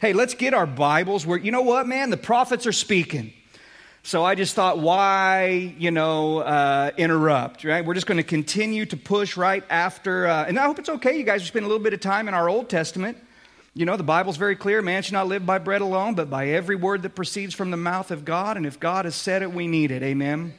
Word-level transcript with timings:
hey, 0.00 0.12
let's 0.12 0.34
get 0.34 0.54
our 0.54 0.66
Bibles 0.66 1.26
where, 1.26 1.38
you 1.38 1.50
know 1.50 1.62
what, 1.62 1.88
man? 1.88 2.10
The 2.10 2.16
prophets 2.16 2.66
are 2.66 2.72
speaking. 2.72 3.32
So 4.04 4.24
I 4.24 4.36
just 4.36 4.54
thought, 4.54 4.78
why, 4.78 5.74
you 5.76 5.90
know, 5.90 6.38
uh, 6.38 6.92
interrupt, 6.96 7.64
right? 7.64 7.84
We're 7.84 7.94
just 7.94 8.06
going 8.06 8.18
to 8.18 8.22
continue 8.22 8.86
to 8.86 8.96
push 8.96 9.36
right 9.36 9.64
after. 9.68 10.26
Uh, 10.26 10.44
and 10.44 10.58
I 10.58 10.66
hope 10.66 10.78
it's 10.78 10.88
okay. 10.88 11.18
You 11.18 11.24
guys 11.24 11.44
spending 11.44 11.66
a 11.66 11.68
little 11.68 11.82
bit 11.82 11.94
of 11.94 12.00
time 12.00 12.28
in 12.28 12.34
our 12.34 12.48
Old 12.48 12.68
Testament. 12.68 13.18
You 13.74 13.86
know, 13.86 13.96
the 13.96 14.04
Bible's 14.04 14.36
very 14.36 14.56
clear 14.56 14.82
man 14.82 15.02
should 15.02 15.12
not 15.12 15.26
live 15.26 15.44
by 15.44 15.58
bread 15.58 15.82
alone, 15.82 16.14
but 16.14 16.30
by 16.30 16.48
every 16.48 16.76
word 16.76 17.02
that 17.02 17.10
proceeds 17.10 17.54
from 17.54 17.70
the 17.70 17.76
mouth 17.76 18.10
of 18.10 18.24
God. 18.24 18.56
And 18.56 18.66
if 18.66 18.78
God 18.78 19.04
has 19.04 19.16
said 19.16 19.42
it, 19.42 19.52
we 19.52 19.66
need 19.66 19.90
it. 19.90 20.02
Amen. 20.02 20.54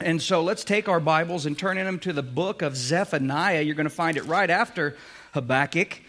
And 0.00 0.22
so 0.22 0.42
let's 0.42 0.64
take 0.64 0.88
our 0.88 1.00
Bibles 1.00 1.46
and 1.46 1.58
turn 1.58 1.78
in 1.78 1.86
them 1.86 1.98
to 2.00 2.12
the 2.12 2.22
book 2.22 2.62
of 2.62 2.76
Zephaniah. 2.76 3.62
You're 3.62 3.74
going 3.74 3.84
to 3.84 3.90
find 3.90 4.16
it 4.16 4.24
right 4.24 4.48
after 4.48 4.96
Habakkuk. 5.34 6.00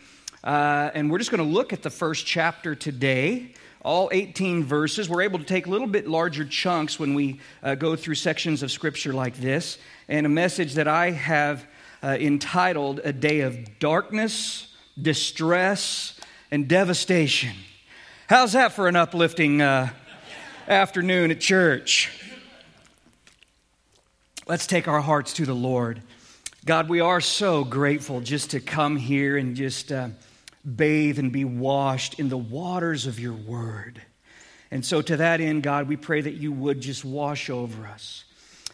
Uh, 0.44 0.92
and 0.94 1.10
we're 1.10 1.20
just 1.20 1.32
going 1.32 1.44
to 1.44 1.54
look 1.54 1.72
at 1.74 1.82
the 1.82 1.90
first 1.90 2.26
chapter 2.26 2.76
today 2.76 3.54
all 3.84 4.10
18 4.12 4.64
verses. 4.64 5.10
We're 5.10 5.24
able 5.24 5.40
to 5.40 5.46
take 5.46 5.68
a 5.68 5.70
little 5.70 5.88
bit 5.88 6.08
larger 6.08 6.46
chunks 6.46 6.98
when 6.98 7.14
we 7.14 7.40
uh, 7.62 7.76
go 7.76 7.96
through 7.96 8.16
sections 8.16 8.64
of 8.64 8.72
Scripture 8.72 9.14
like 9.14 9.36
this. 9.36 9.78
And 10.08 10.26
a 10.26 10.30
message 10.30 10.76
that 10.76 10.88
I 10.88 11.12
have 11.12 11.66
uh, 12.02 12.18
entitled 12.20 13.02
A 13.04 13.14
Day 13.14 13.42
of 13.42 13.80
Darkness, 13.80 14.74
Distress, 15.02 16.20
and 16.50 16.68
Devastation. 16.68 17.56
How's 18.28 18.54
that 18.54 18.72
for 18.72 18.88
an 18.88 18.96
uplifting 18.96 19.62
uh, 19.62 19.90
afternoon 20.68 21.32
at 21.32 21.40
church? 21.40 22.10
Let's 24.48 24.68
take 24.68 24.88
our 24.88 25.02
hearts 25.02 25.34
to 25.34 25.46
the 25.46 25.54
Lord. 25.54 26.02
God, 26.66 26.88
we 26.88 27.02
are 27.02 27.20
so 27.20 27.66
grateful 27.66 28.22
just 28.22 28.52
to 28.52 28.62
come 28.62 28.96
here 28.96 29.36
and 29.36 29.56
just 29.56 29.92
uh, 29.92 30.10
bathe 30.64 31.20
and 31.20 31.32
be 31.32 31.46
washed 31.46 32.20
in 32.20 32.30
the 32.30 32.38
waters 32.38 33.06
of 33.06 33.20
your 33.20 33.34
word. 33.34 34.02
And 34.72 34.86
so, 34.86 35.02
to 35.02 35.18
that 35.18 35.42
end, 35.42 35.64
God, 35.64 35.88
we 35.88 35.98
pray 35.98 36.22
that 36.22 36.34
you 36.34 36.52
would 36.52 36.82
just 36.82 37.06
wash 37.06 37.50
over 37.50 37.86
us, 37.86 38.26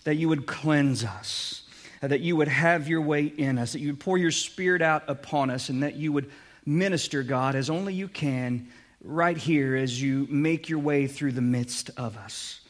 that 0.05 0.15
you 0.15 0.29
would 0.29 0.45
cleanse 0.45 1.03
us, 1.03 1.63
that 2.01 2.21
you 2.21 2.35
would 2.37 2.47
have 2.47 2.87
your 2.87 3.01
way 3.01 3.25
in 3.25 3.57
us, 3.57 3.73
that 3.73 3.79
you 3.79 3.89
would 3.89 3.99
pour 3.99 4.17
your 4.17 4.31
spirit 4.31 4.81
out 4.81 5.03
upon 5.07 5.49
us, 5.49 5.69
and 5.69 5.83
that 5.83 5.95
you 5.95 6.13
would 6.13 6.31
minister, 6.65 7.23
God, 7.23 7.55
as 7.55 7.69
only 7.69 7.93
you 7.93 8.07
can 8.07 8.69
right 9.03 9.37
here 9.37 9.75
as 9.75 10.01
you 10.01 10.27
make 10.29 10.69
your 10.69 10.79
way 10.79 11.07
through 11.07 11.31
the 11.31 11.41
midst 11.41 11.89
of 11.97 12.17
us. 12.17 12.61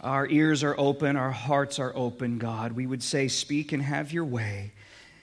Our 0.00 0.26
ears 0.28 0.62
are 0.62 0.74
open, 0.76 1.16
our 1.16 1.30
hearts 1.30 1.78
are 1.78 1.94
open, 1.94 2.38
God. 2.38 2.72
We 2.72 2.86
would 2.86 3.02
say, 3.02 3.28
Speak 3.28 3.72
and 3.72 3.82
have 3.82 4.12
your 4.12 4.24
way. 4.24 4.72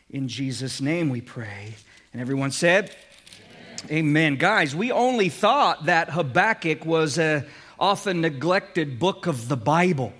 In 0.09 0.27
Jesus' 0.27 0.81
name 0.81 1.09
we 1.09 1.21
pray. 1.21 1.75
And 2.11 2.21
everyone 2.21 2.51
said, 2.51 2.95
Amen. 3.89 4.35
Guys, 4.35 4.75
we 4.75 4.91
only 4.91 5.29
thought 5.29 5.85
that 5.85 6.11
Habakkuk 6.11 6.85
was 6.85 7.17
a 7.17 7.45
often 7.79 8.21
neglected 8.21 8.99
book 8.99 9.25
of 9.25 9.47
the 9.47 9.57
Bible. 9.57 10.13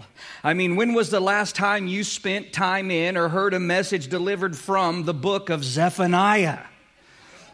I 0.44 0.56
mean, 0.56 0.76
when 0.76 0.94
was 0.94 1.12
the 1.12 1.20
last 1.20 1.56
time 1.56 1.86
you 1.88 2.04
spent 2.04 2.54
time 2.54 2.90
in 2.90 3.16
or 3.18 3.30
heard 3.30 3.54
a 3.54 3.60
message 3.60 4.08
delivered 4.08 4.58
from 4.58 5.04
the 5.04 5.14
book 5.14 5.52
of 5.52 5.64
Zephaniah? 5.64 6.60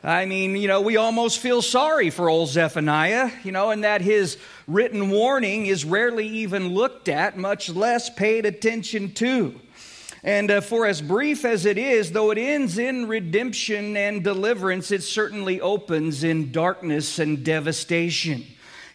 I 0.01 0.25
mean, 0.25 0.55
you 0.55 0.69
know, 0.69 0.79
we 0.79 0.95
almost 0.95 1.39
feel 1.39 1.61
sorry 1.61 2.09
for 2.09 2.29
old 2.29 2.49
Zephaniah, 2.49 3.29
you 3.43 3.51
know, 3.51 3.71
and 3.71 3.83
that 3.83 3.99
his 3.99 4.37
written 4.65 5.09
warning 5.09 5.65
is 5.65 5.83
rarely 5.83 6.27
even 6.27 6.69
looked 6.69 7.09
at, 7.09 7.37
much 7.37 7.67
less 7.67 8.09
paid 8.09 8.45
attention 8.45 9.11
to. 9.15 9.59
And 10.23 10.49
uh, 10.49 10.61
for 10.61 10.85
as 10.85 11.01
brief 11.01 11.45
as 11.45 11.65
it 11.65 11.77
is, 11.77 12.11
though 12.11 12.31
it 12.31 12.37
ends 12.37 12.77
in 12.77 13.07
redemption 13.07 13.95
and 13.95 14.23
deliverance, 14.23 14.91
it 14.91 15.03
certainly 15.03 15.61
opens 15.61 16.23
in 16.23 16.51
darkness 16.51 17.19
and 17.19 17.43
devastation. 17.43 18.45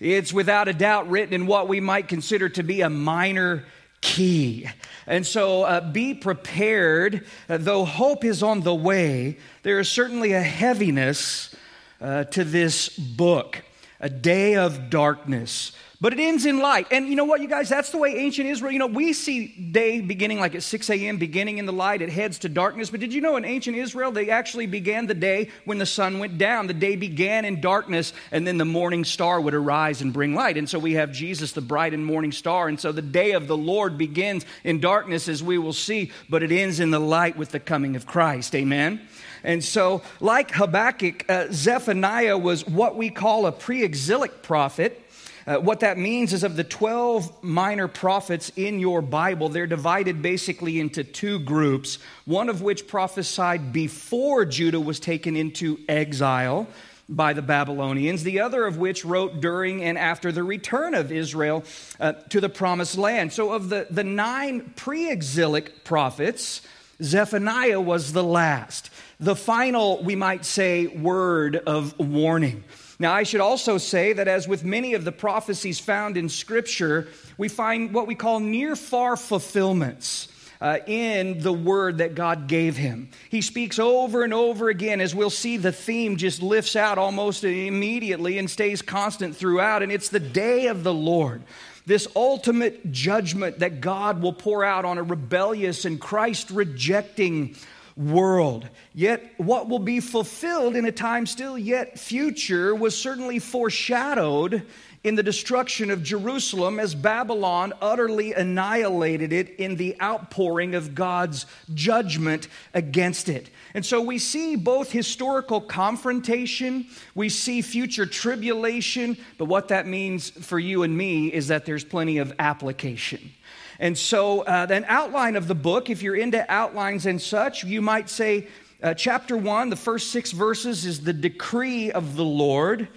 It's 0.00 0.32
without 0.32 0.66
a 0.66 0.72
doubt 0.72 1.08
written 1.08 1.32
in 1.32 1.46
what 1.46 1.68
we 1.68 1.80
might 1.80 2.08
consider 2.08 2.48
to 2.50 2.62
be 2.62 2.80
a 2.80 2.90
minor 2.90 3.64
key. 4.00 4.68
And 5.06 5.24
so 5.24 5.62
uh, 5.62 5.92
be 5.92 6.12
prepared. 6.12 7.24
Uh, 7.48 7.58
though 7.58 7.84
hope 7.84 8.24
is 8.24 8.42
on 8.42 8.62
the 8.62 8.74
way, 8.74 9.38
there 9.62 9.78
is 9.78 9.88
certainly 9.88 10.32
a 10.32 10.42
heaviness 10.42 11.55
uh, 12.00 12.24
to 12.24 12.42
this 12.42 12.88
book, 12.88 13.62
a 14.00 14.11
day 14.11 14.56
of 14.56 14.90
darkness. 14.90 15.70
But 16.02 16.13
it 16.13 16.18
ends 16.18 16.46
in 16.46 16.58
light. 16.58 16.89
And 16.90 17.07
you 17.07 17.14
know 17.14 17.24
what, 17.24 17.42
you 17.42 17.46
guys? 17.46 17.68
That's 17.68 17.90
the 17.90 17.96
way 17.96 18.17
ancient 18.17 18.48
Israel, 18.48 18.73
you 18.73 18.80
know, 18.80 18.89
we 18.89 19.13
see 19.13 19.46
day 19.46 20.01
beginning 20.01 20.40
like 20.40 20.57
at 20.57 20.64
6 20.64 20.90
a.m., 20.90 21.17
beginning 21.17 21.58
in 21.58 21.64
the 21.64 21.73
light, 21.73 22.02
it 22.02 22.08
heads 22.08 22.40
to 22.40 22.48
darkness. 22.48 22.90
But 22.90 22.98
did 22.98 23.14
you 23.14 23.20
know 23.20 23.36
in 23.36 23.45
ancient 23.45 23.77
Israel, 23.77 24.11
they 24.11 24.29
actually 24.29 24.67
began 24.67 25.07
the 25.07 25.14
day 25.14 25.48
when 25.64 25.79
the 25.79 25.86
sun 25.86 26.18
went 26.18 26.39
down? 26.39 26.67
The 26.67 26.74
day 26.74 26.96
began 26.96 27.45
in 27.45 27.61
darkness, 27.61 28.12
and 28.33 28.45
then 28.45 28.58
the 28.58 28.64
morning 28.64 29.05
star 29.05 29.41
would 29.41 29.55
arise 29.55 30.02
and 30.02 30.12
bring 30.12 30.35
light. 30.35 30.57
And 30.57 30.68
so 30.68 30.80
we 30.80 30.95
have 30.95 31.12
Jesus, 31.12 31.52
the 31.52 31.61
bright 31.61 31.95
and 31.95 32.05
morning 32.05 32.33
star. 32.33 32.67
And 32.67 32.80
so 32.80 32.91
the 32.91 33.01
day 33.01 33.30
of 33.30 33.46
the 33.46 33.57
Lord 33.57 33.96
begins 33.96 34.45
in 34.64 34.80
darkness, 34.80 35.29
as 35.29 35.41
we 35.41 35.57
will 35.57 35.73
see, 35.73 36.11
but 36.29 36.42
it 36.42 36.51
ends 36.51 36.80
in 36.80 36.91
the 36.91 36.98
light 36.98 37.36
with 37.36 37.51
the 37.51 37.61
coming 37.61 37.95
of 37.95 38.07
Christ. 38.07 38.57
Amen? 38.57 39.07
And 39.45 39.63
so, 39.63 40.03
like 40.20 40.51
Habakkuk, 40.53 41.25
uh, 41.29 41.47
Zephaniah 41.51 42.39
was 42.39 42.67
what 42.67 42.97
we 42.97 43.11
call 43.11 43.47
a 43.47 43.53
pre 43.53 43.83
exilic 43.83 44.42
prophet. 44.42 44.98
Uh, 45.45 45.57
what 45.57 45.80
that 45.80 45.98
means 45.98 46.33
is 46.33 46.45
of 46.45 46.55
the 46.55 46.63
12 46.63 47.42
minor 47.42 47.89
prophets 47.89 48.53
in 48.55 48.79
your 48.79 49.03
Bible, 49.03 49.48
they're 49.48 49.67
divided 49.67 50.23
basically 50.23 50.79
into 50.79 51.03
two 51.03 51.41
groups, 51.41 51.98
one 52.27 52.48
of 52.48 52.63
which 52.63 52.86
prophesied 52.86 53.73
before 53.73 54.45
Judah 54.45 54.79
was 54.79 55.01
taken 55.01 55.35
into 55.36 55.79
exile 55.89 56.69
by 57.09 57.33
the 57.33 57.42
Babylonians, 57.42 58.23
the 58.23 58.41
other 58.41 58.64
of 58.64 58.79
which 58.79 59.05
wrote 59.05 59.41
during 59.41 59.83
and 59.83 59.98
after 59.98 60.30
the 60.30 60.45
return 60.45 60.95
of 60.95 61.11
Israel 61.11 61.64
uh, 61.98 62.13
to 62.30 62.41
the 62.41 62.48
promised 62.48 62.97
land. 62.97 63.33
So, 63.33 63.53
of 63.53 63.69
the, 63.69 63.89
the 63.91 64.05
nine 64.05 64.73
pre 64.77 65.11
exilic 65.11 65.85
prophets, 65.85 66.63
Zephaniah 67.02 67.80
was 67.80 68.13
the 68.13 68.23
last, 68.23 68.90
the 69.18 69.36
final, 69.36 70.02
we 70.02 70.14
might 70.17 70.45
say, 70.45 70.86
word 70.86 71.57
of 71.57 71.98
warning. 71.98 72.64
Now, 72.98 73.13
I 73.13 73.24
should 73.24 73.40
also 73.40 73.79
say 73.79 74.13
that 74.13 74.29
as 74.29 74.46
with 74.46 74.64
many 74.64 74.95
of 74.95 75.05
the 75.05 75.12
prophecies 75.12 75.80
found 75.80 76.17
in 76.17 76.29
Scripture, 76.29 77.08
we 77.36 77.48
find 77.48 77.92
what 77.92 78.07
we 78.07 78.14
call 78.14 78.39
near 78.39 78.77
far 78.77 79.17
fulfillments. 79.17 80.29
Uh, 80.61 80.79
in 80.86 81.41
the 81.41 81.52
word 81.52 81.98
that 81.98 82.14
God 82.14 82.46
gave 82.46 82.77
him. 82.77 83.11
He 83.30 83.42
speaks 83.42 83.80
over 83.80 84.23
and 84.23 84.33
over 84.33 84.68
again, 84.68 85.01
as 85.01 85.12
we'll 85.12 85.29
see, 85.29 85.57
the 85.57 85.73
theme 85.73 86.17
just 86.17 86.41
lifts 86.41 86.77
out 86.77 86.98
almost 86.98 87.42
immediately 87.42 88.39
and 88.39 88.48
stays 88.48 88.80
constant 88.80 89.35
throughout, 89.35 89.83
and 89.83 89.91
it's 89.91 90.08
the 90.08 90.20
day 90.20 90.68
of 90.68 90.85
the 90.85 90.95
Lord. 90.95 91.42
This 91.84 92.06
ultimate 92.14 92.92
judgment 92.92 93.58
that 93.58 93.80
God 93.80 94.22
will 94.22 94.32
pour 94.32 94.64
out 94.64 94.84
on 94.84 94.98
a 94.98 95.02
rebellious 95.02 95.84
and 95.84 96.00
Christ 96.00 96.50
rejecting 96.50 97.56
world. 97.96 98.68
Yet, 98.94 99.34
what 99.36 99.68
will 99.68 99.78
be 99.78 100.00
fulfilled 100.00 100.76
in 100.76 100.84
a 100.84 100.92
time 100.92 101.26
still 101.26 101.58
yet 101.58 101.98
future 101.98 102.74
was 102.74 102.96
certainly 102.96 103.38
foreshadowed 103.38 104.62
in 105.04 105.16
the 105.16 105.22
destruction 105.22 105.90
of 105.90 106.02
Jerusalem 106.02 106.78
as 106.78 106.94
Babylon 106.94 107.72
utterly 107.80 108.32
annihilated 108.32 109.32
it 109.32 109.50
in 109.56 109.76
the 109.76 110.00
outpouring 110.00 110.74
of 110.74 110.94
God's 110.94 111.46
judgment 111.74 112.48
against 112.72 113.28
it. 113.28 113.50
And 113.74 113.84
so 113.84 114.00
we 114.02 114.18
see 114.18 114.56
both 114.56 114.92
historical 114.92 115.60
confrontation, 115.60 116.86
we 117.14 117.28
see 117.28 117.62
future 117.62 118.05
tribulation, 118.05 119.16
but 119.38 119.46
what 119.46 119.68
that 119.68 119.86
means 119.86 120.30
for 120.30 120.58
you 120.58 120.83
and 120.83 120.96
me 120.96 121.28
is 121.33 121.48
that 121.48 121.64
there's 121.64 121.84
plenty 121.84 122.18
of 122.18 122.34
application. 122.38 123.32
And 123.78 123.96
so, 123.96 124.42
uh, 124.42 124.66
an 124.70 124.84
outline 124.86 125.36
of 125.36 125.48
the 125.48 125.55
book, 125.55 125.90
if 125.90 126.02
you're 126.02 126.16
into 126.16 126.44
outlines 126.52 127.06
and 127.06 127.20
such, 127.20 127.64
you 127.64 127.80
might 127.80 128.08
say 128.11 128.46
uh, 128.82 128.94
chapter 128.94 129.37
one, 129.37 129.70
the 129.70 129.76
first 129.76 130.11
six 130.11 130.32
verses, 130.32 130.84
is 130.84 131.02
the 131.02 131.12
decree 131.12 131.90
of 131.90 132.16
the 132.16 132.25
Lord. 132.25 132.88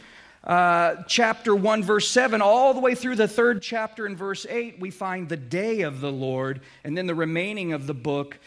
Uh, 0.44 1.04
chapter 1.08 1.56
1, 1.56 1.82
verse 1.82 2.08
7, 2.08 2.40
all 2.40 2.76
the 2.76 2.80
way 2.80 2.94
through 2.94 3.16
the 3.16 3.28
third 3.28 3.64
chapter 3.64 4.06
in 4.06 4.16
verse 4.16 4.46
8, 4.48 4.80
we 4.80 4.92
find 4.92 5.28
the 5.28 5.38
day 5.38 5.82
of 5.82 6.02
the 6.02 6.12
Lord, 6.12 6.62
and 6.84 6.96
then 6.96 7.08
the 7.08 7.16
remaining 7.16 7.74
of 7.74 7.88
the 7.88 7.96
book, 7.96 8.38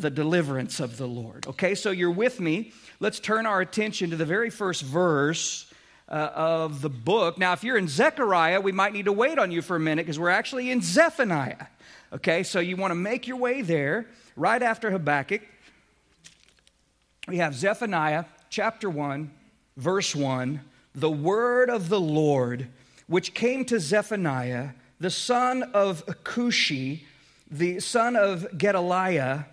the 0.00 0.10
deliverance 0.10 0.80
of 0.80 0.96
the 0.96 1.06
Lord. 1.06 1.46
Okay, 1.46 1.74
so 1.74 1.90
you're 1.90 2.10
with 2.10 2.40
me. 2.40 2.72
Let's 3.00 3.20
turn 3.20 3.46
our 3.46 3.60
attention 3.60 4.10
to 4.10 4.16
the 4.16 4.24
very 4.24 4.50
first 4.50 4.82
verse 4.82 5.72
uh, 6.08 6.30
of 6.34 6.80
the 6.80 6.90
book. 6.90 7.38
Now, 7.38 7.52
if 7.52 7.62
you're 7.62 7.76
in 7.76 7.88
Zechariah, 7.88 8.60
we 8.60 8.72
might 8.72 8.92
need 8.92 9.04
to 9.04 9.12
wait 9.12 9.38
on 9.38 9.50
you 9.50 9.62
for 9.62 9.76
a 9.76 9.80
minute 9.80 10.06
because 10.06 10.18
we're 10.18 10.30
actually 10.30 10.70
in 10.70 10.82
Zephaniah. 10.82 11.66
Okay, 12.12 12.42
so 12.42 12.58
you 12.58 12.76
want 12.76 12.90
to 12.90 12.96
make 12.96 13.26
your 13.26 13.36
way 13.36 13.62
there 13.62 14.06
right 14.34 14.62
after 14.62 14.90
Habakkuk. 14.90 15.42
We 17.28 17.36
have 17.36 17.54
Zephaniah 17.54 18.24
chapter 18.48 18.90
1, 18.90 19.30
verse 19.76 20.16
1. 20.16 20.60
The 20.94 21.10
word 21.10 21.70
of 21.70 21.88
the 21.88 22.00
Lord, 22.00 22.68
which 23.06 23.32
came 23.34 23.64
to 23.66 23.78
Zephaniah, 23.78 24.70
the 24.98 25.10
son 25.10 25.62
of 25.74 26.04
Cushi, 26.24 27.02
the 27.50 27.78
son 27.78 28.16
of 28.16 28.58
Gedaliah, 28.58 29.46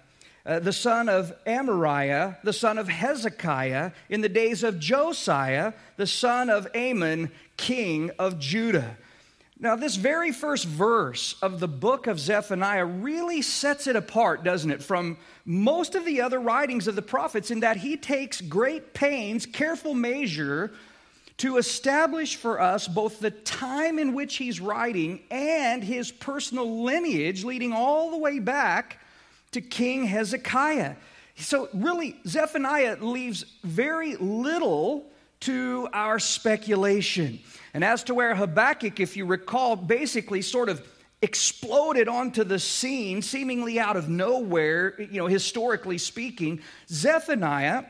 uh, 0.48 0.60
the 0.60 0.72
son 0.72 1.10
of 1.10 1.34
Amariah, 1.46 2.38
the 2.42 2.54
son 2.54 2.78
of 2.78 2.88
Hezekiah, 2.88 3.92
in 4.10 4.22
the 4.22 4.30
days 4.30 4.64
of 4.64 4.80
Josiah, 4.80 5.74
the 5.98 6.08
son 6.08 6.50
of 6.50 6.68
Amon, 6.74 7.32
king 7.58 8.12
of 8.18 8.40
Judah. 8.40 8.96
Now, 9.60 9.76
this 9.76 9.96
very 9.96 10.32
first 10.32 10.66
verse 10.66 11.36
of 11.42 11.60
the 11.60 11.68
book 11.68 12.08
of 12.08 12.20
Zephaniah 12.20 12.86
really 12.86 13.42
sets 13.42 13.88
it 13.88 13.96
apart, 13.96 14.44
doesn't 14.44 14.72
it, 14.72 14.84
from 14.84 15.18
most 15.46 15.96
of 15.96 16.06
the 16.06 16.22
other 16.22 16.40
writings 16.40 16.88
of 16.88 16.96
the 16.96 17.02
prophets 17.02 17.52
in 17.52 17.60
that 17.62 17.78
he 17.78 17.98
takes 17.98 18.40
great 18.40 18.94
pains, 18.94 19.46
careful 19.46 19.96
measure 19.96 20.72
to 21.38 21.58
establish 21.58 22.36
for 22.36 22.62
us 22.62 22.88
both 22.88 23.20
the 23.20 23.32
time 23.32 24.00
in 24.00 24.14
which 24.14 24.38
he's 24.38 24.62
writing 24.62 25.22
and 25.30 25.84
his 25.84 26.12
personal 26.12 26.84
lineage 26.84 27.44
leading 27.44 27.74
all 27.74 28.12
the 28.12 28.18
way 28.18 28.40
back 28.40 29.00
to 29.52 29.62
King 29.62 30.06
Hezekiah. 30.06 30.96
So, 31.36 31.70
really, 31.74 32.20
Zephaniah 32.28 32.98
leaves 33.00 33.46
very 33.64 34.16
little 34.16 35.06
to 35.42 35.88
our 35.94 36.20
speculation. 36.20 37.40
And 37.74 37.84
as 37.84 38.04
to 38.06 38.16
where 38.16 38.34
Habakkuk, 38.36 39.00
if 39.00 39.16
you 39.16 39.26
recall, 39.26 39.76
basically 39.76 40.42
sort 40.42 40.70
of 40.70 40.86
exploded 41.22 42.08
onto 42.08 42.44
the 42.44 42.60
scene, 42.60 43.22
seemingly 43.22 43.80
out 43.80 43.98
of 43.98 44.10
nowhere, 44.10 45.00
you 45.00 45.20
know, 45.20 45.28
historically 45.28 45.98
speaking, 45.98 46.62
Zephaniah, 46.90 47.84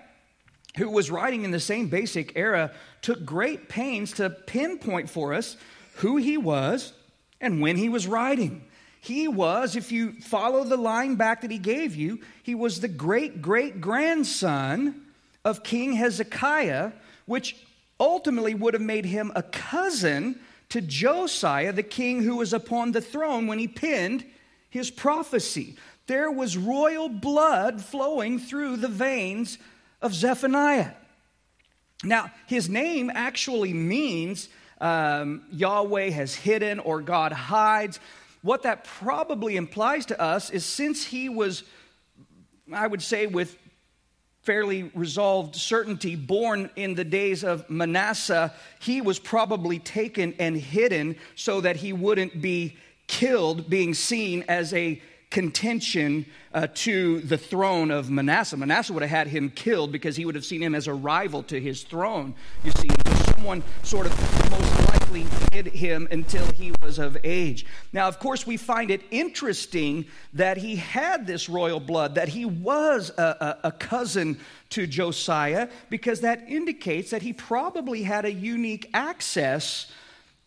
who 0.77 0.89
was 0.89 1.09
writing 1.09 1.43
in 1.43 1.51
the 1.51 1.59
same 1.59 1.87
basic 1.87 2.33
era, 2.35 2.71
took 3.01 3.25
great 3.25 3.69
pains 3.69 4.13
to 4.13 4.29
pinpoint 4.29 5.09
for 5.09 5.33
us 5.33 5.57
who 5.95 6.17
he 6.17 6.37
was 6.37 6.93
and 7.41 7.61
when 7.61 7.77
he 7.77 7.89
was 7.89 8.07
writing. 8.07 8.63
He 9.07 9.29
was, 9.29 9.77
if 9.77 9.89
you 9.89 10.11
follow 10.19 10.65
the 10.65 10.75
line 10.75 11.15
back 11.15 11.39
that 11.41 11.51
he 11.51 11.57
gave 11.57 11.95
you, 11.95 12.19
he 12.43 12.55
was 12.55 12.81
the 12.81 12.89
great 12.89 13.41
great 13.41 13.79
grandson 13.79 15.01
of 15.45 15.63
King 15.63 15.93
Hezekiah, 15.93 16.91
which 17.25 17.55
ultimately 18.01 18.53
would 18.53 18.73
have 18.73 18.83
made 18.83 19.05
him 19.05 19.31
a 19.33 19.43
cousin 19.43 20.37
to 20.69 20.81
Josiah, 20.81 21.71
the 21.71 21.83
king 21.83 22.21
who 22.21 22.35
was 22.35 22.51
upon 22.51 22.91
the 22.91 22.99
throne 22.99 23.47
when 23.47 23.59
he 23.59 23.67
penned 23.69 24.25
his 24.69 24.91
prophecy. 24.91 25.77
There 26.07 26.29
was 26.29 26.57
royal 26.57 27.07
blood 27.07 27.81
flowing 27.81 28.39
through 28.39 28.75
the 28.75 28.89
veins 28.89 29.57
of 30.01 30.13
Zephaniah. 30.13 30.91
Now, 32.03 32.31
his 32.45 32.67
name 32.67 33.09
actually 33.13 33.71
means 33.71 34.49
um, 34.81 35.43
Yahweh 35.49 36.09
has 36.09 36.35
hidden 36.35 36.79
or 36.79 36.99
God 37.01 37.31
hides 37.31 38.01
what 38.47 38.63
that 38.63 38.85
probably 38.85 39.57
implies 39.57 40.05
to 40.05 40.21
us 40.21 40.49
is 40.49 40.65
since 40.65 41.03
he 41.03 41.27
was, 41.27 41.63
I 42.71 42.87
would 42.87 43.01
say, 43.01 43.27
with 43.27 43.57
fairly 44.43 44.83
resolved 44.95 45.53
certainty, 45.57 46.15
born 46.15 46.69
in 46.77 46.95
the 46.95 47.03
days 47.03 47.43
of 47.43 47.69
Manasseh, 47.69 48.53
he 48.79 49.01
was 49.01 49.19
probably 49.19 49.79
taken 49.79 50.33
and 50.39 50.55
hidden 50.55 51.17
so 51.35 51.59
that 51.59 51.75
he 51.75 51.91
wouldn't 51.91 52.41
be 52.41 52.77
killed, 53.07 53.69
being 53.69 53.93
seen 53.93 54.45
as 54.47 54.73
a 54.73 55.01
contention 55.29 56.25
uh, 56.53 56.67
to 56.73 57.19
the 57.19 57.37
throne 57.37 57.91
of 57.91 58.09
Manasseh. 58.09 58.55
Manasseh 58.55 58.93
would 58.93 59.03
have 59.03 59.09
had 59.09 59.27
him 59.27 59.49
killed 59.49 59.91
because 59.91 60.15
he 60.15 60.23
would 60.23 60.35
have 60.35 60.45
seen 60.45 60.63
him 60.63 60.73
as 60.73 60.87
a 60.87 60.93
rival 60.93 61.43
to 61.43 61.59
his 61.59 61.83
throne. 61.83 62.33
You 62.63 62.71
see, 62.71 62.87
someone 63.37 63.63
sort 63.83 64.07
of 64.07 64.49
most 64.49 64.89
likely 64.89 65.25
hid 65.51 65.67
him 65.67 66.07
until 66.09 66.45
he 66.53 66.73
was 66.81 66.97
of 66.97 67.15
age. 67.23 67.67
Now, 67.93 68.07
of 68.07 68.17
course, 68.17 68.47
we 68.47 68.57
find 68.57 68.89
it 68.89 69.01
interesting 69.11 70.05
that 70.33 70.57
he 70.57 70.77
had 70.77 71.27
this 71.27 71.47
royal 71.47 71.79
blood, 71.79 72.15
that 72.15 72.29
he 72.29 72.45
was 72.45 73.11
a, 73.15 73.57
a, 73.63 73.67
a 73.67 73.71
cousin 73.71 74.39
to 74.71 74.87
Josiah, 74.87 75.69
because 75.89 76.21
that 76.21 76.49
indicates 76.49 77.11
that 77.11 77.21
he 77.21 77.31
probably 77.31 78.01
had 78.01 78.25
a 78.25 78.31
unique 78.31 78.89
access 78.95 79.91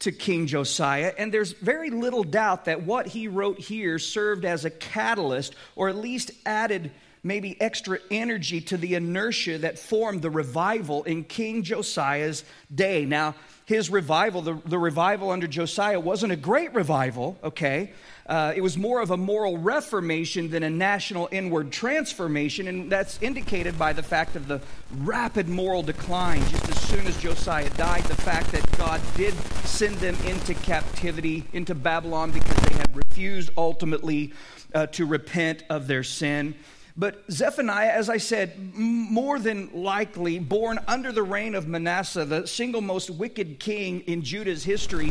to 0.00 0.10
King 0.10 0.46
Josiah, 0.46 1.12
and 1.16 1.32
there's 1.32 1.52
very 1.52 1.90
little 1.90 2.24
doubt 2.24 2.64
that 2.64 2.82
what 2.82 3.06
he 3.06 3.28
wrote 3.28 3.60
here 3.60 3.98
served 3.98 4.44
as 4.44 4.64
a 4.64 4.70
catalyst, 4.70 5.54
or 5.76 5.90
at 5.90 5.96
least 5.96 6.32
added 6.44 6.90
maybe 7.22 7.60
extra 7.60 7.98
energy 8.10 8.60
to 8.60 8.76
the 8.76 8.94
inertia 8.94 9.58
that 9.58 9.78
formed 9.78 10.22
the 10.22 10.30
revival 10.30 11.02
in 11.04 11.24
King 11.24 11.62
Josiah's 11.62 12.44
day. 12.74 13.04
Now, 13.04 13.34
his 13.66 13.88
revival, 13.90 14.42
the, 14.42 14.58
the 14.64 14.78
revival 14.78 15.30
under 15.30 15.46
Josiah, 15.46 16.00
wasn't 16.00 16.32
a 16.32 16.36
great 16.36 16.74
revival, 16.74 17.38
okay? 17.44 17.92
Uh, 18.26 18.52
it 18.54 18.60
was 18.60 18.76
more 18.76 19.00
of 19.00 19.10
a 19.10 19.16
moral 19.16 19.58
reformation 19.58 20.50
than 20.50 20.62
a 20.62 20.70
national 20.70 21.28
inward 21.30 21.70
transformation, 21.70 22.68
and 22.68 22.90
that's 22.90 23.20
indicated 23.22 23.78
by 23.78 23.92
the 23.92 24.02
fact 24.02 24.34
of 24.34 24.48
the 24.48 24.60
rapid 24.98 25.48
moral 25.48 25.82
decline 25.82 26.40
just 26.48 26.68
as 26.68 26.80
soon 26.82 27.06
as 27.06 27.16
Josiah 27.20 27.70
died. 27.70 28.02
The 28.04 28.16
fact 28.16 28.50
that 28.52 28.78
God 28.78 29.00
did 29.16 29.34
send 29.64 29.96
them 29.98 30.16
into 30.26 30.54
captivity, 30.54 31.44
into 31.52 31.74
Babylon, 31.74 32.30
because 32.30 32.56
they 32.64 32.74
had 32.74 32.96
refused 32.96 33.50
ultimately 33.56 34.32
uh, 34.74 34.86
to 34.86 35.06
repent 35.06 35.64
of 35.70 35.86
their 35.86 36.02
sin. 36.02 36.54
But 36.96 37.24
Zephaniah, 37.30 37.90
as 37.90 38.10
I 38.10 38.16
said, 38.16 38.74
more 38.74 39.38
than 39.38 39.70
likely 39.72 40.38
born 40.38 40.80
under 40.88 41.12
the 41.12 41.22
reign 41.22 41.54
of 41.54 41.68
Manasseh, 41.68 42.24
the 42.24 42.46
single 42.46 42.80
most 42.80 43.10
wicked 43.10 43.58
king 43.60 44.00
in 44.02 44.22
Judah's 44.22 44.64
history, 44.64 45.10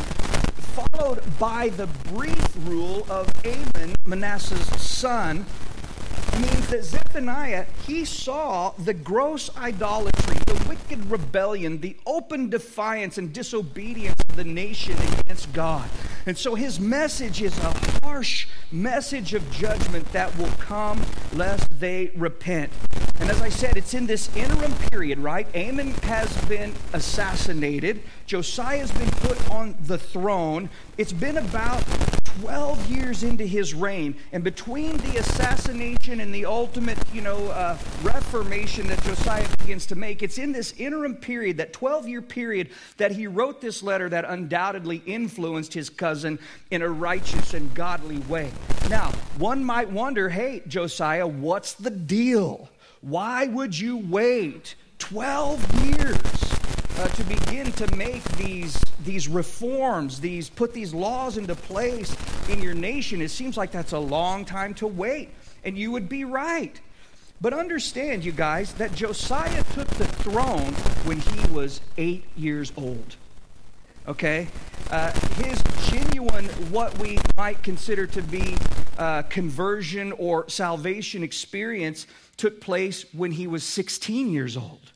followed 0.76 1.22
by 1.40 1.70
the 1.70 1.88
brief 1.88 2.68
rule 2.68 3.06
of 3.10 3.32
Amon, 3.46 3.96
Manasseh's 4.06 4.82
son, 4.82 5.46
means 6.40 6.68
that 6.68 6.84
Zephaniah, 6.84 7.66
he 7.88 8.06
saw 8.06 8.72
the 8.78 8.94
gross 8.94 9.50
idolatry, 9.58 10.38
the 10.46 10.69
wicked 10.70 11.10
rebellion, 11.10 11.82
the 11.82 11.98
open 12.06 12.48
defiance 12.48 13.18
and 13.18 13.34
disobedience 13.34 14.22
of 14.30 14.36
the 14.36 14.44
nation 14.44 14.96
against 15.20 15.52
God. 15.52 15.90
And 16.28 16.38
so 16.38 16.54
his 16.54 16.80
message 16.80 17.42
is 17.42 17.58
a 17.58 17.74
harsh 18.04 18.48
message 18.72 19.34
of 19.34 19.50
judgment 19.50 20.12
that 20.12 20.38
will 20.38 20.52
come 20.60 21.02
lest 21.34 21.68
they 21.80 22.12
repent. 22.16 22.72
And 23.20 23.32
as 23.32 23.42
I 23.42 23.50
said, 23.50 23.78
it's 23.78 23.96
in 23.96 24.06
this 24.06 24.34
interim 24.36 24.74
period, 24.92 25.18
right? 25.18 25.48
Amon 25.56 25.92
has 26.04 26.36
been 26.46 26.74
assassinated. 26.94 28.02
Josiah 28.28 28.80
has 28.80 28.92
been 28.92 29.10
put 29.10 29.50
on 29.50 29.76
the 29.82 29.98
throne. 29.98 30.70
It's 30.98 31.12
been 31.12 31.38
about 31.38 31.84
12 32.42 32.90
years 32.90 33.24
into 33.24 33.46
his 33.46 33.74
reign. 33.74 34.16
And 34.32 34.44
between 34.44 34.98
the 34.98 35.18
assassination 35.18 36.22
and 36.22 36.34
the 36.34 36.46
ultimate, 36.46 36.98
you 37.14 37.22
know, 37.22 37.38
uh, 37.48 37.78
reformation 38.02 38.88
that 38.88 39.04
Josiah 39.04 39.48
begins 39.58 39.86
to 39.88 39.96
make, 39.96 40.24
it's 40.24 40.38
in 40.38 40.52
this 40.52 40.59
interim 40.78 41.16
period, 41.16 41.58
that 41.58 41.74
12 41.74 42.08
year 42.08 42.22
period, 42.22 42.70
that 42.98 43.12
he 43.12 43.28
wrote 43.28 43.62
this 43.62 43.82
letter 43.82 44.10
that 44.10 44.26
undoubtedly 44.26 45.02
influenced 45.06 45.74
his 45.74 45.90
cousin 45.90 46.40
in 46.72 46.82
a 46.82 46.90
righteous 46.90 47.54
and 47.54 47.74
godly 47.74 48.20
way. 48.20 48.52
Now, 48.90 49.12
one 49.38 49.64
might 49.64 49.90
wonder 49.90 50.30
hey, 50.30 50.62
Josiah, 50.68 51.28
what's 51.28 51.74
the 51.74 51.90
deal? 51.90 52.70
Why 53.02 53.48
would 53.48 53.78
you 53.78 53.98
wait 53.98 54.76
12 55.00 55.86
years 55.86 56.18
uh, 56.98 57.08
to 57.08 57.24
begin 57.24 57.72
to 57.74 57.96
make 57.96 58.24
these, 58.36 58.78
these 59.06 59.28
reforms, 59.28 60.20
these, 60.20 60.50
put 60.50 60.74
these 60.74 60.94
laws 60.94 61.38
into 61.38 61.56
place 61.56 62.16
in 62.50 62.62
your 62.62 62.74
nation? 62.74 63.22
It 63.22 63.30
seems 63.30 63.56
like 63.56 63.72
that's 63.72 63.94
a 63.94 64.00
long 64.00 64.44
time 64.44 64.74
to 64.76 64.88
wait. 64.88 65.30
And 65.64 65.78
you 65.78 65.92
would 65.92 66.10
be 66.10 66.26
right. 66.26 66.80
But 67.42 67.54
understand, 67.54 68.26
you 68.26 68.34
guys, 68.34 68.74
that 68.74 68.94
Josiah 68.94 69.64
took 69.74 69.88
the 69.88 70.06
throne 70.06 70.74
when 71.06 71.20
he 71.20 71.52
was 71.52 71.80
eight 71.98 72.26
years 72.36 72.74
old. 72.76 73.16
Okay? 74.08 74.50
Uh, 74.92 75.12
his 75.36 75.62
genuine, 75.90 76.46
what 76.72 76.98
we 77.00 77.18
might 77.38 77.64
consider 77.64 78.06
to 78.08 78.22
be 78.22 78.58
uh, 78.98 79.22
conversion 79.24 80.12
or 80.14 80.50
salvation 80.50 81.24
experience 81.24 82.08
took 82.36 82.60
place 82.60 83.06
when 83.14 83.32
he 83.32 83.48
was 83.48 83.64
16 83.64 84.30
years 84.32 84.58
old. 84.58 84.92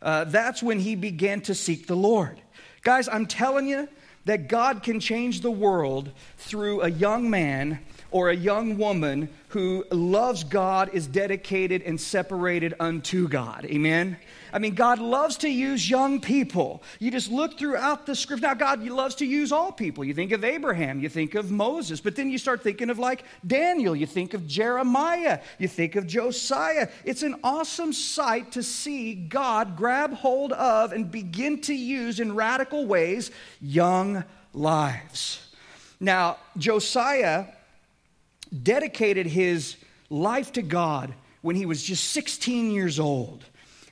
Uh, 0.00 0.24
that's 0.24 0.62
when 0.62 0.80
he 0.80 0.94
began 0.94 1.42
to 1.42 1.54
seek 1.54 1.86
the 1.86 1.96
Lord. 1.96 2.40
Guys, 2.82 3.08
I'm 3.08 3.26
telling 3.26 3.66
you 3.66 3.88
that 4.24 4.48
God 4.48 4.82
can 4.82 5.00
change 5.00 5.42
the 5.42 5.50
world 5.50 6.10
through 6.38 6.80
a 6.80 6.88
young 6.88 7.28
man 7.28 7.80
or 8.14 8.30
a 8.30 8.36
young 8.36 8.78
woman 8.78 9.28
who 9.48 9.84
loves 9.90 10.44
God, 10.44 10.88
is 10.92 11.08
dedicated, 11.08 11.82
and 11.82 12.00
separated 12.00 12.72
unto 12.78 13.26
God. 13.26 13.64
Amen? 13.64 14.16
I 14.52 14.60
mean, 14.60 14.76
God 14.76 15.00
loves 15.00 15.36
to 15.38 15.48
use 15.48 15.90
young 15.90 16.20
people. 16.20 16.84
You 17.00 17.10
just 17.10 17.28
look 17.28 17.58
throughout 17.58 18.06
the 18.06 18.14
script. 18.14 18.40
Now, 18.40 18.54
God 18.54 18.84
loves 18.84 19.16
to 19.16 19.26
use 19.26 19.50
all 19.50 19.72
people. 19.72 20.04
You 20.04 20.14
think 20.14 20.30
of 20.30 20.44
Abraham, 20.44 21.00
you 21.00 21.08
think 21.08 21.34
of 21.34 21.50
Moses, 21.50 22.00
but 22.00 22.14
then 22.14 22.30
you 22.30 22.38
start 22.38 22.62
thinking 22.62 22.88
of 22.88 23.00
like 23.00 23.24
Daniel, 23.44 23.96
you 23.96 24.06
think 24.06 24.32
of 24.32 24.46
Jeremiah, 24.46 25.40
you 25.58 25.66
think 25.66 25.96
of 25.96 26.06
Josiah. 26.06 26.86
It's 27.04 27.24
an 27.24 27.34
awesome 27.42 27.92
sight 27.92 28.52
to 28.52 28.62
see 28.62 29.16
God 29.16 29.76
grab 29.76 30.12
hold 30.12 30.52
of 30.52 30.92
and 30.92 31.10
begin 31.10 31.60
to 31.62 31.74
use 31.74 32.20
in 32.20 32.36
radical 32.36 32.86
ways 32.86 33.32
young 33.60 34.22
lives. 34.52 35.40
Now, 35.98 36.36
Josiah 36.56 37.46
dedicated 38.62 39.26
his 39.26 39.76
life 40.10 40.52
to 40.52 40.62
God 40.62 41.14
when 41.42 41.56
he 41.56 41.66
was 41.66 41.82
just 41.82 42.12
16 42.12 42.70
years 42.70 42.98
old. 43.00 43.44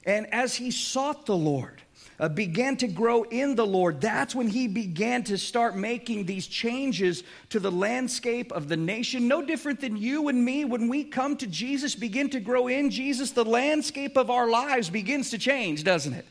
And 0.04 0.32
as 0.32 0.54
he 0.54 0.70
sought 0.70 1.26
the 1.26 1.36
Lord, 1.36 1.82
uh, 2.18 2.28
began 2.28 2.76
to 2.76 2.86
grow 2.86 3.24
in 3.24 3.56
the 3.56 3.66
Lord, 3.66 4.00
that's 4.00 4.34
when 4.34 4.46
he 4.46 4.68
began 4.68 5.24
to 5.24 5.36
start 5.36 5.76
making 5.76 6.24
these 6.24 6.46
changes 6.46 7.24
to 7.48 7.58
the 7.58 7.70
landscape 7.70 8.52
of 8.52 8.68
the 8.68 8.76
nation. 8.76 9.26
No 9.26 9.42
different 9.42 9.80
than 9.80 9.96
you 9.96 10.28
and 10.28 10.44
me. 10.44 10.64
When 10.64 10.88
we 10.88 11.02
come 11.02 11.36
to 11.38 11.46
Jesus, 11.48 11.96
begin 11.96 12.30
to 12.30 12.38
grow 12.38 12.68
in 12.68 12.90
Jesus, 12.90 13.32
the 13.32 13.44
landscape 13.44 14.16
of 14.16 14.30
our 14.30 14.48
lives 14.48 14.88
begins 14.88 15.30
to 15.30 15.38
change, 15.38 15.82
doesn't 15.82 16.12
it? 16.12 16.26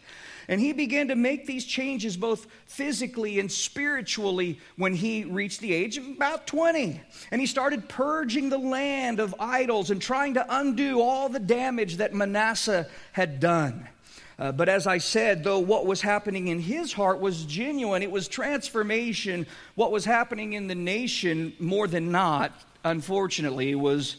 And 0.47 0.59
he 0.59 0.73
began 0.73 1.07
to 1.09 1.15
make 1.15 1.45
these 1.45 1.65
changes 1.65 2.17
both 2.17 2.47
physically 2.65 3.39
and 3.39 3.51
spiritually 3.51 4.59
when 4.75 4.93
he 4.93 5.23
reached 5.23 5.59
the 5.59 5.73
age 5.73 5.97
of 5.97 6.07
about 6.07 6.47
20. 6.47 6.99
And 7.31 7.41
he 7.41 7.47
started 7.47 7.87
purging 7.87 8.49
the 8.49 8.57
land 8.57 9.19
of 9.19 9.35
idols 9.39 9.91
and 9.91 10.01
trying 10.01 10.35
to 10.35 10.45
undo 10.49 11.01
all 11.01 11.29
the 11.29 11.39
damage 11.39 11.97
that 11.97 12.13
Manasseh 12.13 12.87
had 13.11 13.39
done. 13.39 13.87
Uh, 14.39 14.51
but 14.51 14.67
as 14.67 14.87
I 14.87 14.97
said, 14.97 15.43
though 15.43 15.59
what 15.59 15.85
was 15.85 16.01
happening 16.01 16.47
in 16.47 16.59
his 16.59 16.93
heart 16.93 17.19
was 17.19 17.45
genuine, 17.45 18.01
it 18.01 18.09
was 18.09 18.27
transformation. 18.27 19.45
What 19.75 19.91
was 19.91 20.03
happening 20.03 20.53
in 20.53 20.65
the 20.65 20.73
nation, 20.73 21.53
more 21.59 21.87
than 21.87 22.11
not, 22.11 22.51
unfortunately, 22.83 23.75
was, 23.75 24.17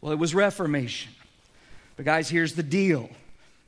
well, 0.00 0.12
it 0.12 0.18
was 0.18 0.34
reformation. 0.34 1.12
But 1.96 2.06
guys, 2.06 2.30
here's 2.30 2.54
the 2.54 2.62
deal 2.62 3.10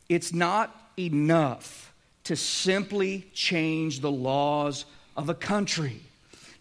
it's 0.09 0.33
not 0.33 0.75
enough 0.99 1.90
to 2.31 2.37
simply 2.37 3.27
change 3.35 3.99
the 3.99 4.11
laws 4.11 4.85
of 5.17 5.29
a 5.29 5.35
country. 5.35 6.01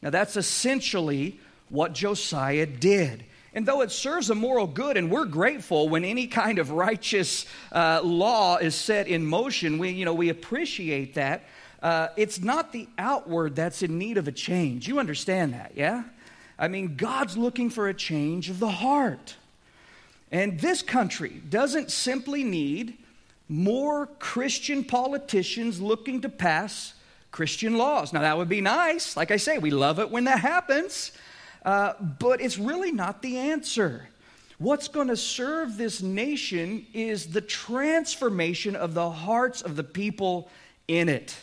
Now, 0.02 0.10
that's 0.10 0.36
essentially 0.36 1.40
what 1.70 1.94
Josiah 1.94 2.66
did. 2.66 3.24
And 3.54 3.68
though 3.68 3.82
it 3.82 3.92
serves 3.92 4.32
a 4.32 4.36
moral 4.36 4.66
good, 4.66 4.98
and 4.98 5.12
we're 5.12 5.26
grateful 5.26 5.88
when 5.88 6.04
any 6.04 6.26
kind 6.26 6.58
of 6.58 6.72
righteous 6.72 7.46
uh, 7.72 8.02
law 8.04 8.58
is 8.58 8.74
set 8.74 9.08
in 9.08 9.24
motion, 9.24 9.78
we, 9.78 9.92
you 9.92 10.06
know, 10.06 10.16
we 10.16 10.30
appreciate 10.30 11.14
that. 11.14 11.44
Uh, 11.84 12.08
it's 12.18 12.42
not 12.42 12.72
the 12.72 12.88
outward 12.98 13.56
that's 13.56 13.84
in 13.84 14.00
need 14.00 14.18
of 14.18 14.28
a 14.28 14.32
change. 14.32 14.88
You 14.88 14.98
understand 14.98 15.54
that, 15.54 15.74
yeah? 15.76 16.02
I 16.58 16.68
mean, 16.68 16.96
God's 16.96 17.38
looking 17.38 17.70
for 17.70 17.90
a 17.90 17.94
change 17.94 18.50
of 18.50 18.58
the 18.58 18.72
heart. 18.72 19.36
And 20.32 20.60
this 20.60 20.82
country 20.82 21.44
doesn't 21.48 21.92
simply 21.92 22.44
need 22.44 22.98
more 23.50 24.06
Christian 24.06 24.84
politicians 24.84 25.82
looking 25.82 26.22
to 26.22 26.30
pass 26.30 26.94
Christian 27.32 27.78
laws. 27.78 28.14
Now, 28.14 28.22
that 28.22 28.38
would 28.38 28.50
be 28.50 28.62
nice. 28.62 29.18
Like 29.18 29.32
I 29.32 29.38
say, 29.38 29.58
we 29.58 29.72
love 29.72 30.00
it 30.00 30.10
when 30.10 30.24
that 30.26 30.40
happens. 30.40 31.12
Uh, 31.66 31.94
but 32.20 32.40
it's 32.40 32.58
really 32.58 32.92
not 32.92 33.22
the 33.22 33.38
answer. 33.38 34.08
What's 34.60 34.88
going 34.88 35.08
to 35.08 35.18
serve 35.18 35.78
this 35.78 36.02
nation 36.02 36.86
is 36.94 37.28
the 37.28 37.42
transformation 37.42 38.76
of 38.76 38.94
the 38.94 39.10
hearts 39.10 39.62
of 39.62 39.76
the 39.76 39.84
people 39.84 40.50
in 40.88 41.10
it, 41.10 41.36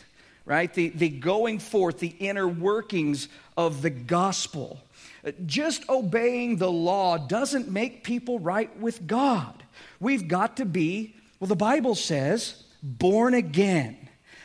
right? 0.45 0.73
The, 0.73 0.89
the 0.89 1.09
going 1.09 1.59
forth, 1.59 1.99
the 1.99 2.15
inner 2.19 2.47
workings 2.47 3.27
of 3.55 3.81
the 3.81 3.89
gospel. 3.89 4.79
Uh, 5.25 5.31
just 5.45 5.87
obeying 5.89 6.57
the 6.57 6.71
law 6.71 7.17
doesn't 7.17 7.69
make 7.69 8.03
people 8.03 8.39
right 8.39 8.75
with 8.79 9.07
God. 9.07 9.63
We've 9.99 10.27
got 10.27 10.57
to 10.57 10.65
be, 10.65 11.15
well, 11.39 11.47
the 11.47 11.55
Bible 11.55 11.95
says, 11.95 12.63
born 12.81 13.33
again 13.33 13.97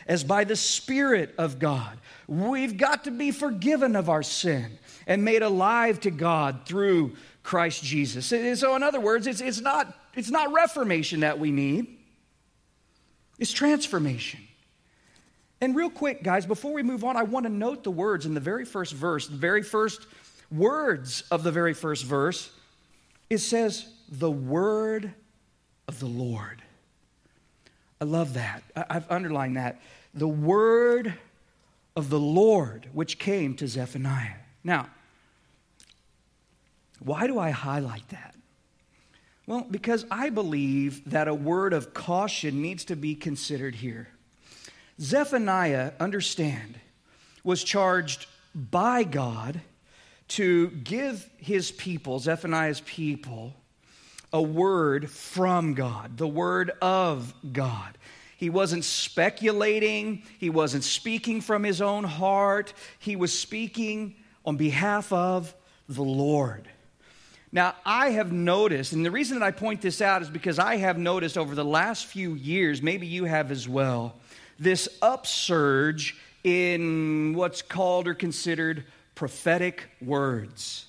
as 0.07 0.23
by 0.23 0.43
the 0.43 0.55
Spirit 0.55 1.33
of 1.37 1.59
God. 1.59 1.97
We've 2.27 2.77
got 2.77 3.05
to 3.05 3.11
be 3.11 3.31
forgiven 3.31 3.95
of 3.95 4.09
our 4.09 4.23
sin 4.23 4.77
and 5.07 5.23
made 5.23 5.41
alive 5.41 5.99
to 6.01 6.11
God 6.11 6.61
through 6.65 7.13
Christ 7.41 7.83
Jesus. 7.83 8.25
So, 8.59 8.75
in 8.75 8.83
other 8.83 8.99
words, 8.99 9.27
it's, 9.27 9.41
it's, 9.41 9.59
not, 9.59 9.93
it's 10.15 10.29
not 10.29 10.53
reformation 10.53 11.21
that 11.21 11.39
we 11.39 11.51
need, 11.51 11.97
it's 13.39 13.51
transformation. 13.51 14.39
And, 15.59 15.75
real 15.75 15.89
quick, 15.89 16.23
guys, 16.23 16.45
before 16.45 16.73
we 16.73 16.83
move 16.83 17.05
on, 17.05 17.15
I 17.15 17.23
want 17.23 17.45
to 17.45 17.51
note 17.51 17.83
the 17.83 17.91
words 17.91 18.25
in 18.25 18.33
the 18.33 18.41
very 18.41 18.65
first 18.65 18.93
verse, 18.93 19.27
the 19.27 19.37
very 19.37 19.63
first 19.63 20.07
words 20.51 21.23
of 21.31 21.43
the 21.43 21.51
very 21.51 21.73
first 21.73 22.03
verse. 22.03 22.51
It 23.29 23.37
says, 23.37 23.87
The 24.09 24.31
word 24.31 25.13
of 25.87 25.99
the 25.99 26.05
Lord. 26.05 26.62
I 28.03 28.05
love 28.05 28.33
that. 28.33 28.63
I've 28.75 29.09
underlined 29.09 29.55
that. 29.55 29.79
The 30.13 30.27
word 30.27 31.13
of 31.95 32.09
the 32.09 32.19
Lord, 32.19 32.89
which 32.91 33.17
came 33.17 33.55
to 33.55 33.65
Zephaniah. 33.65 34.35
Now, 34.61 34.89
why 36.99 37.27
do 37.27 37.39
I 37.39 37.51
highlight 37.51 38.09
that? 38.09 38.35
Well, 39.47 39.65
because 39.71 40.05
I 40.11 40.31
believe 40.31 41.11
that 41.11 41.29
a 41.29 41.33
word 41.33 41.71
of 41.71 41.93
caution 41.93 42.61
needs 42.61 42.83
to 42.85 42.97
be 42.97 43.15
considered 43.15 43.75
here. 43.75 44.09
Zephaniah, 44.99 45.93
understand, 45.97 46.81
was 47.45 47.63
charged 47.63 48.25
by 48.53 49.05
God 49.05 49.61
to 50.27 50.71
give 50.71 51.29
his 51.37 51.71
people, 51.71 52.19
Zephaniah's 52.19 52.81
people, 52.81 53.53
a 54.33 54.41
word 54.41 55.09
from 55.09 55.75
God, 55.75 56.17
the 56.17 56.27
word 56.27 56.71
of 56.81 57.33
God. 57.53 57.97
He 58.35 58.49
wasn't 58.49 58.83
speculating, 58.83 60.23
he 60.39 60.49
wasn't 60.49 60.83
speaking 60.83 61.39
from 61.39 61.63
his 61.63 61.81
own 61.81 62.03
heart, 62.03 62.73
he 62.99 63.15
was 63.15 63.37
speaking 63.37 64.15
on 64.43 64.57
behalf 64.57 65.13
of 65.13 65.53
the 65.87 66.03
Lord. 66.03 66.67
Now, 67.53 67.75
I 67.85 68.09
have 68.09 68.31
noticed, 68.31 68.93
and 68.93 69.05
the 69.05 69.11
reason 69.11 69.39
that 69.39 69.45
I 69.45 69.51
point 69.51 69.81
this 69.81 70.01
out 70.01 70.23
is 70.23 70.29
because 70.29 70.57
I 70.57 70.77
have 70.77 70.97
noticed 70.97 71.37
over 71.37 71.53
the 71.53 71.63
last 71.63 72.07
few 72.07 72.33
years, 72.33 72.81
maybe 72.81 73.05
you 73.05 73.25
have 73.25 73.51
as 73.51 73.69
well, 73.69 74.15
this 74.59 74.89
upsurge 75.03 76.17
in 76.43 77.33
what's 77.35 77.61
called 77.61 78.07
or 78.07 78.15
considered 78.15 78.85
prophetic 79.13 79.89
words. 80.01 80.87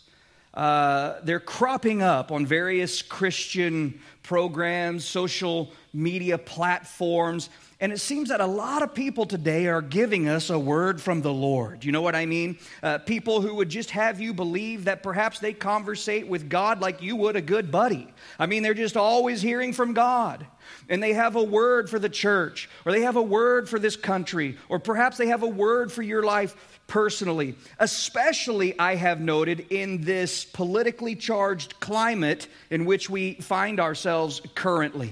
Uh, 0.55 1.15
they're 1.25 1.41
cropping 1.41 2.01
up 2.01 2.31
on 2.31 2.47
various 2.47 3.03
Christian 3.03 4.01
programs, 4.23 5.05
social 5.05 5.73
media 5.93 6.39
platforms, 6.39 7.51
and 7.81 7.93
it 7.93 7.99
seems 7.99 8.29
that 8.29 8.41
a 8.41 8.47
lot 8.47 8.83
of 8.83 8.95
people 8.95 9.27
today 9.27 9.67
are 9.67 9.83
giving 9.83 10.29
us 10.29 10.49
a 10.49 10.59
word 10.59 11.03
from 11.03 11.23
the 11.23 11.33
Lord. 11.33 11.85
You 11.85 11.93
know 11.93 12.03
what 12.03 12.15
I 12.15 12.25
mean? 12.25 12.59
Uh, 12.83 12.99
people 12.99 13.41
who 13.41 13.57
would 13.57 13.69
just 13.69 13.91
have 13.91 14.21
you 14.21 14.33
believe 14.33 14.85
that 14.85 15.03
perhaps 15.03 15.41
they 15.41 15.53
conversate 15.53 16.29
with 16.29 16.49
God 16.49 16.81
like 16.81 17.03
you 17.03 17.17
would 17.17 17.37
a 17.37 17.41
good 17.41 17.73
buddy. 17.73 18.09
I 18.39 18.47
mean, 18.47 18.63
they're 18.63 18.75
just 18.75 18.97
always 18.97 19.43
hearing 19.43 19.73
from 19.73 19.93
God. 19.93 20.47
And 20.89 21.03
they 21.03 21.13
have 21.15 21.37
a 21.37 21.43
word 21.43 21.91
for 21.91 21.99
the 21.99 22.09
church, 22.09 22.71
or 22.87 22.93
they 22.93 23.03
have 23.03 23.17
a 23.17 23.23
word 23.23 23.69
for 23.69 23.79
this 23.79 23.97
country, 23.97 24.57
or 24.69 24.79
perhaps 24.79 25.17
they 25.17 25.27
have 25.27 25.43
a 25.43 25.49
word 25.49 25.91
for 25.91 26.03
your 26.03 26.23
life 26.23 26.81
personally. 26.87 27.55
Especially, 27.79 28.79
I 28.79 28.95
have 28.95 29.21
noted, 29.21 29.67
in 29.71 30.03
this 30.03 30.45
politically 30.45 31.17
charged 31.17 31.81
climate 31.81 32.47
in 32.71 32.85
which 32.85 33.11
we 33.11 33.35
find 33.35 33.81
ourselves 33.81 34.41
currently. 34.55 35.11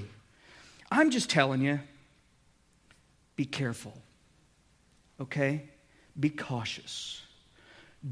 I'm 0.91 1.11
just 1.11 1.29
telling 1.29 1.63
you 1.63 1.81
be 3.37 3.45
careful. 3.45 3.97
Okay? 5.21 5.65
Be 6.19 6.31
cautious. 6.31 7.23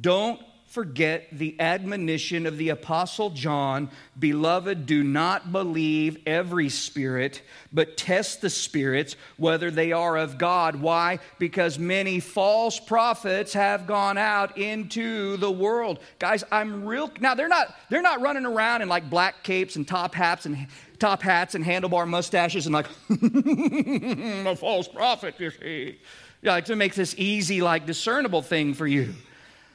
Don't 0.01 0.41
forget 0.71 1.27
the 1.33 1.61
admonition 1.61 2.47
of 2.47 2.57
the 2.57 2.69
Apostle 2.69 3.31
John 3.31 3.91
Beloved, 4.17 4.87
do 4.87 5.03
not 5.03 5.51
believe 5.51 6.19
every 6.27 6.69
spirit, 6.69 7.43
but 7.73 7.97
test 7.97 8.41
the 8.41 8.51
spirits 8.51 9.17
whether 9.37 9.71
they 9.73 9.91
are 9.91 10.17
of 10.17 10.39
God. 10.39 10.77
Why? 10.77 11.19
Because 11.41 11.77
many 11.77 12.21
false 12.21 12.79
prophets 12.79 13.53
have 13.55 13.89
gone 13.89 14.17
out 14.17 14.57
into 14.59 15.37
the 15.39 15.51
world. 15.51 15.99
Guys, 16.21 16.45
I'm 16.53 16.85
real 16.85 17.11
now 17.19 17.35
they're 17.35 17.49
not 17.49 17.75
they're 17.89 18.03
not 18.03 18.21
running 18.21 18.47
around 18.47 18.83
in 18.83 18.89
like 18.89 19.11
black 19.11 19.43
capes 19.43 19.75
and 19.75 19.89
top 19.89 20.15
hats 20.15 20.47
and 20.47 20.69
top 21.01 21.23
hats 21.23 21.55
and 21.55 21.65
handlebar 21.65 22.07
mustaches 22.07 22.67
and 22.67 22.75
like 22.75 22.87
a 24.47 24.55
false 24.55 24.87
prophet, 24.87 25.35
you 25.39 25.51
see. 25.51 25.99
Yeah, 26.43 26.53
like 26.53 26.67
to 26.67 26.77
make 26.77 26.95
this 26.95 27.15
easy, 27.19 27.61
like 27.61 27.87
discernible 27.87 28.43
thing 28.43 28.75
for 28.75 28.87
you, 28.87 29.15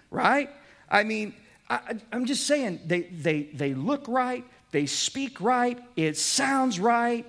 right? 0.10 0.50
I 0.90 1.04
mean, 1.04 1.36
I, 1.70 1.96
am 2.12 2.26
just 2.26 2.46
saying, 2.48 2.82
they, 2.86 3.02
they, 3.02 3.44
they 3.54 3.74
look 3.74 4.08
right, 4.08 4.46
they 4.72 4.86
speak 4.86 5.42
right, 5.42 5.80
it 5.96 6.18
sounds 6.18 6.80
right, 6.80 7.26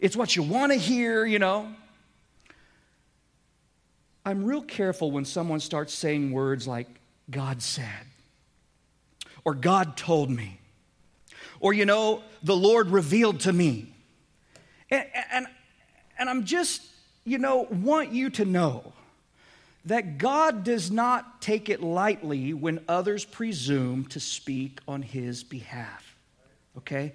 it's 0.00 0.16
what 0.16 0.34
you 0.34 0.42
want 0.42 0.72
to 0.72 0.78
hear, 0.78 1.24
you 1.24 1.38
know. 1.38 1.68
I'm 4.24 4.44
real 4.44 4.62
careful 4.62 5.10
when 5.10 5.24
someone 5.24 5.60
starts 5.60 5.92
saying 5.92 6.30
words 6.30 6.68
like, 6.68 6.88
God 7.30 7.62
said, 7.62 8.06
or 9.44 9.54
God 9.54 9.96
told 9.96 10.30
me, 10.30 10.59
or, 11.60 11.72
you 11.72 11.84
know, 11.84 12.22
the 12.42 12.56
Lord 12.56 12.88
revealed 12.88 13.40
to 13.40 13.52
me. 13.52 13.92
And, 14.90 15.06
and, 15.32 15.46
and 16.18 16.28
I'm 16.28 16.44
just, 16.44 16.82
you 17.24 17.38
know, 17.38 17.68
want 17.70 18.10
you 18.10 18.30
to 18.30 18.44
know 18.44 18.92
that 19.84 20.18
God 20.18 20.64
does 20.64 20.90
not 20.90 21.40
take 21.40 21.68
it 21.68 21.82
lightly 21.82 22.52
when 22.52 22.80
others 22.88 23.24
presume 23.24 24.06
to 24.06 24.20
speak 24.20 24.80
on 24.88 25.02
his 25.02 25.44
behalf. 25.44 26.16
Okay? 26.78 27.12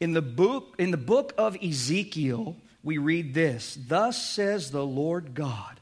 In 0.00 0.12
the 0.12 0.22
book, 0.22 0.74
in 0.78 0.90
the 0.90 0.96
book 0.96 1.32
of 1.38 1.56
Ezekiel, 1.62 2.56
we 2.82 2.98
read 2.98 3.34
this 3.34 3.78
Thus 3.88 4.20
says 4.20 4.70
the 4.70 4.84
Lord 4.84 5.34
God 5.34 5.80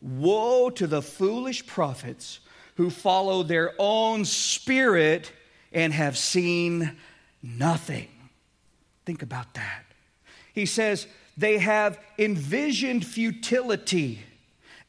Woe 0.00 0.68
to 0.70 0.86
the 0.86 1.02
foolish 1.02 1.64
prophets 1.66 2.40
who 2.76 2.90
follow 2.90 3.42
their 3.42 3.72
own 3.78 4.24
spirit 4.24 5.30
and 5.72 5.92
have 5.92 6.18
seen 6.18 6.96
nothing. 7.42 8.08
Think 9.04 9.22
about 9.22 9.54
that. 9.54 9.84
He 10.54 10.66
says, 10.66 11.06
they 11.36 11.58
have 11.58 11.98
envisioned 12.18 13.06
futility 13.06 14.20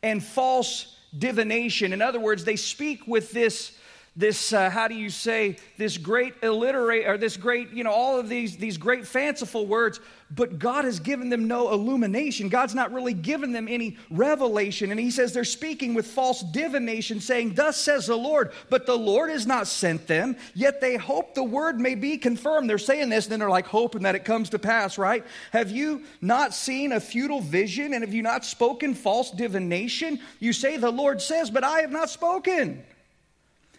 and 0.02 0.24
false 0.24 0.98
divination. 1.18 1.94
In 1.94 2.02
other 2.02 2.20
words, 2.20 2.44
they 2.44 2.56
speak 2.56 3.08
with 3.08 3.32
this 3.32 3.78
this 4.16 4.54
uh, 4.54 4.70
how 4.70 4.88
do 4.88 4.94
you 4.94 5.10
say 5.10 5.58
this 5.78 5.98
great 5.98 6.36
illiterate 6.44 7.08
or 7.08 7.18
this 7.18 7.36
great 7.36 7.72
you 7.72 7.84
know 7.84 7.92
all 7.92 8.20
of 8.20 8.30
these 8.30 8.58
these 8.58 8.78
great 8.78 9.08
fanciful 9.08 9.66
words 9.66 10.00
but 10.30 10.60
god 10.60 10.86
has 10.86 11.00
given 11.00 11.30
them 11.30 11.48
no 11.48 11.72
illumination. 11.72 12.50
God's 12.50 12.76
not 12.76 12.92
really 12.92 13.14
given 13.14 13.52
them 13.52 13.68
any 13.68 13.98
revelation. 14.12 14.92
And 14.92 15.00
he 15.00 15.12
says 15.12 15.34
they're 15.34 15.44
speaking 15.44 15.94
with 15.94 16.08
false 16.08 16.42
divination 16.42 17.20
saying 17.20 17.56
thus 17.56 17.78
says 17.78 18.08
the 18.08 18.16
lord 18.16 18.52
but 18.70 18.86
the 18.86 18.98
lord 18.98 19.32
has 19.32 19.48
not 19.48 19.68
sent 19.68 20.06
them. 20.06 20.38
Yet 20.54 20.80
they 20.80 20.96
hope 20.96 21.34
the 21.34 21.44
word 21.44 21.80
may 21.80 21.96
be 21.96 22.18
confirmed. 22.18 22.70
They're 22.70 22.78
saying 22.78 23.10
this 23.10 23.26
and 23.26 23.34
then 23.34 23.40
they're 23.40 23.50
like 23.50 23.68
hoping 23.68 24.04
that 24.04 24.16
it 24.16 24.26
comes 24.26 24.50
to 24.52 24.60
pass 24.60 24.98
right? 24.98 25.26
Have 25.52 25.72
you 25.72 26.04
not 26.22 26.54
seen 26.54 26.92
a 26.92 27.00
futile 27.00 27.42
vision? 27.42 27.94
And 27.94 28.04
have 28.04 28.14
you 28.14 28.24
not 28.24 28.46
spoken 28.46 28.94
false 28.94 29.32
divination? 29.32 30.20
You 30.40 30.54
say 30.54 30.78
the 30.78 30.92
lord 30.92 31.22
says 31.22 31.50
but 31.50 31.64
i 31.64 31.82
have 31.82 31.92
not 31.92 32.10
spoken 32.10 32.84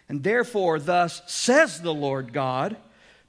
and 0.07 0.23
therefore, 0.23 0.79
thus 0.79 1.21
says 1.25 1.81
the 1.81 1.93
Lord 1.93 2.33
God, 2.33 2.77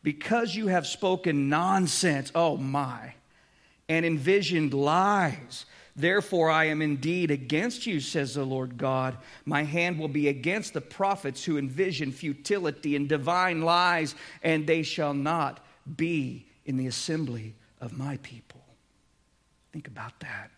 because 0.03 0.55
you 0.55 0.69
have 0.69 0.87
spoken 0.87 1.49
nonsense, 1.49 2.31
oh 2.35 2.57
my, 2.57 3.15
and 3.89 4.05
envisioned 4.05 4.75
lies, 4.75 5.65
therefore 5.97 6.51
I 6.51 6.67
am 6.67 6.83
indeed 6.83 7.31
against 7.31 7.87
you, 7.87 8.01
says 8.01 8.35
the 8.35 8.45
Lord 8.45 8.77
God. 8.77 9.17
My 9.45 9.65
hand 9.65 9.99
will 9.99 10.09
be 10.09 10.29
against 10.29 10.75
the 10.75 10.81
prophets 10.81 11.45
who 11.45 11.57
envision 11.57 12.13
futility 12.13 12.95
and 12.95 13.09
divine 13.09 13.63
lies, 13.63 14.15
and 14.43 14.67
they 14.67 14.83
shall 14.83 15.15
not 15.15 15.65
be 15.97 16.47
in 16.67 16.77
the 16.77 16.87
assembly 16.87 17.55
of 17.81 17.97
my 17.97 18.19
people. 18.19 18.61
Think 19.73 19.89
about 19.89 20.19
that. 20.21 20.51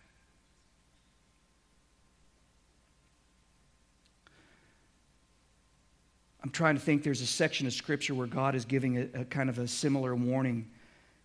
I'm 6.43 6.49
trying 6.51 6.75
to 6.75 6.81
think 6.81 7.03
there's 7.03 7.21
a 7.21 7.27
section 7.27 7.67
of 7.67 7.73
scripture 7.73 8.15
where 8.15 8.27
God 8.27 8.55
is 8.55 8.65
giving 8.65 8.97
a, 8.97 9.21
a 9.21 9.25
kind 9.25 9.49
of 9.49 9.59
a 9.59 9.67
similar 9.67 10.15
warning 10.15 10.69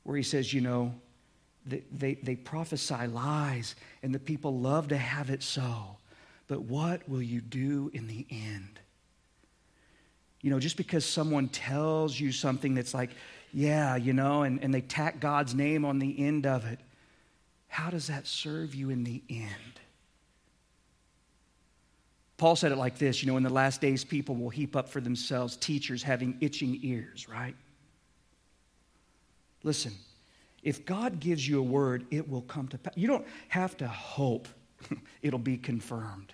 where 0.03 0.17
he 0.17 0.23
says, 0.23 0.53
you 0.53 0.61
know, 0.61 0.95
they, 1.67 1.83
they, 1.93 2.15
they 2.15 2.37
prophesy 2.37 3.07
lies 3.07 3.75
and 4.03 4.15
the 4.15 4.19
people 4.19 4.59
love 4.59 4.89
to 4.89 4.97
have 4.97 5.31
it 5.31 5.43
so. 5.43 5.97
But 6.47 6.63
what 6.63 7.09
will 7.09 7.23
you 7.23 7.41
do 7.41 7.91
in 7.95 8.07
the 8.07 8.27
end? 8.31 8.81
You 10.43 10.51
know, 10.51 10.59
just 10.59 10.77
because 10.77 11.07
someone 11.07 11.49
tells 11.49 12.19
you 12.19 12.33
something 12.33 12.75
that's 12.75 12.93
like, 12.93 13.11
yeah, 13.53 13.97
you 13.97 14.13
know, 14.13 14.43
and, 14.43 14.63
and 14.63 14.75
they 14.75 14.83
tack 14.83 15.21
God's 15.21 15.55
name 15.55 15.85
on 15.85 15.99
the 15.99 16.19
end 16.19 16.45
of 16.45 16.67
it, 16.67 16.81
how 17.69 17.89
does 17.89 18.09
that 18.09 18.27
serve 18.27 18.75
you 18.75 18.91
in 18.91 19.05
the 19.05 19.23
end? 19.31 19.81
Paul 22.37 22.57
said 22.57 22.73
it 22.73 22.79
like 22.79 22.99
this 22.99 23.23
you 23.23 23.31
know, 23.31 23.37
in 23.37 23.43
the 23.43 23.51
last 23.51 23.81
days, 23.81 24.05
people 24.05 24.35
will 24.35 24.51
heap 24.51 24.77
up 24.77 24.89
for 24.89 25.01
themselves 25.01 25.57
teachers 25.57 26.03
having 26.03 26.37
itching 26.41 26.79
ears, 26.83 27.29
right? 27.29 27.55
Listen, 29.63 29.93
if 30.63 30.85
God 30.85 31.21
gives 31.21 31.47
you 31.47 31.59
a 31.59 31.63
word, 31.63 32.07
it 32.11 32.29
will 32.29 32.43
come 32.43 32.69
to 32.69 32.79
pass. 32.79 32.95
You 32.97 33.07
don't 33.07 33.27
have 33.49 33.77
to 33.79 33.89
hope 33.89 34.49
it'll 35.23 35.39
be 35.39 35.57
confirmed. 35.57 36.33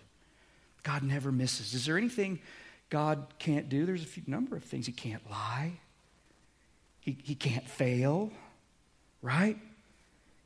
God 0.83 1.03
never 1.03 1.31
misses. 1.31 1.75
Is 1.75 1.85
there 1.85 1.99
anything 1.99 2.41
God 2.89 3.27
can't 3.39 3.69
do? 3.69 3.85
There's 3.85 4.03
a 4.03 4.07
few, 4.07 4.23
number 4.27 4.57
of 4.57 4.65
things. 4.65 4.87
He 4.87 4.93
can't 4.93 5.23
lie, 5.31 5.73
he, 7.01 7.17
he 7.23 7.35
can't 7.35 7.69
fail, 7.69 8.31
right? 9.23 9.59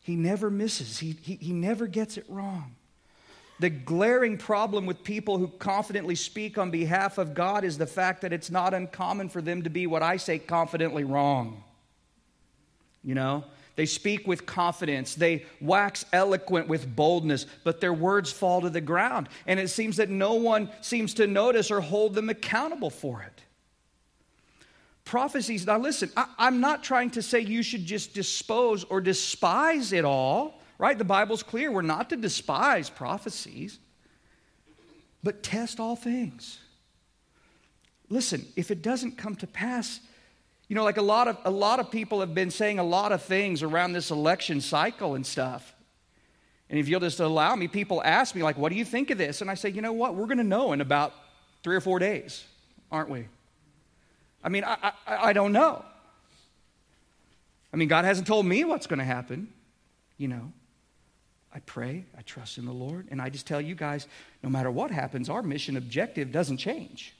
He 0.00 0.16
never 0.16 0.50
misses, 0.50 0.98
he, 0.98 1.16
he, 1.22 1.36
he 1.36 1.52
never 1.52 1.86
gets 1.86 2.18
it 2.18 2.26
wrong. 2.28 2.76
The 3.60 3.70
glaring 3.70 4.36
problem 4.36 4.84
with 4.84 5.04
people 5.04 5.38
who 5.38 5.48
confidently 5.48 6.16
speak 6.16 6.58
on 6.58 6.70
behalf 6.70 7.18
of 7.18 7.34
God 7.34 7.64
is 7.64 7.78
the 7.78 7.86
fact 7.86 8.22
that 8.22 8.32
it's 8.32 8.50
not 8.50 8.74
uncommon 8.74 9.28
for 9.28 9.40
them 9.40 9.62
to 9.62 9.70
be 9.70 9.86
what 9.86 10.02
I 10.02 10.16
say 10.16 10.38
confidently 10.38 11.04
wrong. 11.04 11.62
You 13.04 13.14
know, 13.14 13.44
they 13.76 13.86
speak 13.86 14.26
with 14.26 14.46
confidence, 14.46 15.14
they 15.14 15.44
wax 15.60 16.04
eloquent 16.12 16.68
with 16.68 16.94
boldness, 16.96 17.46
but 17.64 17.80
their 17.80 17.92
words 17.92 18.32
fall 18.32 18.60
to 18.62 18.70
the 18.70 18.80
ground. 18.80 19.28
And 19.46 19.60
it 19.60 19.68
seems 19.68 19.96
that 19.96 20.10
no 20.10 20.34
one 20.34 20.70
seems 20.80 21.14
to 21.14 21.26
notice 21.26 21.70
or 21.70 21.80
hold 21.80 22.14
them 22.14 22.30
accountable 22.30 22.90
for 22.90 23.22
it. 23.22 23.42
Prophecies, 25.04 25.66
now 25.66 25.78
listen, 25.78 26.10
I, 26.16 26.26
am 26.38 26.60
not 26.60 26.82
trying 26.82 27.10
to 27.10 27.22
say 27.22 27.40
you 27.40 27.62
should 27.62 27.84
just 27.84 28.14
dispose 28.14 28.84
or 28.84 29.00
despise 29.00 29.92
it 29.92 30.04
all 30.04 30.60
right? 30.78 30.96
The 30.96 31.04
Bible's 31.04 31.42
clear. 31.42 31.70
We're 31.70 31.82
not 31.82 32.10
to 32.10 32.16
despise 32.16 32.90
prophecies, 32.90 33.78
but 35.22 35.42
test 35.42 35.80
all 35.80 35.96
things. 35.96 36.58
Listen, 38.08 38.46
if 38.56 38.70
it 38.70 38.82
doesn't 38.82 39.16
come 39.16 39.34
to 39.36 39.46
pass, 39.46 40.00
you 40.68 40.76
know, 40.76 40.84
like 40.84 40.98
a 40.98 41.02
lot 41.02 41.28
of 41.28 41.38
a 41.44 41.50
lot 41.50 41.80
of 41.80 41.90
people 41.90 42.20
have 42.20 42.34
been 42.34 42.50
saying 42.50 42.78
a 42.78 42.84
lot 42.84 43.12
of 43.12 43.22
things 43.22 43.62
around 43.62 43.92
this 43.92 44.10
election 44.10 44.60
cycle 44.60 45.14
and 45.14 45.26
stuff. 45.26 45.74
And 46.70 46.78
if 46.78 46.88
you'll 46.88 47.00
just 47.00 47.20
allow 47.20 47.54
me, 47.54 47.68
people 47.68 48.02
ask 48.02 48.34
me, 48.34 48.42
like, 48.42 48.56
what 48.56 48.70
do 48.70 48.76
you 48.76 48.84
think 48.84 49.10
of 49.10 49.18
this? 49.18 49.40
And 49.42 49.50
I 49.50 49.54
say, 49.54 49.68
you 49.68 49.82
know 49.82 49.92
what? 49.92 50.14
We're 50.14 50.26
going 50.26 50.38
to 50.38 50.44
know 50.44 50.72
in 50.72 50.80
about 50.80 51.12
three 51.62 51.76
or 51.76 51.80
four 51.80 51.98
days, 51.98 52.44
aren't 52.90 53.10
we? 53.10 53.28
I 54.42 54.48
mean, 54.48 54.64
I, 54.64 54.92
I, 55.06 55.16
I 55.28 55.32
don't 55.32 55.52
know. 55.52 55.84
I 57.72 57.76
mean, 57.76 57.88
God 57.88 58.04
hasn't 58.04 58.26
told 58.26 58.46
me 58.46 58.64
what's 58.64 58.86
going 58.86 58.98
to 58.98 59.04
happen, 59.04 59.48
you 60.16 60.28
know. 60.28 60.52
I 61.54 61.60
pray, 61.60 62.04
I 62.18 62.22
trust 62.22 62.58
in 62.58 62.66
the 62.66 62.72
Lord, 62.72 63.06
and 63.10 63.22
I 63.22 63.30
just 63.30 63.46
tell 63.46 63.60
you 63.60 63.76
guys 63.76 64.08
no 64.42 64.50
matter 64.50 64.70
what 64.70 64.90
happens, 64.90 65.28
our 65.28 65.42
mission 65.42 65.76
objective 65.76 66.32
doesn't 66.32 66.56
change. 66.56 67.14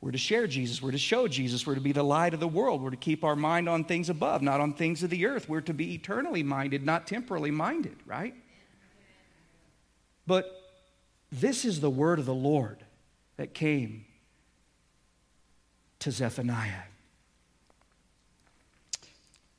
We're 0.00 0.12
to 0.12 0.18
share 0.18 0.46
Jesus. 0.46 0.80
We're 0.80 0.92
to 0.92 0.98
show 0.98 1.26
Jesus. 1.26 1.66
We're 1.66 1.74
to 1.74 1.80
be 1.80 1.90
the 1.90 2.04
light 2.04 2.32
of 2.32 2.38
the 2.38 2.46
world. 2.46 2.80
We're 2.80 2.90
to 2.90 2.96
keep 2.96 3.24
our 3.24 3.34
mind 3.34 3.68
on 3.68 3.82
things 3.82 4.08
above, 4.08 4.42
not 4.42 4.60
on 4.60 4.74
things 4.74 5.02
of 5.02 5.10
the 5.10 5.26
earth. 5.26 5.48
We're 5.48 5.60
to 5.62 5.74
be 5.74 5.94
eternally 5.94 6.44
minded, 6.44 6.86
not 6.86 7.08
temporally 7.08 7.50
minded, 7.50 7.96
right? 8.06 8.34
But 10.24 10.46
this 11.32 11.64
is 11.64 11.80
the 11.80 11.90
word 11.90 12.20
of 12.20 12.26
the 12.26 12.34
Lord 12.34 12.78
that 13.38 13.54
came 13.54 14.04
to 15.98 16.12
Zephaniah. 16.12 16.84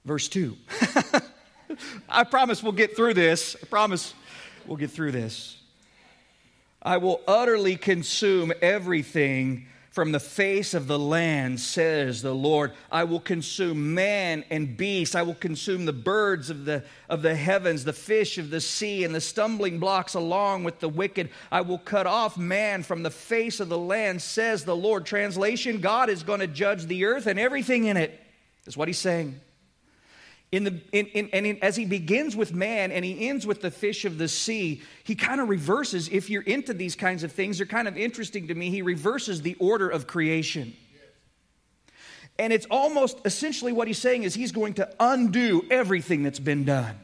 Verse 0.06 0.30
2. 0.30 0.56
I 2.08 2.24
promise 2.24 2.64
we'll 2.64 2.72
get 2.72 2.96
through 2.96 3.14
this. 3.14 3.56
I 3.62 3.66
promise 3.66 4.14
we'll 4.66 4.78
get 4.78 4.92
through 4.92 5.12
this. 5.12 5.58
I 6.82 6.98
will 6.98 7.22
utterly 7.28 7.76
consume 7.76 8.54
everything 8.62 9.68
from 9.92 10.12
the 10.12 10.20
face 10.20 10.74
of 10.74 10.88
the 10.88 11.00
land, 11.00 11.60
says 11.60 12.22
the 12.22 12.34
Lord. 12.34 12.72
I 12.92 13.04
will 13.04 13.20
consume 13.20 13.96
man 13.96 14.46
and 14.50 14.78
beast. 14.78 15.16
I 15.16 15.24
will 15.24 15.36
consume 15.36 15.86
the 15.86 15.94
birds 15.94 16.50
of 16.50 16.64
the, 16.64 16.84
of 17.10 17.22
the 17.22 17.36
heavens, 17.36 17.84
the 17.84 17.92
fish 17.92 18.38
of 18.38 18.50
the 18.50 18.62
sea, 18.62 19.04
and 19.04 19.14
the 19.14 19.20
stumbling 19.20 19.80
blocks 19.80 20.14
along 20.14 20.64
with 20.64 20.80
the 20.80 20.88
wicked. 20.88 21.32
I 21.52 21.62
will 21.62 21.80
cut 21.80 22.08
off 22.08 22.38
man 22.38 22.84
from 22.84 23.04
the 23.04 23.12
face 23.12 23.60
of 23.60 23.68
the 23.68 23.78
land, 23.78 24.22
says 24.22 24.64
the 24.64 24.76
Lord. 24.76 25.06
Translation 25.06 25.82
God 25.82 26.10
is 26.10 26.24
going 26.24 26.40
to 26.40 26.48
judge 26.48 26.86
the 26.86 27.06
earth 27.06 27.26
and 27.28 27.40
everything 27.40 27.86
in 27.86 27.98
it, 27.98 28.18
is 28.68 28.78
what 28.78 28.88
he's 28.88 29.00
saying. 29.00 29.42
In 30.52 30.64
the, 30.64 30.82
in, 30.92 31.06
in, 31.08 31.30
and 31.32 31.46
in, 31.46 31.60
as 31.62 31.76
he 31.76 31.86
begins 31.86 32.36
with 32.36 32.54
man 32.54 32.92
and 32.92 33.06
he 33.06 33.30
ends 33.30 33.46
with 33.46 33.62
the 33.62 33.70
fish 33.70 34.04
of 34.04 34.18
the 34.18 34.28
sea, 34.28 34.82
he 35.04 35.14
kind 35.14 35.40
of 35.40 35.48
reverses. 35.48 36.10
If 36.10 36.30
you're 36.30 36.42
into 36.42 36.74
these 36.74 36.96
kinds 36.96 37.24
of 37.24 37.32
things, 37.32 37.60
they're 37.60 37.68
kind 37.68 37.88
of 37.88 37.96
interesting 37.96 38.48
to 38.48 38.56
me. 38.56 38.72
He 38.72 38.82
reverses 38.82 39.44
the 39.44 39.56
order 39.60 39.88
of 39.88 40.08
creation. 40.08 40.74
And 42.40 42.52
it's 42.52 42.66
almost 42.72 43.20
essentially 43.26 43.74
what 43.74 43.88
he's 43.88 44.00
saying 44.00 44.24
is 44.24 44.34
he's 44.34 44.54
going 44.54 44.76
to 44.76 44.90
undo 45.00 45.64
everything 45.70 46.24
that's 46.24 46.40
been 46.40 46.64
done. 46.64 46.96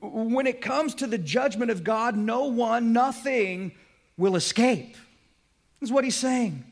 When 0.00 0.48
it 0.48 0.60
comes 0.60 0.96
to 0.96 1.06
the 1.06 1.16
judgment 1.16 1.70
of 1.70 1.84
God, 1.84 2.16
no 2.16 2.46
one, 2.46 2.92
nothing 2.92 3.72
will 4.18 4.36
escape. 4.36 4.96
Is 5.80 5.92
what 5.92 6.04
he's 6.04 6.16
saying. 6.16 6.64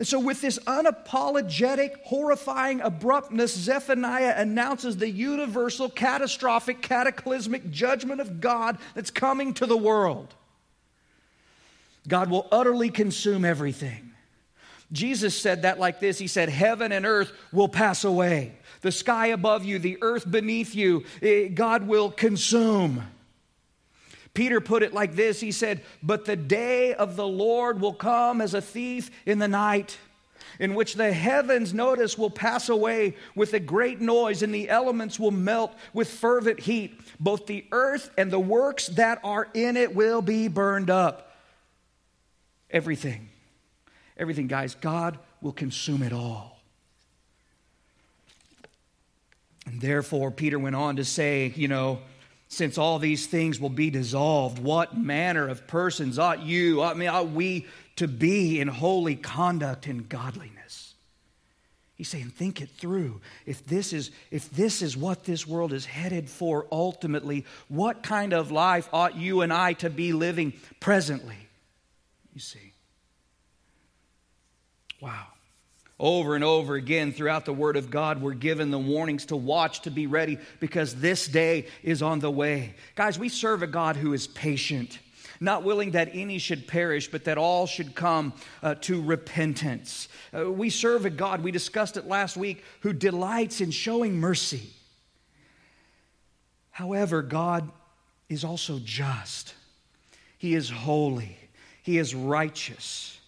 And 0.00 0.08
so, 0.08 0.18
with 0.18 0.40
this 0.40 0.58
unapologetic, 0.60 2.02
horrifying 2.04 2.80
abruptness, 2.80 3.54
Zephaniah 3.54 4.32
announces 4.34 4.96
the 4.96 5.10
universal, 5.10 5.90
catastrophic, 5.90 6.80
cataclysmic 6.80 7.70
judgment 7.70 8.22
of 8.22 8.40
God 8.40 8.78
that's 8.94 9.10
coming 9.10 9.52
to 9.54 9.66
the 9.66 9.76
world. 9.76 10.34
God 12.08 12.30
will 12.30 12.48
utterly 12.50 12.88
consume 12.88 13.44
everything. 13.44 14.12
Jesus 14.90 15.38
said 15.38 15.62
that 15.62 15.78
like 15.78 16.00
this 16.00 16.18
He 16.18 16.28
said, 16.28 16.48
Heaven 16.48 16.92
and 16.92 17.04
earth 17.04 17.30
will 17.52 17.68
pass 17.68 18.02
away. 18.02 18.54
The 18.80 18.92
sky 18.92 19.26
above 19.26 19.66
you, 19.66 19.78
the 19.78 19.98
earth 20.00 20.28
beneath 20.28 20.74
you, 20.74 21.04
eh, 21.20 21.48
God 21.48 21.86
will 21.86 22.10
consume. 22.10 23.04
Peter 24.34 24.60
put 24.60 24.82
it 24.82 24.94
like 24.94 25.14
this 25.14 25.40
He 25.40 25.52
said, 25.52 25.82
But 26.02 26.24
the 26.24 26.36
day 26.36 26.94
of 26.94 27.16
the 27.16 27.26
Lord 27.26 27.80
will 27.80 27.94
come 27.94 28.40
as 28.40 28.54
a 28.54 28.62
thief 28.62 29.10
in 29.26 29.38
the 29.38 29.48
night 29.48 29.98
in 30.58 30.74
which 30.74 30.94
the 30.94 31.12
heavens, 31.12 31.72
notice, 31.72 32.18
will 32.18 32.30
pass 32.30 32.68
away 32.68 33.16
with 33.34 33.54
a 33.54 33.60
great 33.60 34.00
noise, 34.00 34.42
and 34.42 34.54
the 34.54 34.68
elements 34.68 35.18
will 35.18 35.30
melt 35.30 35.74
with 35.94 36.08
fervent 36.08 36.60
heat. 36.60 37.00
Both 37.18 37.46
the 37.46 37.64
earth 37.72 38.10
and 38.18 38.30
the 38.30 38.38
works 38.38 38.88
that 38.88 39.20
are 39.24 39.48
in 39.54 39.76
it 39.76 39.94
will 39.94 40.20
be 40.20 40.48
burned 40.48 40.90
up. 40.90 41.34
Everything. 42.70 43.30
Everything, 44.18 44.48
guys. 44.48 44.74
God 44.74 45.18
will 45.40 45.52
consume 45.52 46.02
it 46.02 46.12
all. 46.12 46.60
And 49.64 49.80
therefore, 49.80 50.30
Peter 50.30 50.58
went 50.58 50.76
on 50.76 50.96
to 50.96 51.04
say, 51.04 51.52
you 51.56 51.68
know, 51.68 52.00
since 52.50 52.78
all 52.78 52.98
these 52.98 53.28
things 53.28 53.60
will 53.60 53.70
be 53.70 53.90
dissolved, 53.90 54.58
what 54.58 54.98
manner 54.98 55.48
of 55.48 55.68
persons 55.68 56.18
ought 56.18 56.42
you, 56.42 56.82
ought, 56.82 57.00
ought 57.00 57.30
we 57.30 57.64
to 57.94 58.08
be 58.08 58.60
in 58.60 58.66
holy 58.66 59.14
conduct 59.14 59.86
and 59.86 60.08
godliness. 60.08 60.94
He's 61.94 62.08
saying, 62.08 62.30
think 62.30 62.60
it 62.60 62.70
through. 62.70 63.20
If 63.46 63.64
this 63.66 63.92
is, 63.92 64.10
if 64.32 64.50
this 64.50 64.82
is 64.82 64.96
what 64.96 65.24
this 65.24 65.46
world 65.46 65.72
is 65.72 65.84
headed 65.84 66.28
for 66.28 66.66
ultimately, 66.72 67.46
what 67.68 68.02
kind 68.02 68.32
of 68.32 68.50
life 68.50 68.88
ought 68.92 69.16
you 69.16 69.42
and 69.42 69.52
I 69.52 69.74
to 69.74 69.88
be 69.88 70.12
living 70.12 70.52
presently? 70.80 71.36
You 72.34 72.40
see. 72.40 72.72
Wow. 75.00 75.26
Over 76.00 76.34
and 76.34 76.42
over 76.42 76.76
again 76.76 77.12
throughout 77.12 77.44
the 77.44 77.52
Word 77.52 77.76
of 77.76 77.90
God, 77.90 78.22
we're 78.22 78.32
given 78.32 78.70
the 78.70 78.78
warnings 78.78 79.26
to 79.26 79.36
watch, 79.36 79.82
to 79.82 79.90
be 79.90 80.06
ready, 80.06 80.38
because 80.58 80.94
this 80.94 81.28
day 81.28 81.66
is 81.82 82.00
on 82.00 82.20
the 82.20 82.30
way. 82.30 82.74
Guys, 82.94 83.18
we 83.18 83.28
serve 83.28 83.62
a 83.62 83.66
God 83.66 83.96
who 83.96 84.14
is 84.14 84.26
patient 84.26 84.98
not 85.42 85.62
willing 85.62 85.92
that 85.92 86.10
any 86.12 86.36
should 86.38 86.68
perish, 86.68 87.10
but 87.10 87.24
that 87.24 87.38
all 87.38 87.66
should 87.66 87.94
come 87.94 88.34
uh, 88.62 88.74
to 88.74 89.02
repentance. 89.02 90.08
Uh, 90.36 90.50
we 90.52 90.68
serve 90.68 91.06
a 91.06 91.10
God, 91.10 91.42
we 91.42 91.50
discussed 91.50 91.96
it 91.96 92.06
last 92.06 92.36
week, 92.36 92.62
who 92.80 92.92
delights 92.92 93.62
in 93.62 93.70
showing 93.70 94.20
mercy. 94.20 94.68
However, 96.70 97.22
God 97.22 97.70
is 98.28 98.44
also 98.44 98.80
just, 98.84 99.54
He 100.36 100.54
is 100.54 100.68
holy, 100.68 101.38
He 101.82 101.96
is 101.96 102.14
righteous. 102.14 103.19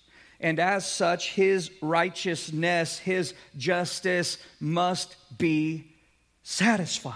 And 0.43 0.59
as 0.59 0.85
such, 0.85 1.31
His 1.31 1.71
righteousness, 1.81 2.99
His 2.99 3.33
justice 3.57 4.37
must 4.61 5.17
be 5.39 5.95
satisfied. 6.43 7.15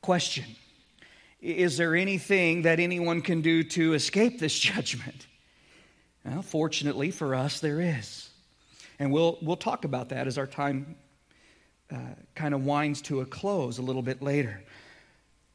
Question 0.00 0.46
is 1.40 1.76
there 1.76 1.96
anything 1.96 2.62
that 2.62 2.78
anyone 2.78 3.20
can 3.20 3.40
do 3.40 3.64
to 3.64 3.94
escape 3.94 4.38
this 4.38 4.56
judgment? 4.58 5.26
Well, 6.24 6.42
fortunately 6.42 7.10
for 7.10 7.34
us, 7.34 7.58
there 7.58 7.80
is. 7.80 8.30
And 9.00 9.12
we'll, 9.12 9.38
we'll 9.42 9.56
talk 9.56 9.84
about 9.84 10.10
that 10.10 10.28
as 10.28 10.38
our 10.38 10.46
time 10.46 10.94
uh, 11.90 11.96
kind 12.36 12.54
of 12.54 12.64
winds 12.64 13.02
to 13.02 13.20
a 13.20 13.26
close 13.26 13.78
a 13.78 13.82
little 13.82 14.02
bit 14.02 14.22
later. 14.22 14.62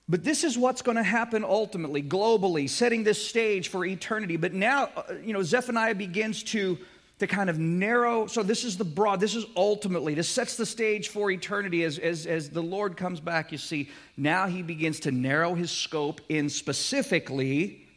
But 0.10 0.24
this 0.24 0.44
is 0.44 0.58
what's 0.58 0.82
going 0.82 0.96
to 0.96 1.04
happen 1.04 1.44
ultimately, 1.44 2.02
globally, 2.02 2.70
setting 2.70 3.04
this 3.04 3.26
stage 3.26 3.68
for 3.68 3.86
eternity. 3.86 4.38
But 4.38 4.54
now, 4.54 4.90
uh, 4.96 5.16
you 5.24 5.34
know, 5.34 5.44
Zephaniah 5.44 5.96
begins 5.96 6.44
to 6.44 6.78
to 7.20 7.26
kind 7.26 7.50
of 7.50 7.58
narrow. 7.58 8.28
So, 8.28 8.44
this 8.44 8.64
is 8.64 8.78
the 8.78 8.86
broad, 8.86 9.20
this 9.20 9.36
is 9.36 9.46
ultimately, 9.56 10.14
this 10.14 10.30
sets 10.30 10.56
the 10.56 10.66
stage 10.66 11.10
for 11.10 11.32
eternity 11.32 11.84
as, 11.84 11.98
as, 11.98 12.26
as 12.26 12.50
the 12.50 12.62
Lord 12.62 12.96
comes 12.96 13.20
back. 13.20 13.52
You 13.52 13.58
see, 13.58 13.90
now 14.16 14.48
he 14.48 14.62
begins 14.62 15.00
to 15.02 15.12
narrow 15.12 15.56
his 15.56 15.72
scope 15.72 16.22
in 16.30 16.50
specifically 16.50 17.88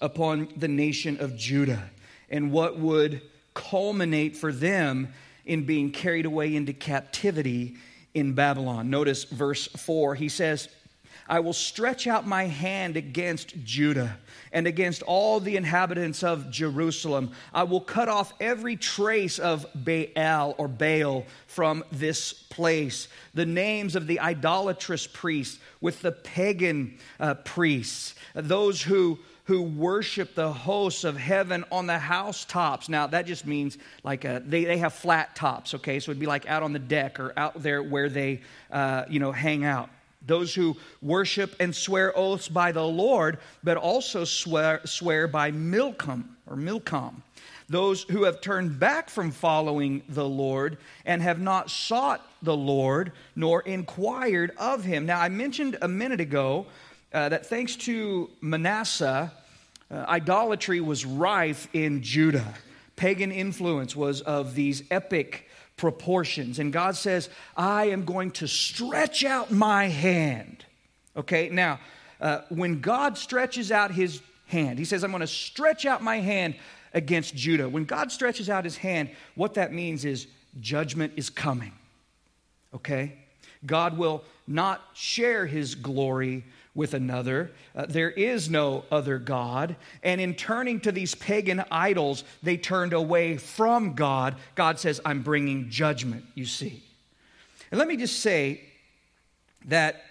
upon 0.00 0.48
the 0.56 0.68
nation 0.68 1.20
of 1.20 1.36
Judah 1.36 1.90
and 2.30 2.52
what 2.52 2.78
would 2.78 3.22
culminate 3.54 4.36
for 4.36 4.52
them 4.52 5.12
in 5.44 5.66
being 5.66 5.90
carried 5.90 6.26
away 6.26 6.54
into 6.54 6.72
captivity 6.72 7.74
in 8.14 8.34
Babylon. 8.34 8.88
Notice 8.88 9.24
verse 9.24 9.66
4. 9.66 10.14
He 10.14 10.28
says, 10.28 10.68
I 11.28 11.40
will 11.40 11.52
stretch 11.52 12.06
out 12.06 12.26
my 12.26 12.44
hand 12.44 12.96
against 12.96 13.54
Judah 13.64 14.18
and 14.52 14.66
against 14.66 15.02
all 15.02 15.40
the 15.40 15.56
inhabitants 15.56 16.22
of 16.22 16.50
Jerusalem. 16.50 17.32
I 17.52 17.62
will 17.64 17.80
cut 17.80 18.08
off 18.08 18.32
every 18.40 18.76
trace 18.76 19.38
of 19.38 19.66
Baal 19.74 20.54
or 20.58 20.68
Baal 20.68 21.24
from 21.46 21.82
this 21.90 22.32
place. 22.32 23.08
The 23.32 23.46
names 23.46 23.96
of 23.96 24.06
the 24.06 24.20
idolatrous 24.20 25.06
priests 25.06 25.58
with 25.80 26.02
the 26.02 26.12
pagan 26.12 26.98
uh, 27.18 27.34
priests, 27.34 28.14
those 28.34 28.82
who 28.82 29.18
who 29.46 29.60
worship 29.60 30.34
the 30.34 30.50
hosts 30.50 31.04
of 31.04 31.18
heaven 31.18 31.66
on 31.70 31.86
the 31.86 31.98
housetops. 31.98 32.88
Now, 32.88 33.06
that 33.08 33.26
just 33.26 33.46
means 33.46 33.76
like 34.02 34.24
a, 34.24 34.36
uh, 34.36 34.40
they, 34.42 34.64
they 34.64 34.78
have 34.78 34.94
flat 34.94 35.36
tops, 35.36 35.74
okay? 35.74 36.00
So 36.00 36.10
it'd 36.10 36.18
be 36.18 36.24
like 36.24 36.48
out 36.48 36.62
on 36.62 36.72
the 36.72 36.78
deck 36.78 37.20
or 37.20 37.38
out 37.38 37.62
there 37.62 37.82
where 37.82 38.08
they, 38.08 38.40
uh, 38.70 39.04
you 39.06 39.20
know, 39.20 39.32
hang 39.32 39.62
out 39.64 39.90
those 40.26 40.54
who 40.54 40.76
worship 41.02 41.54
and 41.60 41.74
swear 41.74 42.16
oaths 42.16 42.48
by 42.48 42.72
the 42.72 42.86
Lord, 42.86 43.38
but 43.62 43.76
also 43.76 44.24
swear, 44.24 44.80
swear 44.84 45.28
by 45.28 45.50
Milcom 45.50 46.36
or 46.46 46.56
Milcom. 46.56 47.22
Those 47.68 48.02
who 48.04 48.24
have 48.24 48.40
turned 48.40 48.78
back 48.78 49.08
from 49.08 49.30
following 49.30 50.02
the 50.08 50.28
Lord 50.28 50.76
and 51.06 51.22
have 51.22 51.40
not 51.40 51.70
sought 51.70 52.26
the 52.42 52.56
Lord 52.56 53.12
nor 53.34 53.62
inquired 53.62 54.52
of 54.58 54.84
him. 54.84 55.06
Now, 55.06 55.20
I 55.20 55.30
mentioned 55.30 55.78
a 55.80 55.88
minute 55.88 56.20
ago 56.20 56.66
uh, 57.12 57.30
that 57.30 57.46
thanks 57.46 57.76
to 57.76 58.28
Manasseh, 58.40 59.32
uh, 59.90 59.94
idolatry 60.08 60.80
was 60.80 61.06
rife 61.06 61.68
in 61.72 62.02
Judah. 62.02 62.54
Pagan 62.96 63.32
influence 63.32 63.96
was 63.96 64.20
of 64.20 64.54
these 64.54 64.82
epic 64.90 65.48
proportions. 65.76 66.58
And 66.58 66.72
God 66.72 66.96
says, 66.96 67.28
I 67.56 67.86
am 67.86 68.04
going 68.04 68.30
to 68.32 68.48
stretch 68.48 69.24
out 69.24 69.50
my 69.50 69.86
hand. 69.86 70.64
Okay, 71.16 71.48
now, 71.48 71.80
uh, 72.20 72.40
when 72.48 72.80
God 72.80 73.18
stretches 73.18 73.72
out 73.72 73.90
his 73.90 74.20
hand, 74.46 74.78
he 74.78 74.84
says, 74.84 75.04
I'm 75.04 75.10
going 75.10 75.20
to 75.20 75.26
stretch 75.26 75.86
out 75.86 76.02
my 76.02 76.18
hand 76.18 76.54
against 76.92 77.34
Judah. 77.34 77.68
When 77.68 77.84
God 77.84 78.12
stretches 78.12 78.48
out 78.48 78.64
his 78.64 78.76
hand, 78.76 79.10
what 79.34 79.54
that 79.54 79.72
means 79.72 80.04
is 80.04 80.26
judgment 80.60 81.12
is 81.16 81.28
coming. 81.28 81.72
Okay? 82.72 83.14
God 83.66 83.98
will 83.98 84.24
not 84.46 84.82
share 84.94 85.46
his 85.46 85.74
glory 85.74 86.44
with 86.74 86.94
another. 86.94 87.52
Uh, 87.74 87.86
there 87.88 88.10
is 88.10 88.50
no 88.50 88.84
other 88.90 89.18
God. 89.18 89.76
And 90.02 90.20
in 90.20 90.34
turning 90.34 90.80
to 90.80 90.92
these 90.92 91.14
pagan 91.14 91.64
idols, 91.70 92.24
they 92.42 92.56
turned 92.56 92.92
away 92.92 93.36
from 93.36 93.94
God. 93.94 94.36
God 94.54 94.78
says, 94.78 95.00
I'm 95.04 95.22
bringing 95.22 95.70
judgment, 95.70 96.24
you 96.34 96.46
see. 96.46 96.82
And 97.70 97.78
let 97.78 97.88
me 97.88 97.96
just 97.96 98.20
say 98.20 98.62
that 99.66 100.04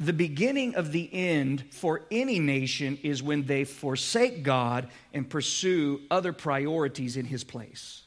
the 0.00 0.12
beginning 0.12 0.74
of 0.74 0.92
the 0.92 1.08
end 1.12 1.64
for 1.70 2.02
any 2.10 2.38
nation 2.38 2.98
is 3.02 3.22
when 3.22 3.46
they 3.46 3.64
forsake 3.64 4.42
God 4.42 4.88
and 5.12 5.28
pursue 5.28 6.00
other 6.10 6.32
priorities 6.32 7.16
in 7.16 7.26
his 7.26 7.44
place. 7.44 8.02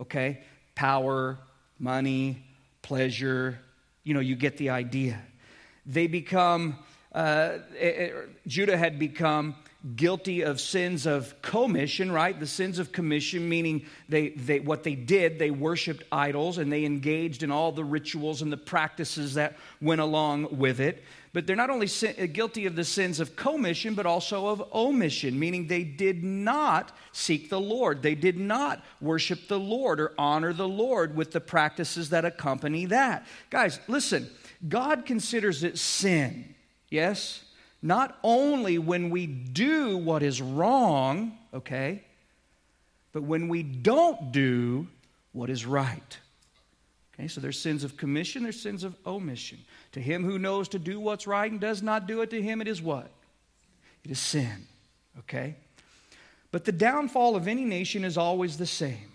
Okay? 0.00 0.42
Power, 0.74 1.38
money, 1.78 2.44
pleasure, 2.82 3.58
you 4.04 4.14
know, 4.14 4.20
you 4.20 4.36
get 4.36 4.56
the 4.56 4.70
idea. 4.70 5.20
They 5.84 6.06
become 6.06 6.78
uh, 7.16 7.60
it, 7.74 8.46
Judah 8.46 8.76
had 8.76 8.98
become 8.98 9.56
guilty 9.94 10.42
of 10.42 10.60
sins 10.60 11.06
of 11.06 11.40
commission, 11.40 12.12
right? 12.12 12.38
The 12.38 12.46
sins 12.46 12.78
of 12.78 12.92
commission, 12.92 13.48
meaning 13.48 13.86
they, 14.08 14.30
they, 14.30 14.60
what 14.60 14.82
they 14.82 14.94
did, 14.94 15.38
they 15.38 15.50
worshiped 15.50 16.02
idols 16.12 16.58
and 16.58 16.70
they 16.70 16.84
engaged 16.84 17.42
in 17.42 17.50
all 17.50 17.72
the 17.72 17.84
rituals 17.84 18.42
and 18.42 18.52
the 18.52 18.58
practices 18.58 19.34
that 19.34 19.56
went 19.80 20.02
along 20.02 20.58
with 20.58 20.78
it. 20.78 21.04
But 21.32 21.46
they're 21.46 21.56
not 21.56 21.70
only 21.70 21.86
sin, 21.86 22.14
uh, 22.20 22.26
guilty 22.26 22.66
of 22.66 22.76
the 22.76 22.84
sins 22.84 23.18
of 23.18 23.34
commission, 23.34 23.94
but 23.94 24.04
also 24.04 24.48
of 24.48 24.62
omission, 24.74 25.38
meaning 25.38 25.68
they 25.68 25.84
did 25.84 26.22
not 26.22 26.94
seek 27.12 27.48
the 27.48 27.60
Lord. 27.60 28.02
They 28.02 28.14
did 28.14 28.38
not 28.38 28.84
worship 29.00 29.48
the 29.48 29.60
Lord 29.60 30.00
or 30.00 30.12
honor 30.18 30.52
the 30.52 30.68
Lord 30.68 31.16
with 31.16 31.30
the 31.30 31.40
practices 31.40 32.10
that 32.10 32.26
accompany 32.26 32.84
that. 32.86 33.26
Guys, 33.48 33.80
listen, 33.88 34.28
God 34.68 35.06
considers 35.06 35.62
it 35.62 35.78
sin 35.78 36.55
Yes? 36.90 37.44
Not 37.82 38.18
only 38.22 38.78
when 38.78 39.10
we 39.10 39.26
do 39.26 39.96
what 39.98 40.22
is 40.22 40.40
wrong, 40.40 41.38
okay, 41.52 42.04
but 43.12 43.22
when 43.22 43.48
we 43.48 43.62
don't 43.62 44.32
do 44.32 44.88
what 45.32 45.50
is 45.50 45.64
right. 45.64 46.18
Okay, 47.14 47.28
so 47.28 47.40
there's 47.40 47.58
sins 47.58 47.82
of 47.82 47.96
commission, 47.96 48.42
there's 48.42 48.60
sins 48.60 48.84
of 48.84 48.94
omission. 49.06 49.58
To 49.92 50.00
him 50.00 50.24
who 50.24 50.38
knows 50.38 50.68
to 50.68 50.78
do 50.78 51.00
what's 51.00 51.26
right 51.26 51.50
and 51.50 51.60
does 51.60 51.82
not 51.82 52.06
do 52.06 52.20
it, 52.20 52.30
to 52.30 52.42
him 52.42 52.60
it 52.60 52.68
is 52.68 52.82
what? 52.82 53.10
It 54.04 54.10
is 54.10 54.18
sin. 54.18 54.66
Okay? 55.20 55.56
But 56.52 56.64
the 56.64 56.72
downfall 56.72 57.36
of 57.36 57.48
any 57.48 57.64
nation 57.64 58.04
is 58.04 58.18
always 58.18 58.58
the 58.58 58.66
same. 58.66 59.12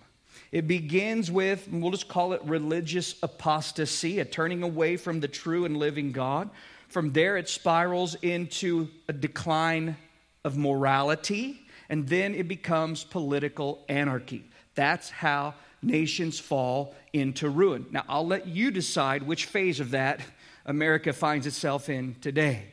It 0.51 0.67
begins 0.67 1.31
with, 1.31 1.67
we'll 1.71 1.91
just 1.91 2.07
call 2.07 2.33
it 2.33 2.41
religious 2.43 3.15
apostasy, 3.23 4.19
a 4.19 4.25
turning 4.25 4.63
away 4.63 4.97
from 4.97 5.19
the 5.19 5.27
true 5.27 5.65
and 5.65 5.77
living 5.77 6.11
God. 6.11 6.49
From 6.91 7.13
there, 7.13 7.37
it 7.37 7.47
spirals 7.47 8.15
into 8.15 8.89
a 9.07 9.13
decline 9.13 9.95
of 10.43 10.57
morality, 10.57 11.61
and 11.87 12.05
then 12.05 12.35
it 12.35 12.49
becomes 12.49 13.05
political 13.05 13.83
anarchy. 13.87 14.43
That's 14.75 15.09
how 15.09 15.53
nations 15.81 16.37
fall 16.37 16.93
into 17.13 17.49
ruin. 17.49 17.85
Now, 17.91 18.03
I'll 18.09 18.27
let 18.27 18.45
you 18.45 18.71
decide 18.71 19.23
which 19.23 19.45
phase 19.45 19.79
of 19.79 19.91
that 19.91 20.19
America 20.65 21.13
finds 21.13 21.47
itself 21.47 21.87
in 21.87 22.15
today 22.21 22.65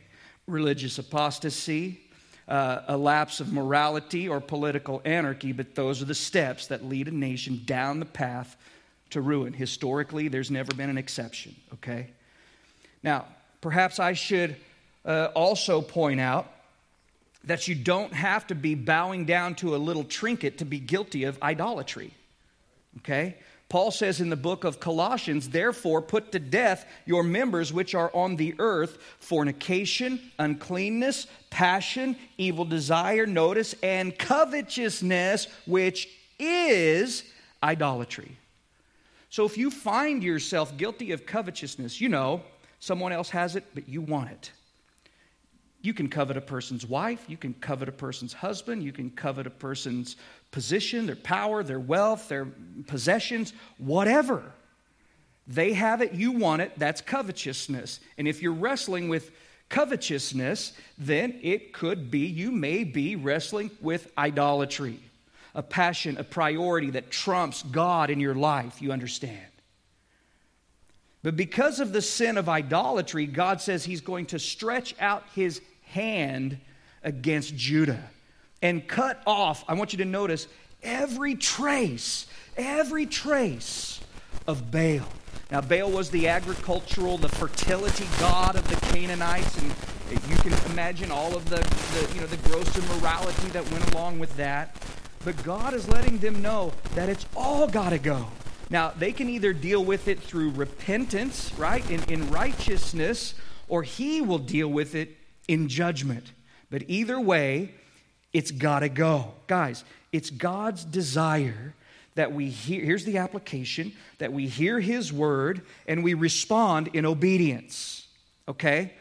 religious 0.49 0.99
apostasy, 0.99 2.01
uh, 2.49 2.81
a 2.89 2.97
lapse 2.97 3.39
of 3.39 3.53
morality, 3.53 4.29
or 4.29 4.41
political 4.41 5.01
anarchy, 5.05 5.53
but 5.53 5.77
those 5.77 6.03
are 6.03 6.07
the 6.07 6.15
steps 6.15 6.67
that 6.69 6.85
lead 6.85 7.07
a 7.07 7.15
nation 7.15 7.63
down 7.67 8.01
the 8.01 8.07
path 8.07 8.57
to 9.11 9.21
ruin. 9.21 9.53
Historically, 9.53 10.27
there's 10.27 10.51
never 10.51 10.75
been 10.75 10.91
an 10.91 10.99
exception, 10.99 11.55
okay? 11.75 12.09
Now, 13.03 13.27
perhaps 13.61 13.99
I 13.99 14.13
should 14.13 14.57
uh, 15.05 15.29
also 15.35 15.81
point 15.81 16.21
out 16.21 16.51
that 17.45 17.69
you 17.69 17.75
don't 17.75 18.13
have 18.13 18.47
to 18.49 18.55
be 18.55 18.75
bowing 18.75 19.25
down 19.25 19.55
to 19.57 19.75
a 19.75 19.79
little 19.79 20.05
trinket 20.05 20.59
to 20.59 20.65
be 20.65 20.79
guilty 20.79 21.25
of 21.25 21.43
idolatry, 21.43 22.13
okay? 22.99 23.37
Paul 23.69 23.91
says 23.91 24.21
in 24.21 24.31
the 24.31 24.37
book 24.37 24.65
of 24.65 24.81
Colossians, 24.81 25.51
therefore 25.51 26.01
put 26.01 26.33
to 26.33 26.39
death 26.39 26.87
your 27.05 27.23
members 27.23 27.71
which 27.73 27.95
are 27.95 28.11
on 28.15 28.37
the 28.37 28.55
earth 28.59 28.99
fornication, 29.19 30.21
uncleanness, 30.39 31.27
passion, 31.51 32.17
evil 32.39 32.65
desire, 32.65 33.27
notice, 33.27 33.75
and 33.83 34.19
covetousness, 34.19 35.49
which 35.67 36.09
is 36.39 37.25
idolatry. 37.63 38.37
So 39.31 39.45
if 39.45 39.59
you 39.59 39.71
find 39.71 40.23
yourself 40.23 40.77
guilty 40.79 41.13
of 41.13 41.27
covetousness, 41.27 42.01
you 42.01 42.09
know 42.09 42.43
someone 42.81 43.13
else 43.13 43.31
has 43.31 43.57
it, 43.57 43.65
but 43.75 43.89
you 43.89 44.01
want 44.01 44.31
it. 44.31 44.53
You 45.81 45.95
can 45.95 46.09
covet 46.09 46.37
a 46.37 46.41
person's 46.41 46.87
wife, 46.87 47.25
you 47.29 47.37
can 47.37 47.55
covet 47.55 47.89
a 47.89 47.93
person's 47.93 48.33
husband, 48.33 48.83
you 48.83 48.93
can 48.93 49.11
covet 49.11 49.47
a 49.47 49.51
person's 49.51 50.17
position, 50.51 51.07
their 51.07 51.17
power, 51.17 51.63
their 51.63 51.79
wealth, 51.79 52.29
their 52.29 52.49
possessions, 52.87 53.53
whatever. 53.79 54.43
They 55.47 55.73
have 55.75 56.03
it, 56.03 56.13
you 56.13 56.33
want 56.33 56.63
it, 56.63 56.73
that's 56.77 57.01
covetousness. 57.01 58.01
And 58.19 58.27
if 58.27 58.43
you're 58.43 58.53
wrestling 58.53 59.09
with 59.09 59.31
covetousness, 59.69 60.73
then 60.99 61.39
it 61.43 61.73
could 61.73 62.11
be, 62.11 62.27
you 62.27 62.51
may 62.51 62.85
be 62.85 63.17
wrestling 63.17 63.71
with 63.81 64.11
idolatry, 64.19 64.99
a 65.55 65.63
passion, 65.63 66.19
a 66.19 66.25
priority 66.25 66.91
that 66.91 67.11
trumps 67.11 67.63
God 67.63 68.11
in 68.11 68.19
your 68.19 68.35
life, 68.35 68.83
you 68.83 68.93
understand. 68.93 69.47
But 71.29 71.37
because 71.37 71.79
of 71.79 71.93
the 71.93 72.01
sin 72.01 72.39
of 72.39 72.49
idolatry, 72.49 73.27
God 73.27 73.61
says 73.61 73.85
He's 73.85 74.01
going 74.01 74.25
to 74.29 74.39
stretch 74.39 74.95
out 74.99 75.25
His 75.35 75.61
hand 75.89 76.57
against 77.05 77.55
Judah 77.55 78.03
and 78.63 78.89
cut 78.89 79.21
off, 79.27 79.63
I 79.69 79.75
want 79.75 79.93
you 79.93 79.99
to 79.99 80.07
notice, 80.07 80.49
every 80.83 81.35
trace, 81.35 82.29
every 82.57 83.05
trace 83.05 84.01
of 84.47 84.71
Baal. 84.71 85.07
Now, 85.51 85.61
Baal 85.61 85.91
was 85.91 86.09
the 86.09 86.29
agricultural, 86.29 87.19
the 87.19 87.29
fertility 87.29 88.07
god 88.19 88.57
of 88.57 88.67
the 88.67 88.77
Canaanites, 88.87 89.55
and 89.59 89.71
you 90.31 90.37
can 90.37 90.55
imagine 90.73 91.11
all 91.11 91.37
of 91.37 91.51
the, 91.51 91.57
the, 91.57 92.15
you 92.15 92.23
know, 92.23 92.27
the 92.27 92.49
gross 92.49 92.75
immorality 92.75 93.49
that 93.49 93.71
went 93.71 93.93
along 93.93 94.19
with 94.19 94.35
that. 94.39 94.75
But 95.27 95.43
God 95.45 95.75
is 95.75 95.91
letting 95.91 96.17
them 96.21 96.41
know 96.41 96.73
that 96.95 97.11
it's 97.11 97.27
all 97.37 97.69
got 97.69 97.91
to 97.91 97.99
go. 97.99 98.29
Now, 98.71 98.93
they 98.97 99.13
can 99.13 99.29
either 99.31 99.53
deal 99.53 99.85
with 99.85 100.09
it 100.09 100.21
through 100.21 100.51
repentance, 100.51 101.53
right, 101.57 101.89
in, 101.91 102.03
in 102.05 102.31
righteousness, 102.31 103.35
or 103.69 103.83
He 103.83 104.21
will 104.21 104.39
deal 104.39 104.69
with 104.69 104.95
it 104.95 105.17
in 105.47 105.69
judgment. 105.69 106.33
But 106.71 106.85
either 106.89 107.19
way, 107.19 107.73
it's 108.33 108.51
got 108.51 108.81
to 108.81 108.89
go. 108.89 109.33
Guys, 109.47 109.85
it's 110.13 110.31
God's 110.31 110.85
desire 110.85 111.75
that 112.15 112.33
we 112.33 112.51
hear, 112.51 112.85
here's 112.85 113.05
the 113.05 113.19
application, 113.19 113.93
that 114.19 114.33
we 114.33 114.47
hear 114.47 114.81
His 114.81 115.13
word 115.13 115.63
and 115.87 116.05
we 116.05 116.15
respond 116.15 116.91
in 116.93 117.07
obedience. 117.07 118.07
Okay? 118.47 118.93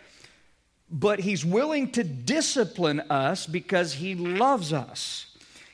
But 0.89 1.19
He's 1.19 1.43
willing 1.43 1.91
to 1.91 2.03
discipline 2.05 3.01
us 3.09 3.45
because 3.45 3.93
He 3.93 4.15
loves 4.15 4.71
us. 4.71 5.25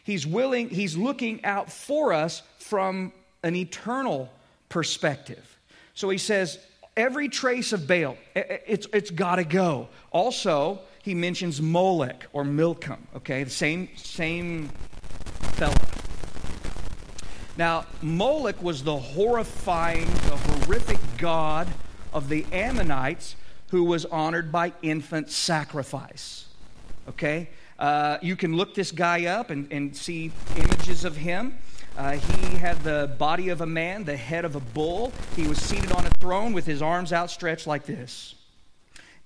He's 0.04 0.26
willing, 0.26 0.70
He's 0.70 0.98
looking 0.98 1.46
out 1.46 1.72
for 1.72 2.12
us 2.12 2.42
from 2.58 3.14
an 3.44 3.56
eternal 3.56 4.32
perspective. 4.70 5.58
So 5.94 6.10
He 6.10 6.18
says, 6.18 6.60
every 6.98 7.30
trace 7.30 7.74
of 7.74 7.88
Baal, 7.88 8.18
it's, 8.36 8.88
it's 8.94 9.12
got 9.12 9.36
to 9.36 9.44
go. 9.44 9.90
Also, 10.12 10.80
he 11.04 11.14
mentions 11.14 11.62
Molech 11.62 12.26
or 12.34 12.44
Milcom, 12.44 13.08
okay, 13.18 13.44
the 13.44 13.50
same, 13.50 13.90
same 13.96 14.70
fellow. 15.56 15.76
Now, 17.58 17.86
Molech 18.02 18.62
was 18.64 18.84
the 18.84 18.98
horrifying, 18.98 20.06
the 20.06 20.38
horrific 20.38 21.00
god 21.18 21.68
of 22.12 22.30
the 22.30 22.46
Ammonites 22.52 23.36
who 23.70 23.84
was 23.84 24.06
honored 24.06 24.52
by 24.52 24.74
infant 24.82 25.30
sacrifice. 25.30 26.46
Okay? 27.10 27.50
Uh, 27.78 28.18
you 28.22 28.36
can 28.36 28.56
look 28.56 28.74
this 28.76 28.92
guy 28.92 29.26
up 29.26 29.50
and, 29.50 29.72
and 29.72 29.96
see 29.96 30.32
images 30.56 31.06
of 31.06 31.18
him. 31.18 31.58
Uh, 31.96 32.14
he 32.14 32.58
had 32.58 32.82
the 32.84 33.14
body 33.20 33.50
of 33.50 33.62
a 33.62 33.66
man, 33.68 34.04
the 34.04 34.18
head 34.18 34.46
of 34.46 34.56
a 34.56 34.60
bull. 34.60 35.12
He 35.36 35.48
was 35.48 35.60
seated 35.60 35.92
on 35.92 36.06
a 36.06 36.10
throne 36.10 36.52
with 36.52 36.66
his 36.66 36.82
arms 36.82 37.14
outstretched 37.14 37.68
like 37.68 37.86
this. 37.86 38.34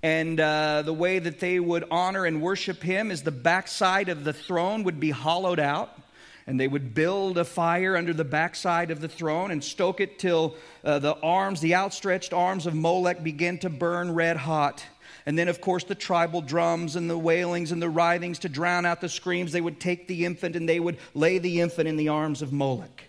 And 0.03 0.39
uh, 0.39 0.81
the 0.81 0.93
way 0.93 1.19
that 1.19 1.39
they 1.39 1.61
would 1.61 1.85
honor 1.89 2.25
and 2.25 2.41
worship 2.41 2.83
him 2.83 3.09
is 3.09 3.23
the 3.23 3.31
backside 3.31 4.09
of 4.09 4.25
the 4.25 4.33
throne 4.33 4.83
would 4.83 4.99
be 4.99 5.11
hollowed 5.11 5.59
out. 5.59 5.97
And 6.45 6.59
they 6.59 6.67
would 6.67 6.93
build 6.93 7.37
a 7.37 7.45
fire 7.45 7.95
under 7.97 8.13
the 8.13 8.23
backside 8.25 8.91
of 8.91 8.99
the 8.99 9.09
throne 9.09 9.51
and 9.51 9.63
stoke 9.63 10.01
it 10.01 10.19
till 10.19 10.55
uh, 10.83 10.99
the 10.99 11.15
arms, 11.15 11.61
the 11.61 11.75
outstretched 11.75 12.33
arms 12.33 12.65
of 12.65 12.73
Molech, 12.73 13.23
began 13.23 13.57
to 13.59 13.69
burn 13.69 14.13
red 14.13 14.37
hot. 14.37 14.85
And 15.27 15.37
then, 15.37 15.49
of 15.49 15.59
course, 15.59 15.83
the 15.83 15.93
tribal 15.93 16.39
drums 16.39 16.95
and 16.95 17.09
the 17.09 17.17
wailings 17.17 17.73
and 17.73 17.81
the 17.81 17.89
writhings 17.89 18.39
to 18.39 18.49
drown 18.49 18.85
out 18.85 19.01
the 19.01 19.09
screams. 19.09 19.51
They 19.51 19.59
would 19.59 19.77
take 19.77 20.07
the 20.07 20.23
infant 20.23 20.55
and 20.55 20.69
they 20.69 20.79
would 20.79 20.97
lay 21.13 21.37
the 21.37 21.59
infant 21.59 21.89
in 21.89 21.97
the 21.97 22.07
arms 22.07 22.41
of 22.41 22.53
Moloch. 22.53 23.03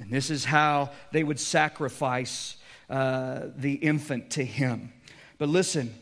And 0.00 0.10
this 0.10 0.30
is 0.30 0.44
how 0.44 0.90
they 1.12 1.22
would 1.22 1.38
sacrifice 1.38 2.56
uh, 2.90 3.42
the 3.56 3.74
infant 3.74 4.30
to 4.30 4.44
him. 4.44 4.92
But 5.38 5.48
listen, 5.48 5.94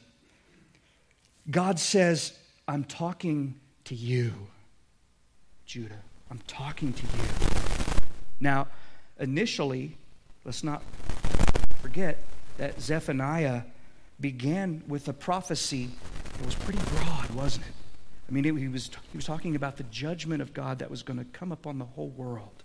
God 1.50 1.78
says, 1.78 2.32
I'm 2.66 2.84
talking 2.84 3.60
to 3.84 3.94
you, 3.94 4.32
Judah. 5.66 6.00
I'm 6.30 6.40
talking 6.46 6.94
to 6.94 7.02
you. 7.02 7.22
Now, 8.40 8.68
initially, 9.18 9.98
let's 10.46 10.64
not 10.64 10.82
forget 11.82 12.22
that 12.56 12.80
Zephaniah 12.80 13.64
began 14.20 14.82
with 14.86 15.08
a 15.08 15.12
prophecy 15.12 15.90
that 16.36 16.44
was 16.44 16.54
pretty 16.54 16.80
broad, 16.96 17.30
wasn't 17.30 17.66
it? 17.66 17.72
I 18.28 18.32
mean, 18.32 18.44
it, 18.44 18.54
he, 18.56 18.68
was, 18.68 18.90
he 19.10 19.16
was 19.16 19.24
talking 19.24 19.56
about 19.56 19.76
the 19.76 19.82
judgment 19.84 20.40
of 20.40 20.54
God 20.54 20.78
that 20.78 20.90
was 20.90 21.02
going 21.02 21.18
to 21.18 21.24
come 21.26 21.50
upon 21.52 21.78
the 21.78 21.84
whole 21.84 22.10
world. 22.10 22.62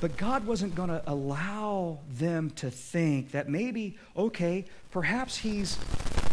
But 0.00 0.16
God 0.16 0.46
wasn't 0.46 0.74
going 0.74 0.88
to 0.88 1.02
allow 1.06 2.00
them 2.10 2.50
to 2.56 2.70
think 2.70 3.30
that 3.30 3.48
maybe, 3.48 3.96
okay, 4.16 4.66
perhaps 4.90 5.38
he's, 5.38 5.78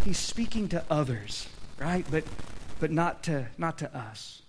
he's 0.03 0.17
speaking 0.17 0.67
to 0.69 0.83
others, 0.89 1.47
right? 1.79 2.05
But, 2.09 2.25
but 2.79 2.91
not, 2.91 3.23
to, 3.23 3.47
not 3.57 3.77
to 3.77 3.95
us. 3.95 4.41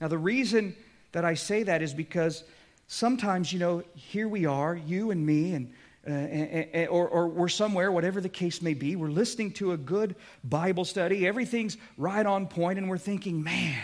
Now, 0.00 0.08
the 0.08 0.18
reason 0.18 0.76
that 1.12 1.24
I 1.24 1.34
say 1.34 1.62
that 1.64 1.82
is 1.82 1.94
because 1.94 2.44
sometimes, 2.86 3.52
you 3.52 3.58
know, 3.58 3.82
here 3.94 4.28
we 4.28 4.46
are, 4.46 4.76
you 4.76 5.10
and 5.10 5.24
me, 5.24 5.54
and, 5.54 5.72
uh, 6.06 6.86
or, 6.86 7.08
or 7.08 7.28
we're 7.28 7.48
somewhere, 7.48 7.90
whatever 7.90 8.20
the 8.20 8.28
case 8.28 8.60
may 8.60 8.74
be, 8.74 8.96
we're 8.96 9.08
listening 9.08 9.52
to 9.52 9.72
a 9.72 9.76
good 9.76 10.16
Bible 10.42 10.84
study, 10.84 11.26
everything's 11.26 11.76
right 11.96 12.24
on 12.24 12.46
point, 12.46 12.78
and 12.78 12.88
we're 12.88 12.98
thinking, 12.98 13.42
man, 13.42 13.80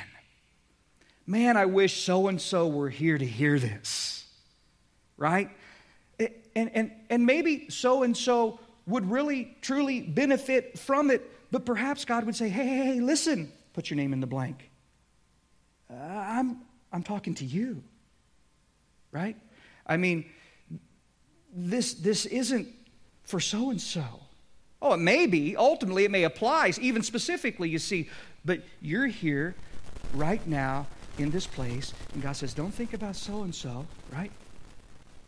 man, 1.27 1.57
I 1.57 1.67
wish 1.67 2.03
so 2.03 2.29
and 2.29 2.41
so 2.41 2.69
were 2.69 2.91
here 2.91 3.17
to 3.17 3.27
hear 3.27 3.59
this 3.59 4.21
right? 5.21 5.51
And, 6.57 6.71
and, 6.75 6.91
and 7.09 7.25
maybe 7.25 7.71
so 7.71 8.03
and 8.03 8.17
so 8.17 8.59
would 8.87 9.09
really, 9.09 9.57
truly 9.61 10.01
benefit 10.01 10.77
from 10.77 11.11
it, 11.11 11.31
but 11.53 11.65
perhaps 11.65 12.05
God 12.05 12.25
would 12.25 12.35
say, 12.35 12.49
hey, 12.49 12.65
hey, 12.65 12.95
hey, 12.95 13.01
listen, 13.01 13.53
put 13.73 13.89
your 13.89 13.97
name 13.99 14.13
in 14.13 14.19
the 14.19 14.27
blank. 14.27 14.69
Uh, 15.89 15.95
I'm, 15.95 16.63
I'm 16.93 17.05
talking 17.05 17.35
to 17.35 17.45
you, 17.45 17.85
right? 19.13 19.37
I 19.87 19.97
mean, 19.97 20.25
this, 21.53 21.95
this 21.95 22.27
isn't 22.27 22.69
for 23.25 23.41
so 23.41 23.71
and 23.71 23.81
so. 23.81 24.05
Oh, 24.83 24.95
it 24.95 25.01
may 25.01 25.27
be. 25.27 25.57
Ultimately, 25.57 26.05
it 26.05 26.11
may 26.11 26.25
apply, 26.25 26.73
even 26.81 27.03
specifically, 27.03 27.69
you 27.69 27.79
see. 27.79 28.09
But 28.45 28.63
you're 28.81 29.07
here 29.07 29.55
right 30.15 30.45
now 30.47 30.87
in 31.19 31.31
this 31.31 31.47
place, 31.47 31.93
and 32.15 32.23
God 32.23 32.33
says, 32.33 32.55
Don't 32.55 32.73
think 32.73 32.95
about 32.95 33.17
so 33.17 33.43
and 33.43 33.55
so, 33.55 33.87
right? 34.13 34.31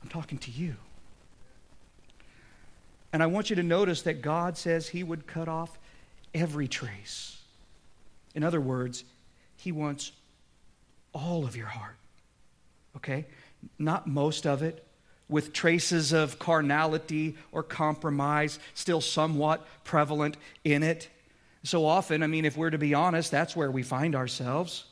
I'm 0.03 0.09
talking 0.09 0.39
to 0.39 0.51
you. 0.51 0.75
And 3.13 3.23
I 3.23 3.27
want 3.27 3.51
you 3.51 3.57
to 3.57 3.63
notice 3.63 4.03
that 4.03 4.23
God 4.23 4.57
says 4.57 4.89
He 4.89 5.03
would 5.03 5.27
cut 5.27 5.49
off 5.49 5.79
every 6.35 6.67
trace. 6.67 7.39
In 8.35 8.43
other 8.43 8.61
words, 8.61 9.05
He 9.57 9.71
wants 9.71 10.13
all 11.13 11.45
of 11.45 11.57
your 11.57 11.67
heart. 11.67 11.97
Okay? 12.97 13.27
Not 13.79 14.07
most 14.07 14.47
of 14.47 14.63
it, 14.63 14.87
with 15.33 15.53
traces 15.53 16.13
of 16.13 16.39
carnality 16.39 17.37
or 17.51 17.63
compromise 17.63 18.59
still 18.75 19.01
somewhat 19.01 19.67
prevalent 19.83 20.37
in 20.63 20.83
it. 20.83 21.09
So 21.65 21.85
often, 21.87 22.23
I 22.23 22.27
mean, 22.27 22.45
if 22.45 22.57
we're 22.57 22.71
to 22.71 22.79
be 22.79 22.95
honest, 22.95 23.31
that's 23.31 23.57
where 23.57 23.71
we 23.71 23.83
find 23.83 24.15
ourselves. 24.15 24.85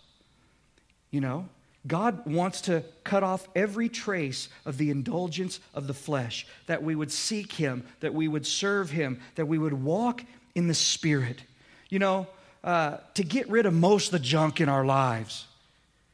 You 1.11 1.21
know, 1.21 1.49
God 1.87 2.27
wants 2.27 2.63
to 2.63 2.85
cut 3.05 3.23
off 3.23 3.49
every 3.55 3.89
trace 3.89 4.49
of 4.65 4.79
the 4.79 4.91
indulgence 4.91 5.61
of 5.75 5.87
the 5.87 5.95
flesh, 5.95 6.47
that 6.67 6.83
we 6.83 6.95
would 6.95 7.11
seek 7.11 7.53
Him, 7.53 7.87
that 8.01 8.15
we 8.15 8.29
would 8.29 8.47
serve 8.47 8.91
Him, 8.91 9.21
that 9.35 9.47
we 9.47 9.59
would 9.59 9.73
walk 9.73 10.25
in 10.55 10.69
the 10.69 10.75
Spirit. 10.75 11.43
You 11.89 11.99
know, 11.99 12.27
uh, 12.63 12.99
to 13.15 13.25
get 13.25 13.49
rid 13.49 13.67
of 13.67 13.75
most 13.75 14.07
of 14.07 14.13
the 14.13 14.19
junk 14.19 14.61
in 14.61 14.69
our 14.69 14.85
lives. 14.85 15.47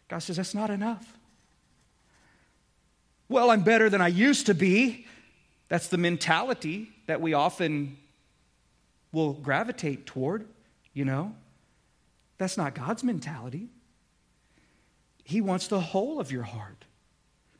God 0.08 0.20
says 0.20 0.36
that's 0.36 0.54
not 0.54 0.70
enough. 0.70 1.15
Well, 3.28 3.50
I'm 3.50 3.62
better 3.62 3.90
than 3.90 4.00
I 4.00 4.08
used 4.08 4.46
to 4.46 4.54
be. 4.54 5.06
That's 5.68 5.88
the 5.88 5.98
mentality 5.98 6.90
that 7.06 7.20
we 7.20 7.34
often 7.34 7.96
will 9.12 9.32
gravitate 9.32 10.06
toward, 10.06 10.46
you 10.92 11.04
know. 11.04 11.34
That's 12.38 12.56
not 12.56 12.74
God's 12.74 13.02
mentality. 13.02 13.68
He 15.24 15.40
wants 15.40 15.66
the 15.66 15.80
whole 15.80 16.20
of 16.20 16.30
your 16.30 16.44
heart. 16.44 16.84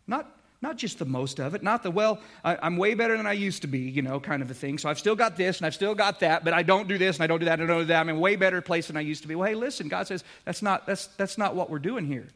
Not, 0.07 0.31
not 0.62 0.76
just 0.76 1.00
the 1.00 1.05
most 1.05 1.40
of 1.40 1.55
it, 1.55 1.64
not 1.64 1.83
the, 1.83 1.90
well, 1.90 2.20
I, 2.44 2.66
am 2.66 2.76
way 2.76 2.94
better 2.94 3.16
than 3.16 3.26
I 3.26 3.33
used 3.33 3.62
to 3.62 3.68
be, 3.68 3.81
you 3.81 4.02
know, 4.02 4.20
kind 4.20 4.42
of 4.42 4.50
a 4.50 4.55
thing. 4.55 4.79
So 4.79 4.88
I've 4.88 5.00
still 5.00 5.16
got 5.16 5.37
this 5.37 5.57
and 5.59 5.66
I've 5.66 5.74
still 5.74 5.94
got 5.94 6.20
that, 6.20 6.44
but 6.44 6.52
I 6.52 6.62
don't 6.62 6.87
do 6.87 6.96
this 6.98 7.16
and 7.16 7.24
I 7.24 7.26
don't 7.26 7.40
do 7.40 7.46
that 7.46 7.59
and 7.59 7.68
I 7.68 7.74
don't 7.74 7.83
do 7.83 7.87
that. 7.87 8.00
I'm 8.00 8.09
in 8.09 8.16
a 8.16 8.20
way 8.20 8.37
better 8.37 8.61
place 8.61 8.87
than 8.87 8.96
I 8.96 9.00
used 9.00 9.22
to 9.22 9.29
be. 9.29 9.35
Well, 9.35 9.48
hey, 9.48 9.57
listen, 9.57 9.88
God 9.88 10.07
says 10.07 10.22
that's 10.44 10.62
not, 10.62 10.87
that's, 10.87 11.09
that's 11.09 11.38
not 11.38 11.57
what 11.57 11.70
we're 11.70 11.81
doing 11.81 12.07
here. 12.07 12.29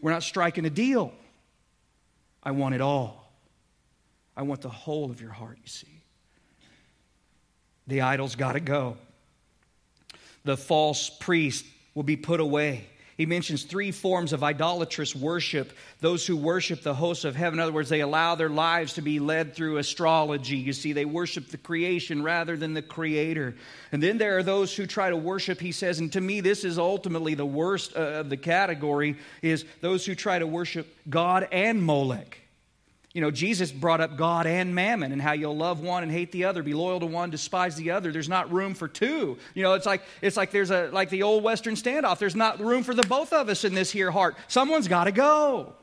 We're 0.00 0.12
not 0.12 0.22
striking 0.22 0.64
a 0.64 0.70
deal. 0.70 1.12
I 2.48 2.50
want 2.50 2.74
it 2.74 2.80
all. 2.80 3.30
I 4.34 4.40
want 4.40 4.62
the 4.62 4.70
whole 4.70 5.10
of 5.10 5.20
your 5.20 5.32
heart, 5.32 5.58
you 5.62 5.68
see. 5.68 6.00
The 7.86 8.00
idol's 8.00 8.36
got 8.36 8.52
to 8.52 8.60
go. 8.60 8.96
The 10.44 10.56
false 10.56 11.10
priest 11.10 11.66
will 11.94 12.04
be 12.04 12.16
put 12.16 12.40
away. 12.40 12.86
He 13.18 13.26
mentions 13.26 13.64
three 13.64 13.90
forms 13.90 14.32
of 14.32 14.44
idolatrous 14.44 15.14
worship 15.14 15.72
those 16.00 16.24
who 16.24 16.36
worship 16.36 16.82
the 16.82 16.94
hosts 16.94 17.24
of 17.24 17.34
heaven. 17.34 17.58
In 17.58 17.62
other 17.64 17.72
words, 17.72 17.88
they 17.88 18.00
allow 18.00 18.36
their 18.36 18.48
lives 18.48 18.92
to 18.94 19.02
be 19.02 19.18
led 19.18 19.54
through 19.54 19.78
astrology. 19.78 20.56
You 20.56 20.72
see, 20.72 20.92
they 20.92 21.04
worship 21.04 21.48
the 21.48 21.58
creation 21.58 22.22
rather 22.22 22.56
than 22.56 22.74
the 22.74 22.82
creator. 22.82 23.56
And 23.90 24.00
then 24.00 24.18
there 24.18 24.38
are 24.38 24.44
those 24.44 24.74
who 24.76 24.86
try 24.86 25.10
to 25.10 25.16
worship, 25.16 25.60
he 25.60 25.72
says, 25.72 25.98
and 25.98 26.12
to 26.12 26.20
me, 26.20 26.40
this 26.40 26.62
is 26.62 26.78
ultimately 26.78 27.34
the 27.34 27.44
worst 27.44 27.96
uh, 27.96 28.20
of 28.20 28.30
the 28.30 28.36
category, 28.36 29.16
is 29.42 29.64
those 29.80 30.06
who 30.06 30.14
try 30.14 30.38
to 30.38 30.46
worship 30.46 30.86
God 31.10 31.48
and 31.50 31.82
Molech. 31.82 32.38
You 33.14 33.22
know, 33.22 33.30
Jesus 33.30 33.72
brought 33.72 34.00
up 34.00 34.16
God 34.16 34.46
and 34.46 34.74
mammon 34.74 35.12
and 35.12 35.20
how 35.20 35.32
you'll 35.32 35.56
love 35.56 35.80
one 35.80 36.02
and 36.02 36.12
hate 36.12 36.30
the 36.30 36.44
other, 36.44 36.62
be 36.62 36.74
loyal 36.74 37.00
to 37.00 37.06
one, 37.06 37.30
despise 37.30 37.74
the 37.74 37.90
other. 37.90 38.12
There's 38.12 38.28
not 38.28 38.52
room 38.52 38.74
for 38.74 38.86
two. 38.86 39.38
You 39.54 39.62
know, 39.62 39.74
it's 39.74 39.86
like 39.86 40.02
it's 40.20 40.36
like 40.36 40.50
there's 40.50 40.70
a 40.70 40.90
like 40.92 41.08
the 41.08 41.22
old 41.22 41.42
western 41.42 41.74
standoff. 41.74 42.18
There's 42.18 42.36
not 42.36 42.60
room 42.60 42.82
for 42.82 42.94
the 42.94 43.02
both 43.02 43.32
of 43.32 43.48
us 43.48 43.64
in 43.64 43.74
this 43.74 43.90
here 43.90 44.10
heart. 44.10 44.36
Someone's 44.46 44.88
got 44.88 45.04
to 45.04 45.12
go 45.12 45.74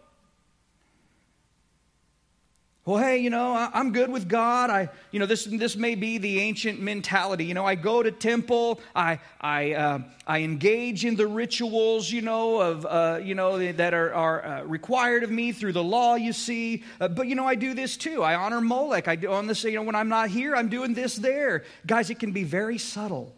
well 2.85 3.01
hey 3.01 3.17
you 3.17 3.31
know 3.31 3.51
I, 3.51 3.79
am 3.79 3.91
good 3.91 4.11
with 4.11 4.29
god. 4.29 4.69
I 4.69 4.89
you 5.09 5.19
know 5.19 5.25
this 5.25 5.45
this 5.45 5.75
may 5.75 5.95
be 5.95 6.19
the 6.19 6.39
ancient 6.39 6.79
mentality. 6.79 7.45
You 7.45 7.55
know 7.55 7.65
i 7.65 7.73
go 7.73 8.03
to 8.03 8.11
temple. 8.11 8.79
I 8.95 9.19
i 9.41 9.73
uh, 9.73 9.99
i 10.27 10.41
engage 10.41 11.03
in 11.03 11.15
the 11.15 11.25
rituals 11.25 12.11
you 12.11 12.21
know 12.21 12.61
of 12.61 12.85
uh, 12.85 13.19
you 13.23 13.33
know 13.33 13.71
that 13.73 13.93
are, 13.95 14.13
are 14.13 14.45
uh, 14.45 14.63
required 14.63 15.23
of 15.23 15.31
me 15.31 15.51
through 15.51 15.73
the 15.73 15.83
law 15.83 16.15
you 16.15 16.31
see. 16.31 16.83
Uh, 17.01 17.07
but 17.07 17.27
you 17.27 17.33
know 17.33 17.47
i 17.47 17.55
do 17.55 17.73
this 17.73 17.97
too. 17.97 18.21
I 18.21 18.35
honor 18.35 18.61
molech. 18.61 19.07
I 19.07 19.15
do 19.15 19.31
on 19.31 19.47
this 19.47 19.63
you 19.63 19.73
know 19.73 19.83
when 19.83 19.95
i'm 19.95 20.09
not 20.09 20.29
here 20.29 20.55
i'm 20.55 20.69
doing 20.69 20.93
this 20.93 21.15
there. 21.15 21.63
Guys 21.87 22.11
it 22.11 22.19
can 22.19 22.31
be 22.31 22.43
very 22.43 22.77
subtle. 22.77 23.35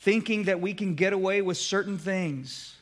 Thinking 0.00 0.44
that 0.44 0.60
we 0.60 0.74
can 0.74 0.94
get 0.94 1.12
away 1.12 1.40
with 1.40 1.56
certain 1.56 1.98
things 1.98 2.75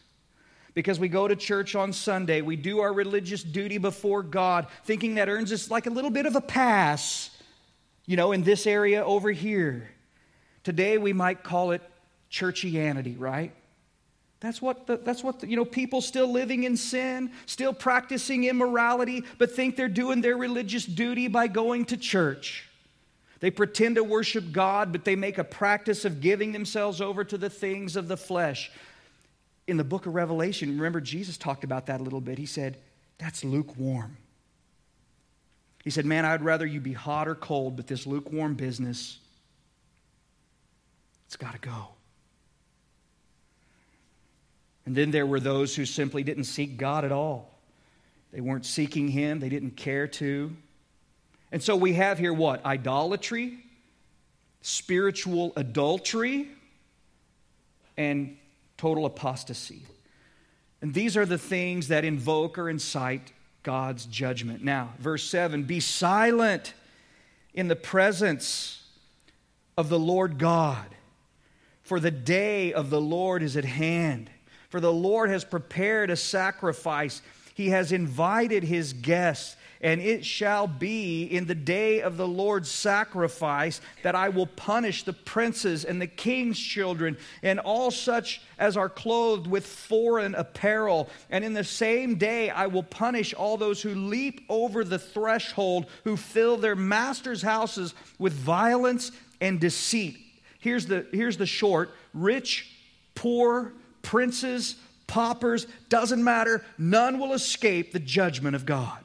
because 0.74 0.98
we 0.98 1.08
go 1.08 1.26
to 1.28 1.37
church 1.37 1.74
on 1.76 1.92
Sunday, 1.92 2.40
we 2.40 2.56
do 2.56 2.80
our 2.80 2.92
religious 2.92 3.42
duty 3.42 3.78
before 3.78 4.22
God, 4.22 4.66
thinking 4.84 5.14
that 5.14 5.28
earns 5.28 5.52
us 5.52 5.70
like 5.70 5.87
a 5.87 5.90
little 5.90 6.10
bit 6.10 6.26
of 6.26 6.34
a 6.34 6.40
pass, 6.40 7.30
you 8.06 8.16
know, 8.16 8.32
in 8.32 8.42
this 8.42 8.66
area 8.66 9.04
over 9.04 9.30
here. 9.30 9.88
Today 10.64 10.98
we 10.98 11.12
might 11.12 11.44
call 11.44 11.70
it 11.70 11.82
churchianity, 12.30 13.18
right? 13.18 13.52
That's 14.40 14.60
what, 14.60 14.87
the, 14.87 14.96
that's 14.98 15.22
what 15.22 15.40
the, 15.40 15.48
you 15.48 15.56
know, 15.56 15.64
people 15.64 16.00
still 16.00 16.30
living 16.30 16.64
in 16.64 16.76
sin, 16.76 17.30
still 17.46 17.72
practicing 17.72 18.44
immorality, 18.44 19.22
but 19.38 19.52
think 19.52 19.76
they're 19.76 19.88
doing 19.88 20.20
their 20.20 20.37
religious 20.37 20.84
duty 20.84 21.28
by 21.28 21.46
going 21.46 21.87
to 21.87 21.96
church. 21.96 22.68
They 23.40 23.50
pretend 23.50 23.96
to 23.96 24.04
worship 24.04 24.52
God, 24.52 24.90
but 24.90 25.04
they 25.04 25.16
make 25.16 25.38
a 25.38 25.44
practice 25.44 26.04
of 26.04 26.20
giving 26.20 26.52
themselves 26.52 27.00
over 27.00 27.24
to 27.24 27.38
the 27.38 27.48
things 27.48 27.94
of 27.94 28.08
the 28.08 28.16
flesh 28.16 28.70
in 29.66 29.77
the 29.77 29.85
book 29.85 30.07
of 30.07 30.14
Revelation, 30.14 30.77
remember 30.77 31.00
Jesus 31.00 31.37
talked 31.37 31.64
about 31.64 31.87
that 31.87 32.00
a 32.00 32.03
little 32.03 32.20
bit. 32.20 32.38
He 32.38 32.46
said, 32.46 32.79
That's 33.18 33.44
lukewarm. 33.44 34.16
He 35.83 35.90
said, 35.90 36.05
Man, 36.05 36.24
I'd 36.24 36.42
rather 36.42 36.66
you 36.66 36.81
be 36.81 36.92
hot 36.92 37.29
or 37.29 37.35
cold, 37.35 37.77
but 37.77 37.87
this 37.87 38.07
lukewarm 38.07 38.55
business, 38.55 39.18
it's 41.27 41.37
got 41.37 41.53
to 41.53 41.59
go. 41.59 41.88
And 44.87 44.94
then 44.94 45.11
there 45.11 45.27
were 45.27 45.40
those 45.40 45.74
who 45.74 45.87
simply 45.87 46.22
didn't 46.22 46.44
seek 46.44 46.77
God 46.77 47.05
at 47.05 47.12
all. 47.12 47.59
They 48.33 48.40
weren't 48.40 48.66
seeking 48.66 49.09
Him, 49.09 49.40
they 49.40 49.48
didn't 49.48 49.77
care 49.77 50.07
to. 50.09 50.55
And 51.53 51.62
so 51.62 51.77
we 51.77 51.92
have 51.94 52.18
here 52.18 52.35
what? 52.35 52.64
Idolatry, 52.66 53.59
spiritual 54.61 55.53
adultery, 55.57 56.48
and 57.96 58.37
total 58.85 59.07
apostasy. 59.07 59.81
And 60.83 60.92
these 60.92 61.16
are 61.16 61.25
the 61.25 61.38
things 61.38 61.88
that 61.88 62.05
invoke 62.05 62.59
or 62.59 62.68
incite 62.68 63.33
God's 63.62 64.05
judgment. 64.05 64.62
Now, 64.62 64.92
verse 64.99 65.25
7 65.25 65.62
Be 65.62 65.81
silent 65.81 66.75
in 67.55 67.68
the 67.68 67.77
presence 67.77 68.83
of 69.79 69.88
the 69.88 69.99
Lord 69.99 70.37
God, 70.37 70.85
for 71.83 71.99
the 71.99 72.11
day 72.11 72.75
of 72.75 72.90
the 72.90 73.01
Lord 73.01 73.42
is 73.42 73.57
at 73.57 73.64
hand. 73.64 74.29
For 74.68 74.81
the 74.81 74.92
Lord 74.92 75.31
has 75.31 75.44
prepared 75.44 76.11
a 76.11 76.16
sacrifice, 76.16 77.23
He 77.55 77.70
has 77.70 77.90
invited 77.90 78.64
His 78.64 78.92
guests. 78.92 79.57
And 79.85 80.01
it 80.01 80.25
shall 80.25 80.66
be 80.66 81.25
in 81.25 81.47
the 81.47 81.55
day 81.55 82.01
of 82.01 82.16
the 82.16 82.27
Lord's 82.27 82.70
sacrifice 82.70 83.83
that 84.03 84.14
I 84.14 84.31
will 84.31 84.47
punish 84.47 85.03
the 85.03 85.12
princes 85.12 85.85
and 85.85 86.01
the 86.01 86.07
king's 86.07 86.59
children 86.59 87.18
and 87.42 87.61
all 87.61 87.90
such 87.90 88.40
as 88.59 88.79
are 88.79 88.88
clothed 88.88 89.47
with 89.47 89.66
foreign 89.66 90.35
apparel. 90.37 91.11
And 91.29 91.44
in 91.44 91.53
the 91.53 91.64
same 91.64 92.14
day 92.16 92.49
I 92.49 92.66
will 92.66 92.83
punish 92.83 93.35
all 93.35 93.59
those 93.59 93.83
who 93.83 93.94
leap 93.94 94.47
over 94.49 94.85
the 94.85 94.99
threshold, 94.99 95.85
who 96.05 96.16
fill 96.16 96.57
their 96.57 96.77
master's 96.77 97.42
houses 97.42 97.92
with 98.18 98.33
violence 98.33 99.12
and 99.42 99.61
deceit. 99.61 100.16
Here's 100.61 100.87
the, 100.87 101.07
here's 101.12 101.37
the 101.37 101.44
short 101.44 101.90
rich, 102.14 102.73
poor, 103.14 103.75
princes, 104.01 104.77
paupers, 105.07 105.66
doesn't 105.90 106.25
matter. 106.25 106.64
None 106.79 107.18
will 107.18 107.35
escape 107.35 107.92
the 107.92 108.01
judgment 108.01 108.57
of 108.57 108.64
God. 108.64 109.04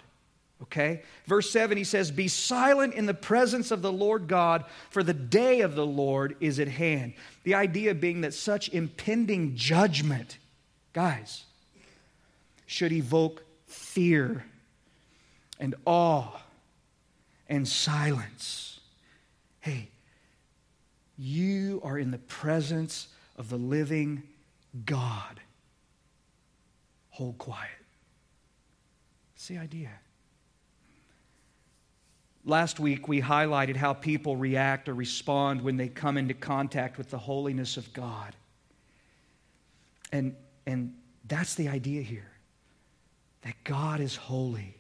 Okay? 0.63 1.04
Verse 1.26 1.50
7, 1.50 1.78
he 1.78 1.84
says, 1.84 2.12
Be 2.12 2.28
silent 2.28 2.93
in 2.93 3.06
the 3.06 3.13
presence 3.13 3.72
of 3.72 3.82
the 3.82 3.91
Lord 3.91 4.28
God, 4.28 4.66
for 4.89 5.03
the 5.03 5.14
day 5.14 5.62
of 5.62 5.76
the 5.76 5.86
Lord 5.86 6.36
is 6.39 6.60
at 6.60 6.68
hand. 6.68 7.14
The 7.43 7.55
idea 7.55 7.95
being 7.95 8.22
that 8.22 8.34
such 8.34 8.70
impending 8.70 9.55
judgment, 9.55 10.38
guys, 10.93 11.45
should 12.66 12.91
evoke 12.91 13.43
fear 13.68 14.45
and 15.60 15.76
awe 15.86 16.41
and 17.47 17.68
silence. 17.68 18.80
Hey, 19.62 19.89
you 21.18 21.82
are 21.84 21.97
in 21.97 22.12
the 22.12 22.18
presence 22.18 23.07
of 23.38 23.49
the 23.49 23.57
living 23.57 24.24
God. 24.86 25.39
Hold 27.12 27.38
quiet. 27.38 27.70
The 29.47 29.57
idea. 29.57 29.89
Last 32.50 32.80
week, 32.80 33.08
we 33.08 33.22
highlighted 33.22 33.76
how 33.76 33.93
people 33.93 34.36
react 34.36 34.89
or 34.89 34.95
respond 34.95 35.62
when 35.62 35.78
they 35.78 35.88
come 35.88 36.18
into 36.18 36.34
contact 36.34 36.97
with 36.97 37.12
the 37.12 37.18
holiness 37.20 37.78
of 37.78 37.93
God. 37.93 38.36
And, 40.12 40.36
and 40.66 40.95
That's 41.28 41.54
the 41.54 41.68
idea 41.68 42.02
here 42.02 42.32
that 43.43 43.54
God 43.64 44.00
is 44.00 44.16
holy, 44.16 44.76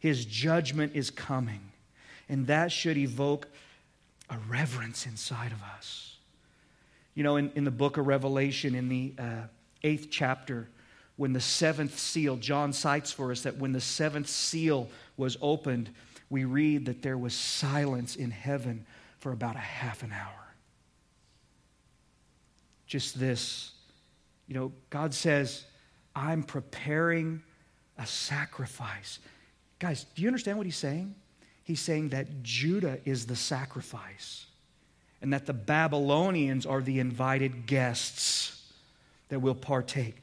His 0.00 0.24
judgment 0.24 0.96
is 0.96 1.10
coming, 1.10 1.70
and 2.28 2.48
that 2.48 2.72
should 2.72 2.96
evoke 2.96 3.46
a 4.28 4.38
reverence 4.48 5.06
inside 5.06 5.52
of 5.52 5.62
us. 5.76 6.16
You 7.14 7.22
know, 7.22 7.36
in, 7.36 7.52
in 7.54 7.62
the 7.62 7.70
book 7.70 7.98
of 7.98 8.08
Revelation, 8.08 8.74
in 8.74 8.88
the 8.88 9.14
uh, 9.16 9.42
eighth 9.84 10.08
chapter, 10.10 10.68
when 11.14 11.32
the 11.32 11.40
seventh 11.40 11.96
seal, 11.96 12.34
John 12.34 12.72
cites 12.72 13.12
for 13.12 13.30
us 13.30 13.42
that 13.42 13.58
when 13.58 13.70
the 13.70 13.80
seventh 13.80 14.28
seal 14.28 14.88
was 15.16 15.36
opened, 15.40 15.90
we 16.28 16.44
read 16.44 16.86
that 16.86 17.02
there 17.02 17.18
was 17.18 17.34
silence 17.34 18.16
in 18.16 18.30
heaven 18.30 18.84
for 19.18 19.32
about 19.32 19.56
a 19.56 19.60
half 19.60 20.02
an 20.02 20.12
hour. 20.12 20.54
Just 22.86 23.18
this, 23.18 23.72
you 24.46 24.54
know, 24.54 24.72
God 24.90 25.14
says, 25.14 25.64
I'm 26.14 26.42
preparing 26.42 27.42
a 27.98 28.06
sacrifice. 28.06 29.18
Guys, 29.78 30.04
do 30.14 30.22
you 30.22 30.28
understand 30.28 30.56
what 30.58 30.66
he's 30.66 30.76
saying? 30.76 31.14
He's 31.64 31.80
saying 31.80 32.10
that 32.10 32.42
Judah 32.42 32.98
is 33.04 33.26
the 33.26 33.36
sacrifice 33.36 34.46
and 35.20 35.32
that 35.32 35.46
the 35.46 35.52
Babylonians 35.52 36.66
are 36.66 36.80
the 36.80 37.00
invited 37.00 37.66
guests 37.66 38.72
that 39.28 39.40
will 39.40 39.54
partake. 39.54 40.16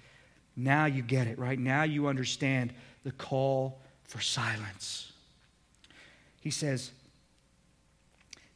Now 0.56 0.86
you 0.86 1.02
get 1.02 1.28
it, 1.28 1.40
right? 1.40 1.60
Now 1.60 1.84
you 1.84 2.08
understand 2.08 2.74
the 3.04 3.12
call 3.12 3.82
for 4.04 4.22
silence. 4.22 5.13
He 6.44 6.52
says, 6.52 6.92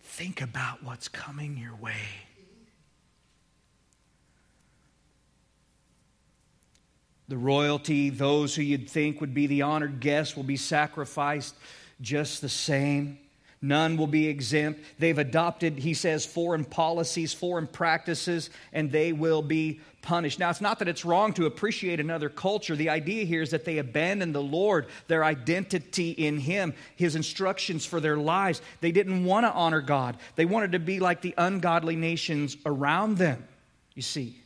Think 0.02 0.42
about 0.42 0.84
what's 0.84 1.08
coming 1.08 1.58
your 1.58 1.76
way. 1.76 2.02
The 7.30 7.38
royalty, 7.38 8.10
those 8.10 8.56
who 8.56 8.62
you'd 8.62 8.90
think 8.90 9.22
would 9.22 9.34
be 9.34 9.48
the 9.48 9.62
honored 9.62 10.02
guests, 10.02 10.36
will 10.36 10.44
be 10.44 10.58
sacrificed 10.58 11.56
just 12.02 12.42
the 12.42 12.50
same. 12.50 13.20
None 13.62 13.98
will 13.98 14.08
be 14.08 14.28
exempt. 14.28 14.82
They've 15.00 15.18
adopted, 15.18 15.80
he 15.80 15.96
says, 15.96 16.26
foreign 16.26 16.64
policies, 16.64 17.34
foreign 17.34 17.66
practices, 17.66 18.52
and 18.72 18.92
they 18.92 19.14
will 19.14 19.42
be 19.42 19.82
punished. 20.04 20.40
Now, 20.40 20.52
it's 20.52 20.62
not 20.62 20.80
that 20.80 20.88
it's 20.88 21.04
wrong 21.04 21.34
to 21.34 21.48
appreciate 21.48 22.00
another 22.00 22.30
culture. 22.30 22.76
The 22.76 22.90
idea 22.90 23.26
here 23.26 23.42
is 23.42 23.50
that 23.52 23.66
they 23.66 23.80
abandoned 23.80 24.36
the 24.36 24.42
Lord, 24.42 24.88
their 25.08 25.24
identity 25.24 26.12
in 26.12 26.38
Him, 26.38 26.74
His 26.96 27.16
instructions 27.16 27.84
for 27.86 28.00
their 28.00 28.18
lives. 28.18 28.62
They 28.80 28.92
didn't 28.92 29.26
want 29.26 29.46
to 29.46 29.52
honor 29.52 29.82
God, 29.82 30.18
they 30.36 30.46
wanted 30.46 30.74
to 30.74 30.80
be 30.80 31.00
like 31.00 31.22
the 31.22 31.34
ungodly 31.38 31.96
nations 31.96 32.58
around 32.66 33.18
them, 33.18 33.44
you 33.96 34.04
see. 34.04 34.38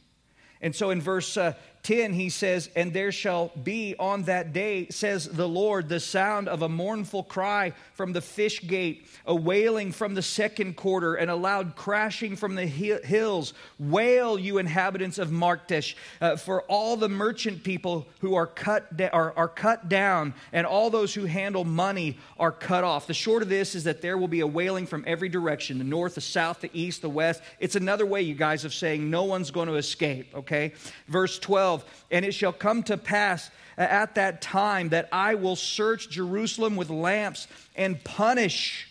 And 0.62 0.76
so 0.76 0.92
in 0.92 1.02
verse 1.02 1.38
uh, 1.38 1.54
10, 1.84 2.14
he 2.14 2.30
says, 2.30 2.70
And 2.76 2.94
there 2.94 3.12
shall 3.12 3.52
be 3.64 3.96
on 3.98 4.24
that 4.24 4.54
day, 4.54 4.88
says 4.90 5.26
the 5.26 5.48
Lord, 5.48 5.90
the 5.90 6.00
sound 6.00 6.48
of 6.48 6.62
a 6.62 6.70
mournful 6.70 7.24
cry 7.24 7.74
from 7.94 8.14
the 8.14 8.22
fish 8.22 8.66
gate, 8.68 9.08
a 9.26 9.34
wailing 9.34 9.92
from 9.92 10.14
the 10.14 10.22
second 10.22 10.76
quarter, 10.76 11.16
and 11.16 11.32
a 11.32 11.36
loud 11.36 11.76
crashing 11.76 12.36
from 12.36 12.56
the 12.56 12.68
hills. 12.68 13.54
Wail, 13.80 14.38
you 14.38 14.60
inhabitants 14.60 15.18
of 15.18 15.30
Maktesh, 15.30 15.96
uh, 16.20 16.36
for 16.36 16.62
all 16.64 16.98
the 16.98 17.10
merchant 17.10 17.64
people 17.64 18.08
who 18.20 18.36
are 18.36 18.48
cut, 18.48 18.96
da- 18.96 19.10
are, 19.10 19.34
are 19.36 19.48
cut 19.48 19.90
down, 19.90 20.36
and 20.54 20.68
all 20.68 20.92
those 20.92 21.16
who 21.16 21.26
handle 21.26 21.64
money 21.64 22.18
are 22.38 22.52
cut 22.52 22.84
off. 22.84 23.08
The 23.08 23.14
short 23.16 23.42
of 23.42 23.50
this 23.50 23.74
is 23.74 23.86
that 23.86 24.02
there 24.02 24.18
will 24.20 24.28
be 24.28 24.42
a 24.42 24.48
wailing 24.48 24.86
from 24.86 25.04
every 25.08 25.30
direction 25.30 25.80
the 25.80 25.84
north, 25.84 26.16
the 26.16 26.22
south, 26.22 26.62
the 26.62 26.70
east, 26.74 27.02
the 27.02 27.10
west. 27.10 27.42
It's 27.60 27.76
another 27.76 28.06
way, 28.06 28.22
you 28.22 28.36
guys, 28.36 28.66
of 28.66 28.74
saying 28.74 29.10
no 29.10 29.24
one's 29.24 29.50
going 29.50 29.68
to 29.68 29.76
escape, 29.76 30.36
okay? 30.36 30.74
Verse 31.08 31.40
12. 31.40 31.71
12 31.80 32.06
And 32.12 32.26
it 32.26 32.34
shall 32.34 32.54
come 32.54 32.84
to 32.84 32.98
pass 32.98 33.50
at 33.78 34.16
that 34.16 34.42
time 34.42 34.90
that 34.90 35.08
I 35.12 35.36
will 35.36 35.56
search 35.56 36.10
Jerusalem 36.10 36.76
with 36.76 36.90
lamps 36.90 37.48
and 37.76 38.04
punish 38.04 38.88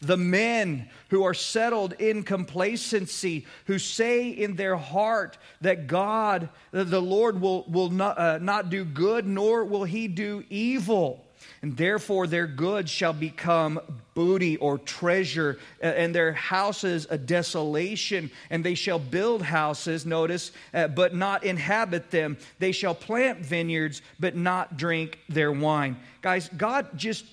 the 0.00 0.16
men 0.16 0.88
who 1.10 1.22
are 1.24 1.34
settled 1.34 1.92
in 1.94 2.24
complacency, 2.24 3.46
who 3.66 3.78
say 3.78 4.28
in 4.30 4.56
their 4.56 4.76
heart 4.76 5.38
that 5.60 5.86
God, 5.86 6.48
that 6.72 6.90
the 6.90 7.02
Lord, 7.02 7.40
will, 7.40 7.64
will 7.68 7.90
not, 7.90 8.18
uh, 8.18 8.38
not 8.38 8.70
do 8.70 8.84
good, 8.84 9.26
nor 9.26 9.64
will 9.64 9.84
he 9.84 10.08
do 10.08 10.44
evil 10.50 11.24
and 11.62 11.76
therefore 11.76 12.26
their 12.26 12.46
goods 12.46 12.90
shall 12.90 13.12
become 13.12 13.80
booty 14.14 14.56
or 14.56 14.78
treasure, 14.78 15.58
and 15.80 16.14
their 16.14 16.32
houses 16.32 17.06
a 17.08 17.16
desolation, 17.16 18.30
and 18.50 18.62
they 18.62 18.74
shall 18.74 18.98
build 18.98 19.42
houses, 19.42 20.04
notice, 20.04 20.50
uh, 20.74 20.88
but 20.88 21.14
not 21.14 21.44
inhabit 21.44 22.10
them. 22.10 22.36
They 22.58 22.72
shall 22.72 22.94
plant 22.94 23.38
vineyards, 23.38 24.02
but 24.20 24.36
not 24.36 24.76
drink 24.76 25.18
their 25.28 25.52
wine. 25.52 25.96
Guys, 26.20 26.50
God 26.56 26.88
just 26.96 27.24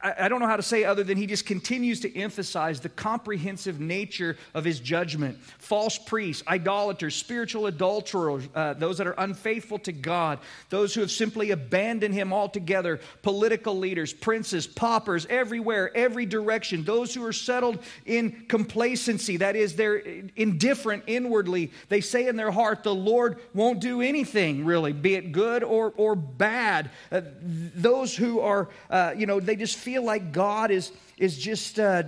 I, 0.00 0.28
don't 0.28 0.40
know 0.40 0.46
how 0.46 0.56
to 0.56 0.62
say 0.62 0.84
other 0.84 1.02
than 1.02 1.16
he 1.16 1.26
just 1.26 1.46
continues 1.46 2.00
to 2.00 2.14
emphasize 2.14 2.80
the 2.80 2.90
comprehensive 2.90 3.80
nature 3.80 4.36
of 4.52 4.62
his 4.62 4.78
judgment. 4.78 5.38
False 5.58 5.96
priests, 5.96 6.42
idolaters, 6.46 7.14
spiritual 7.14 7.66
adulterers, 7.66 8.46
uh, 8.54 8.74
those 8.74 8.98
that 8.98 9.06
are 9.06 9.14
unfaithful 9.16 9.78
to 9.80 9.92
God, 9.92 10.38
those 10.68 10.94
who 10.94 11.00
have 11.00 11.10
simply 11.10 11.50
abandoned 11.50 12.12
him 12.12 12.32
altogether, 12.32 13.00
political 13.22 13.78
leaders, 13.78 14.12
princes, 14.12 14.66
paupers, 14.66 15.26
everywhere, 15.30 15.90
every 15.96 16.26
direction, 16.26 16.84
those 16.84 17.14
who 17.14 17.24
are 17.24 17.32
settled 17.32 17.82
in 18.04 18.44
complacency, 18.48 19.38
that 19.38 19.56
is, 19.56 19.76
they're 19.76 20.02
indifferent 20.36 21.04
inwardly. 21.06 21.72
They 21.88 22.02
say 22.02 22.28
in 22.28 22.36
their 22.36 22.50
heart, 22.50 22.82
the 22.82 22.94
Lord 22.94 23.38
won't 23.54 23.80
do 23.80 24.02
anything 24.02 24.66
really, 24.66 24.92
be 24.92 25.14
it 25.14 25.32
good 25.32 25.64
or, 25.64 25.94
or 25.96 26.14
bad. 26.14 26.90
Uh, 27.10 27.22
those 27.42 28.14
who 28.14 28.40
are, 28.40 28.68
uh, 28.90 29.14
you 29.16 29.24
know, 29.24 29.40
they 29.40 29.56
just 29.56 29.85
feel 29.86 30.02
like 30.02 30.32
God 30.32 30.72
is, 30.72 30.90
is 31.16 31.38
just 31.38 31.78
uh, 31.78 32.02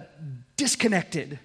disconnected, 0.57 1.39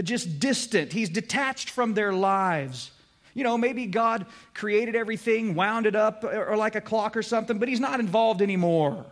just 0.00 0.38
distant. 0.38 0.92
He's 0.92 1.08
detached 1.08 1.68
from 1.68 1.94
their 1.94 2.12
lives. 2.12 2.92
You 3.34 3.42
know, 3.42 3.58
maybe 3.58 3.86
God 3.86 4.26
created 4.54 4.94
everything, 4.94 5.56
wound 5.56 5.86
it 5.86 5.96
up, 5.96 6.22
or 6.22 6.56
like 6.56 6.76
a 6.76 6.80
clock 6.80 7.16
or 7.16 7.24
something, 7.24 7.58
but 7.58 7.68
He's 7.68 7.80
not 7.80 7.98
involved 7.98 8.40
anymore. 8.40 9.04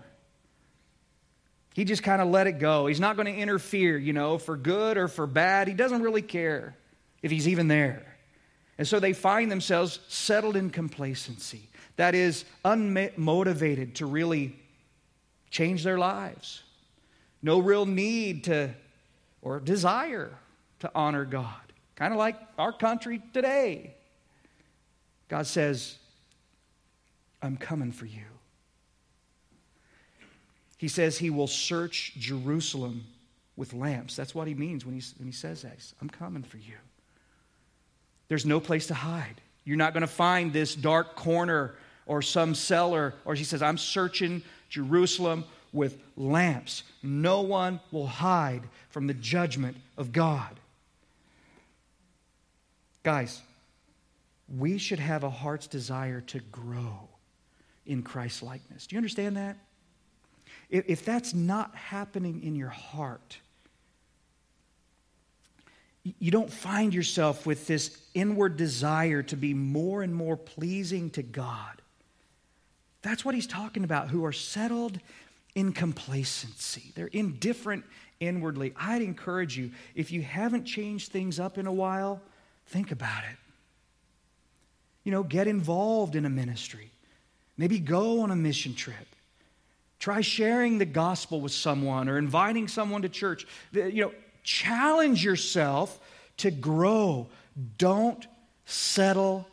He 1.74 1.84
just 1.84 2.04
kind 2.04 2.22
of 2.22 2.28
let 2.28 2.46
it 2.46 2.60
go. 2.60 2.86
He's 2.86 3.00
not 3.00 3.16
going 3.16 3.26
to 3.26 3.34
interfere, 3.34 3.98
you 3.98 4.12
know, 4.12 4.38
for 4.38 4.56
good 4.56 4.96
or 4.96 5.08
for 5.08 5.26
bad. 5.26 5.66
He 5.66 5.74
doesn't 5.74 6.00
really 6.00 6.22
care 6.22 6.76
if 7.22 7.32
He's 7.32 7.48
even 7.48 7.66
there. 7.66 8.06
And 8.78 8.86
so 8.86 9.00
they 9.00 9.14
find 9.14 9.50
themselves 9.50 9.98
settled 10.06 10.54
in 10.54 10.70
complacency. 10.70 11.70
That 11.96 12.14
is, 12.14 12.44
unmotivated 12.64 13.94
to 13.94 14.06
really 14.06 14.54
change 15.50 15.82
their 15.82 15.98
lives 15.98 16.62
no 17.42 17.58
real 17.58 17.86
need 17.86 18.44
to 18.44 18.70
or 19.42 19.60
desire 19.60 20.30
to 20.80 20.90
honor 20.94 21.24
God. 21.24 21.54
Kind 21.96 22.12
of 22.12 22.18
like 22.18 22.36
our 22.58 22.72
country 22.72 23.22
today. 23.32 23.94
God 25.28 25.46
says, 25.46 25.96
I'm 27.42 27.56
coming 27.56 27.92
for 27.92 28.06
you. 28.06 28.22
He 30.76 30.88
says 30.88 31.18
he 31.18 31.30
will 31.30 31.48
search 31.48 32.14
Jerusalem 32.18 33.04
with 33.56 33.74
lamps. 33.74 34.14
That's 34.14 34.34
what 34.34 34.46
he 34.46 34.54
means 34.54 34.86
when 34.86 34.94
he, 34.94 35.02
when 35.18 35.26
he 35.26 35.32
says 35.32 35.62
that. 35.62 35.76
I'm 36.00 36.08
coming 36.08 36.44
for 36.44 36.58
you. 36.58 36.74
There's 38.28 38.46
no 38.46 38.60
place 38.60 38.86
to 38.86 38.94
hide. 38.94 39.40
You're 39.64 39.76
not 39.76 39.92
going 39.92 40.02
to 40.02 40.06
find 40.06 40.52
this 40.52 40.74
dark 40.74 41.16
corner 41.16 41.74
or 42.06 42.22
some 42.22 42.54
cellar, 42.54 43.14
or 43.24 43.34
he 43.34 43.44
says, 43.44 43.60
I'm 43.60 43.76
searching 43.76 44.42
Jerusalem 44.70 45.44
with 45.72 45.98
lamps. 46.16 46.82
No 47.02 47.40
one 47.42 47.80
will 47.90 48.06
hide 48.06 48.62
from 48.90 49.06
the 49.06 49.14
judgment 49.14 49.76
of 49.96 50.12
God. 50.12 50.58
Guys, 53.02 53.40
we 54.56 54.78
should 54.78 54.98
have 54.98 55.24
a 55.24 55.30
heart's 55.30 55.66
desire 55.66 56.20
to 56.22 56.40
grow 56.52 57.08
in 57.86 58.02
Christ's 58.02 58.42
likeness. 58.42 58.86
Do 58.86 58.96
you 58.96 58.98
understand 58.98 59.36
that? 59.36 59.56
If, 60.70 60.84
if 60.88 61.04
that's 61.04 61.34
not 61.34 61.74
happening 61.74 62.42
in 62.42 62.54
your 62.54 62.68
heart, 62.68 63.38
you 66.18 66.30
don't 66.30 66.52
find 66.52 66.94
yourself 66.94 67.46
with 67.46 67.66
this 67.66 67.98
inward 68.14 68.56
desire 68.56 69.22
to 69.24 69.36
be 69.36 69.54
more 69.54 70.02
and 70.02 70.14
more 70.14 70.36
pleasing 70.36 71.10
to 71.10 71.22
God. 71.22 71.82
That's 73.02 73.24
what 73.24 73.34
he's 73.34 73.46
talking 73.46 73.84
about, 73.84 74.08
who 74.08 74.24
are 74.24 74.32
settled 74.32 75.00
in 75.58 75.72
complacency. 75.72 76.92
They're 76.94 77.08
indifferent 77.08 77.84
inwardly. 78.20 78.72
I'd 78.76 79.02
encourage 79.02 79.58
you, 79.58 79.72
if 79.96 80.12
you 80.12 80.22
haven't 80.22 80.66
changed 80.66 81.10
things 81.10 81.40
up 81.40 81.58
in 81.58 81.66
a 81.66 81.72
while, 81.72 82.20
think 82.66 82.92
about 82.92 83.24
it. 83.28 83.36
You 85.02 85.10
know, 85.10 85.24
get 85.24 85.48
involved 85.48 86.14
in 86.14 86.24
a 86.26 86.30
ministry. 86.30 86.92
Maybe 87.56 87.80
go 87.80 88.20
on 88.20 88.30
a 88.30 88.36
mission 88.36 88.72
trip. 88.72 89.16
Try 89.98 90.20
sharing 90.20 90.78
the 90.78 90.84
gospel 90.84 91.40
with 91.40 91.50
someone 91.50 92.08
or 92.08 92.18
inviting 92.18 92.68
someone 92.68 93.02
to 93.02 93.08
church. 93.08 93.44
You 93.72 94.02
know, 94.02 94.12
challenge 94.44 95.24
yourself 95.24 95.98
to 96.36 96.52
grow. 96.52 97.26
Don't 97.78 98.24
settle 98.64 99.44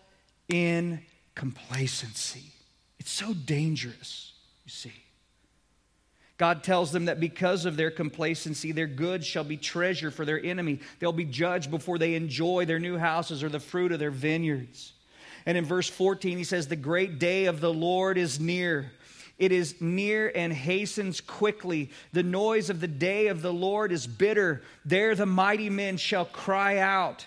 in 0.49 0.99
complacency. 1.33 2.51
It's 2.99 3.11
so 3.11 3.33
dangerous, 3.33 4.33
you 4.65 4.69
see. 4.69 4.93
God 6.37 6.63
tells 6.63 6.91
them 6.91 7.05
that 7.05 7.19
because 7.19 7.65
of 7.65 7.77
their 7.77 7.91
complacency, 7.91 8.71
their 8.71 8.87
goods 8.87 9.25
shall 9.25 9.45
be 9.45 9.55
treasure 9.55 10.11
for 10.11 10.25
their 10.25 10.43
enemy. 10.43 10.79
They'll 10.99 11.13
be 11.13 11.23
judged 11.23 11.71
before 11.71 11.97
they 11.97 12.15
enjoy 12.15 12.65
their 12.65 12.79
new 12.79 12.97
houses 12.97 13.41
or 13.41 13.49
the 13.49 13.59
fruit 13.59 13.93
of 13.93 13.99
their 13.99 14.11
vineyards. 14.11 14.93
And 15.45 15.57
in 15.57 15.63
verse 15.63 15.87
14, 15.89 16.37
he 16.37 16.43
says, 16.43 16.67
The 16.67 16.75
great 16.75 17.19
day 17.19 17.45
of 17.45 17.61
the 17.61 17.73
Lord 17.73 18.17
is 18.17 18.39
near. 18.39 18.91
It 19.37 19.51
is 19.51 19.79
near 19.81 20.31
and 20.33 20.51
hastens 20.51 21.21
quickly. 21.21 21.89
The 22.13 22.23
noise 22.23 22.69
of 22.69 22.81
the 22.81 22.87
day 22.87 23.27
of 23.27 23.41
the 23.41 23.53
Lord 23.53 23.91
is 23.91 24.07
bitter. 24.07 24.61
There 24.85 25.13
the 25.15 25.25
mighty 25.25 25.69
men 25.69 25.97
shall 25.97 26.25
cry 26.25 26.79
out. 26.79 27.25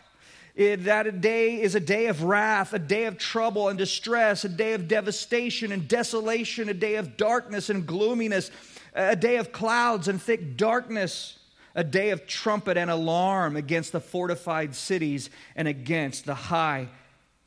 It, 0.54 0.84
that 0.84 1.20
day 1.20 1.62
is 1.62 1.76
a 1.76 1.80
day 1.80 2.06
of 2.06 2.24
wrath, 2.24 2.72
a 2.72 2.80
day 2.80 3.04
of 3.04 3.16
trouble 3.16 3.68
and 3.68 3.78
distress, 3.78 4.44
a 4.44 4.48
day 4.48 4.72
of 4.72 4.88
devastation 4.88 5.70
and 5.70 5.86
desolation, 5.86 6.68
a 6.68 6.74
day 6.74 6.96
of 6.96 7.16
darkness 7.16 7.70
and 7.70 7.86
gloominess, 7.86 8.50
a 8.98 9.14
day 9.14 9.36
of 9.36 9.52
clouds 9.52 10.08
and 10.08 10.20
thick 10.20 10.56
darkness, 10.56 11.38
a 11.74 11.84
day 11.84 12.10
of 12.10 12.26
trumpet 12.26 12.76
and 12.76 12.90
alarm 12.90 13.56
against 13.56 13.92
the 13.92 14.00
fortified 14.00 14.74
cities 14.74 15.30
and 15.54 15.68
against 15.68 16.26
the 16.26 16.34
high 16.34 16.88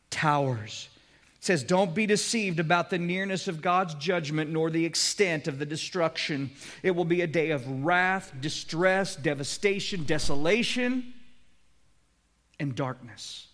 towers. 0.10 0.88
It 1.38 1.44
says, 1.46 1.64
Don't 1.64 1.94
be 1.94 2.06
deceived 2.06 2.60
about 2.60 2.90
the 2.90 2.98
nearness 2.98 3.50
of 3.50 3.62
God's 3.62 3.96
judgment 3.96 4.50
nor 4.50 4.70
the 4.70 4.86
extent 4.86 5.50
of 5.50 5.60
the 5.60 5.66
destruction. 5.66 6.52
It 6.84 6.92
will 6.92 7.06
be 7.06 7.22
a 7.22 7.28
day 7.28 7.50
of 7.50 7.68
wrath, 7.84 8.32
distress, 8.40 9.18
devastation, 9.18 10.06
desolation, 10.06 11.14
and 12.62 12.74
darkness. 12.76 13.48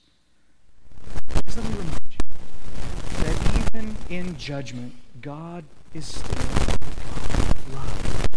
Let 1.34 1.58
me 1.58 1.70
remind 1.72 2.00
you 2.12 3.24
that 3.24 3.74
even 3.76 3.96
in 4.10 4.38
judgment, 4.38 4.94
God 5.20 5.64
is 5.96 6.06
still 6.06 6.68
God 6.78 7.27
love. 7.74 8.28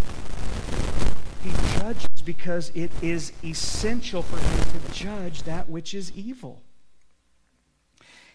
He 1.42 1.50
judges 1.78 2.22
because 2.24 2.70
it 2.74 2.90
is 3.02 3.32
essential 3.42 4.22
for 4.22 4.38
him 4.38 4.80
to 4.80 4.92
judge 4.92 5.42
that 5.44 5.68
which 5.68 5.94
is 5.94 6.12
evil. 6.12 6.62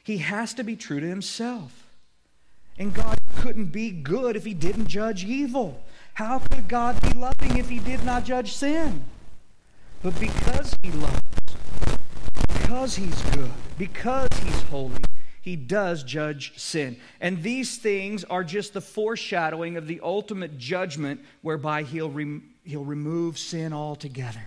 He 0.04 0.18
has 0.20 0.54
to 0.56 0.64
be 0.64 0.76
true 0.76 1.00
to 1.00 1.08
himself. 1.08 1.88
And 2.78 2.94
God 2.94 3.18
couldn't 3.38 3.68
be 3.68 3.92
good 3.92 4.36
if 4.36 4.44
he 4.46 4.54
didn't 4.54 4.88
judge 4.88 5.24
evil. 5.24 5.84
How 6.16 6.40
could 6.40 6.68
God 6.68 7.00
be 7.02 7.18
loving 7.18 7.58
if 7.58 7.70
he 7.70 7.80
did 7.80 8.04
not 8.04 8.26
judge 8.26 8.54
sin? 8.54 9.06
But 10.04 10.20
because 10.20 10.76
he 10.84 10.92
loves, 10.92 11.22
because 12.48 12.96
he's 12.96 13.22
good, 13.32 13.52
because 13.78 14.30
he's 14.44 14.62
holy, 14.64 15.02
he 15.46 15.56
does 15.56 16.04
judge 16.04 16.58
sin. 16.58 16.98
And 17.22 17.44
these 17.44 17.78
things 17.78 18.24
are 18.24 18.44
just 18.44 18.74
the 18.74 18.82
foreshadowing 18.82 19.78
of 19.78 19.86
the 19.86 20.00
ultimate 20.02 20.58
judgment 20.58 21.22
whereby 21.44 21.84
he'll, 21.84 22.12
he'll 22.64 22.84
remove 22.84 23.38
sin 23.38 23.72
altogether. 23.72 24.42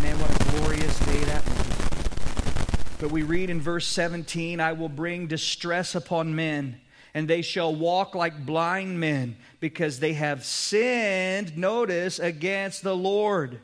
Man, 0.00 0.18
what 0.18 0.30
a 0.30 0.56
glorious 0.56 0.98
day 1.00 1.24
that 1.24 1.44
will. 1.44 2.98
But 2.98 3.12
we 3.12 3.24
read 3.24 3.50
in 3.50 3.60
verse 3.60 3.86
17, 3.86 4.58
I 4.58 4.72
will 4.72 4.88
bring 4.88 5.26
distress 5.26 5.94
upon 5.94 6.34
men, 6.34 6.80
and 7.12 7.28
they 7.28 7.42
shall 7.42 7.74
walk 7.74 8.14
like 8.14 8.46
blind 8.46 8.98
men, 8.98 9.36
because 9.60 10.00
they 10.00 10.14
have 10.14 10.46
sinned, 10.46 11.58
notice, 11.58 12.18
against 12.18 12.82
the 12.84 12.96
Lord. 12.96 13.60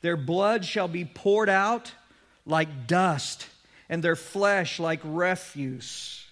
Their 0.00 0.16
blood 0.16 0.64
shall 0.64 0.88
be 0.88 1.04
poured 1.04 1.48
out 1.48 1.92
like 2.44 2.88
dust, 2.88 3.46
and 3.88 4.02
their 4.02 4.16
flesh 4.16 4.78
like 4.78 5.00
refuse. 5.04 6.24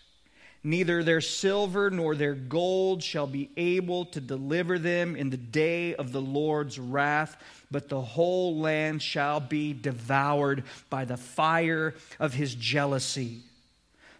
Neither 0.63 1.03
their 1.03 1.23
silver 1.23 1.91
nor 1.91 2.15
their 2.15 2.35
gold 2.35 3.03
shall 3.03 3.27
be 3.27 3.51
able 3.57 4.05
to 4.07 4.21
deliver 4.21 4.79
them 4.79 5.17
in 5.17 5.31
the 5.31 5.39
day 5.39 5.95
of 5.95 6.13
the 6.13 6.21
Lord's 6.21 6.79
wrath, 6.79 7.43
but 7.71 7.89
the 7.89 8.01
whole 8.01 8.59
land 8.59 9.03
shall 9.03 9.41
be 9.41 9.73
devoured 9.73 10.65
by 10.91 11.07
the 11.07 11.17
fire 11.17 11.95
of 12.19 12.35
his 12.35 12.55
jealousy. 12.55 13.39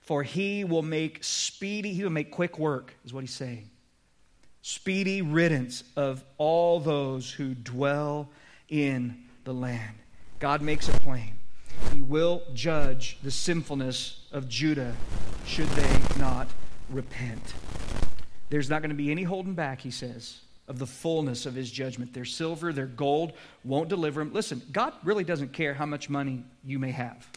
For 0.03 0.23
he 0.23 0.65
will 0.65 0.83
make 0.83 1.23
speedy, 1.23 1.93
he 1.93 2.03
will 2.03 2.11
make 2.11 2.31
quick 2.31 2.59
work, 2.59 2.95
is 3.05 3.13
what 3.13 3.21
he's 3.21 3.35
saying. 3.35 3.69
Speedy 4.63 5.21
riddance 5.21 5.85
of 5.95 6.25
all 6.39 6.81
those 6.81 7.31
who 7.31 7.55
dwell 7.55 8.31
in 8.69 9.25
the 9.45 9.55
land. 9.55 9.97
God 10.39 10.63
makes 10.63 10.89
it 10.89 11.01
plain. 11.03 11.40
He 11.93 12.03
will 12.03 12.43
judge 12.55 13.19
the 13.23 13.31
sinfulness 13.31 14.27
of 14.33 14.49
Judah 14.49 14.95
should 15.47 15.69
they 15.69 16.19
not 16.19 16.49
repent. 16.89 17.55
There's 18.49 18.69
not 18.69 18.83
going 18.83 18.91
to 18.91 18.97
be 18.97 19.11
any 19.11 19.23
holding 19.23 19.55
back, 19.55 19.81
he 19.81 19.91
says, 19.91 20.41
of 20.69 20.79
the 20.79 20.87
fullness 20.87 21.47
of 21.47 21.55
his 21.55 21.71
judgment. 21.71 22.13
Their 22.13 22.25
silver, 22.25 22.73
their 22.73 22.87
gold 22.87 23.33
won't 23.65 23.89
deliver 23.89 24.21
him. 24.21 24.33
Listen, 24.33 24.63
God 24.73 24.93
really 25.05 25.25
doesn't 25.25 25.53
care 25.53 25.75
how 25.75 25.87
much 25.87 26.11
money 26.11 26.45
you 26.65 26.79
may 26.79 26.91
have. 26.91 27.29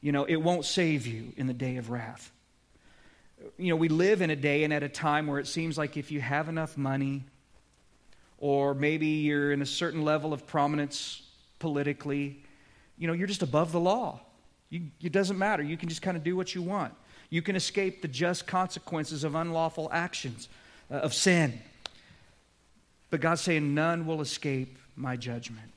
You 0.00 0.12
know, 0.12 0.24
it 0.24 0.36
won't 0.36 0.64
save 0.64 1.06
you 1.06 1.32
in 1.36 1.46
the 1.46 1.54
day 1.54 1.76
of 1.76 1.90
wrath. 1.90 2.30
You 3.58 3.70
know, 3.70 3.76
we 3.76 3.88
live 3.88 4.22
in 4.22 4.30
a 4.30 4.36
day 4.36 4.64
and 4.64 4.72
at 4.72 4.82
a 4.82 4.88
time 4.88 5.26
where 5.26 5.38
it 5.38 5.46
seems 5.46 5.76
like 5.76 5.96
if 5.96 6.10
you 6.10 6.20
have 6.20 6.48
enough 6.48 6.76
money, 6.76 7.24
or 8.38 8.74
maybe 8.74 9.06
you're 9.06 9.52
in 9.52 9.62
a 9.62 9.66
certain 9.66 10.02
level 10.02 10.32
of 10.32 10.46
prominence 10.46 11.22
politically, 11.58 12.42
you 12.98 13.06
know, 13.06 13.12
you're 13.12 13.26
just 13.26 13.42
above 13.42 13.72
the 13.72 13.80
law. 13.80 14.20
You, 14.70 14.82
it 15.02 15.12
doesn't 15.12 15.38
matter. 15.38 15.62
You 15.62 15.76
can 15.76 15.88
just 15.88 16.02
kind 16.02 16.16
of 16.16 16.24
do 16.24 16.36
what 16.36 16.54
you 16.54 16.62
want. 16.62 16.94
You 17.30 17.42
can 17.42 17.56
escape 17.56 18.02
the 18.02 18.08
just 18.08 18.46
consequences 18.46 19.24
of 19.24 19.34
unlawful 19.34 19.88
actions, 19.92 20.48
uh, 20.90 20.96
of 20.96 21.14
sin. 21.14 21.60
But 23.10 23.20
God's 23.20 23.40
saying, 23.40 23.74
none 23.74 24.06
will 24.06 24.20
escape 24.20 24.78
my 24.96 25.16
judgment. 25.16 25.70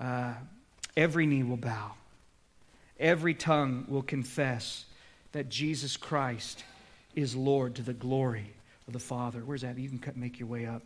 Uh, 0.00 0.34
every 0.96 1.26
knee 1.26 1.42
will 1.42 1.56
bow, 1.56 1.92
every 2.98 3.34
tongue 3.34 3.84
will 3.88 4.02
confess 4.02 4.86
that 5.32 5.48
Jesus 5.48 5.96
Christ 5.96 6.64
is 7.14 7.36
Lord 7.36 7.74
to 7.76 7.82
the 7.82 7.92
glory 7.92 8.52
of 8.86 8.92
the 8.92 8.98
Father. 8.98 9.40
Where's 9.40 9.62
that? 9.62 9.78
You 9.78 9.88
can 9.88 10.14
make 10.16 10.38
your 10.38 10.48
way 10.48 10.66
up. 10.66 10.82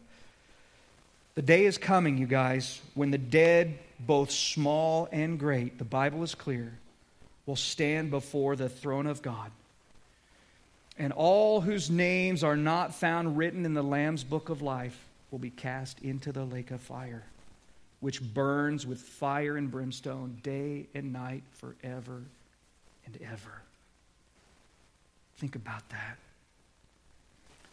The 1.34 1.42
day 1.42 1.64
is 1.64 1.78
coming, 1.78 2.16
you 2.18 2.26
guys, 2.26 2.80
when 2.94 3.10
the 3.10 3.18
dead, 3.18 3.78
both 4.06 4.30
small 4.30 5.08
and 5.12 5.38
great, 5.38 5.78
the 5.78 5.84
Bible 5.84 6.22
is 6.22 6.34
clear, 6.34 6.72
will 7.46 7.56
stand 7.56 8.10
before 8.10 8.56
the 8.56 8.68
throne 8.68 9.06
of 9.06 9.22
God. 9.22 9.50
And 10.98 11.12
all 11.12 11.60
whose 11.60 11.90
names 11.90 12.44
are 12.44 12.56
not 12.56 12.94
found 12.94 13.36
written 13.36 13.64
in 13.64 13.74
the 13.74 13.82
Lamb's 13.82 14.24
book 14.24 14.48
of 14.48 14.62
life 14.62 14.98
will 15.30 15.38
be 15.38 15.50
cast 15.50 16.00
into 16.00 16.30
the 16.30 16.44
lake 16.44 16.70
of 16.70 16.80
fire, 16.80 17.24
which 18.00 18.22
burns 18.22 18.86
with 18.86 19.00
fire 19.00 19.56
and 19.56 19.70
brimstone 19.70 20.38
day 20.42 20.86
and 20.94 21.12
night 21.12 21.42
forever 21.54 22.22
and 23.06 23.18
ever. 23.22 23.62
Think 25.38 25.56
about 25.56 25.88
that. 25.90 26.16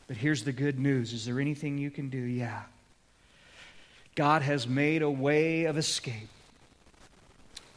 But 0.08 0.18
here's 0.18 0.44
the 0.44 0.52
good 0.52 0.80
news. 0.80 1.14
Is 1.14 1.26
there 1.26 1.40
anything 1.40 1.78
you 1.78 1.92
can 1.92 2.10
do? 2.10 2.18
Yeah. 2.18 2.64
God 4.16 4.42
has 4.42 4.68
made 4.68 5.02
a 5.02 5.10
way 5.10 5.66
of 5.66 5.78
escape. 5.78 6.30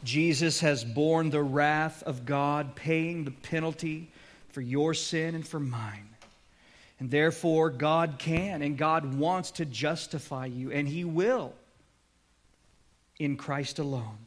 Jesus 0.03 0.61
has 0.61 0.85
borne 0.85 1.31
the 1.31 1.43
wrath 1.43 2.03
of 2.03 2.27
God, 2.27 2.75
paying 2.75 3.25
the 3.25 3.31
penalty 3.31 4.11
for 4.51 4.61
your 4.61 4.95
sin 4.95 5.35
and 5.35 5.47
for 5.47 5.59
mine. 5.59 6.09
And 7.01 7.11
therefore, 7.11 7.71
God 7.71 8.17
can 8.19 8.63
and 8.63 8.77
God 8.77 9.15
wants 9.15 9.53
to 9.53 9.65
justify 9.65 10.47
you, 10.47 10.71
and 10.71 10.87
He 10.87 11.05
will 11.05 11.53
in 13.19 13.37
Christ 13.37 13.79
alone. 13.79 14.27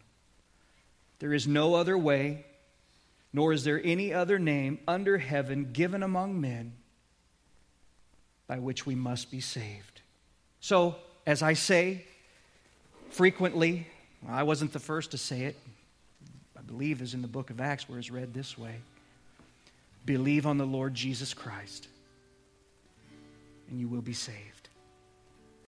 There 1.19 1.33
is 1.33 1.47
no 1.47 1.75
other 1.75 1.97
way, 1.97 2.45
nor 3.33 3.53
is 3.53 3.63
there 3.63 3.81
any 3.83 4.13
other 4.13 4.39
name 4.39 4.79
under 4.87 5.17
heaven 5.17 5.71
given 5.73 6.03
among 6.03 6.39
men 6.39 6.73
by 8.47 8.59
which 8.59 8.85
we 8.85 8.95
must 8.95 9.29
be 9.29 9.41
saved. 9.41 10.01
So, 10.59 10.95
as 11.27 11.43
I 11.43 11.53
say 11.53 12.05
frequently, 13.09 13.85
I 14.27 14.43
wasn't 14.43 14.71
the 14.71 14.79
first 14.79 15.11
to 15.11 15.17
say 15.17 15.41
it. 15.41 15.57
I 16.57 16.61
believe 16.61 17.01
is 17.01 17.13
in 17.13 17.21
the 17.21 17.27
book 17.27 17.49
of 17.49 17.59
Acts 17.59 17.87
where 17.87 17.99
it's 17.99 18.09
read 18.09 18.33
this 18.33 18.57
way 18.57 18.75
Believe 20.05 20.47
on 20.47 20.57
the 20.57 20.65
Lord 20.65 20.95
Jesus 20.95 21.33
Christ, 21.33 21.89
and 23.69 23.79
you 23.79 23.89
will 23.89 24.01
be 24.01 24.13
saved. 24.13 24.56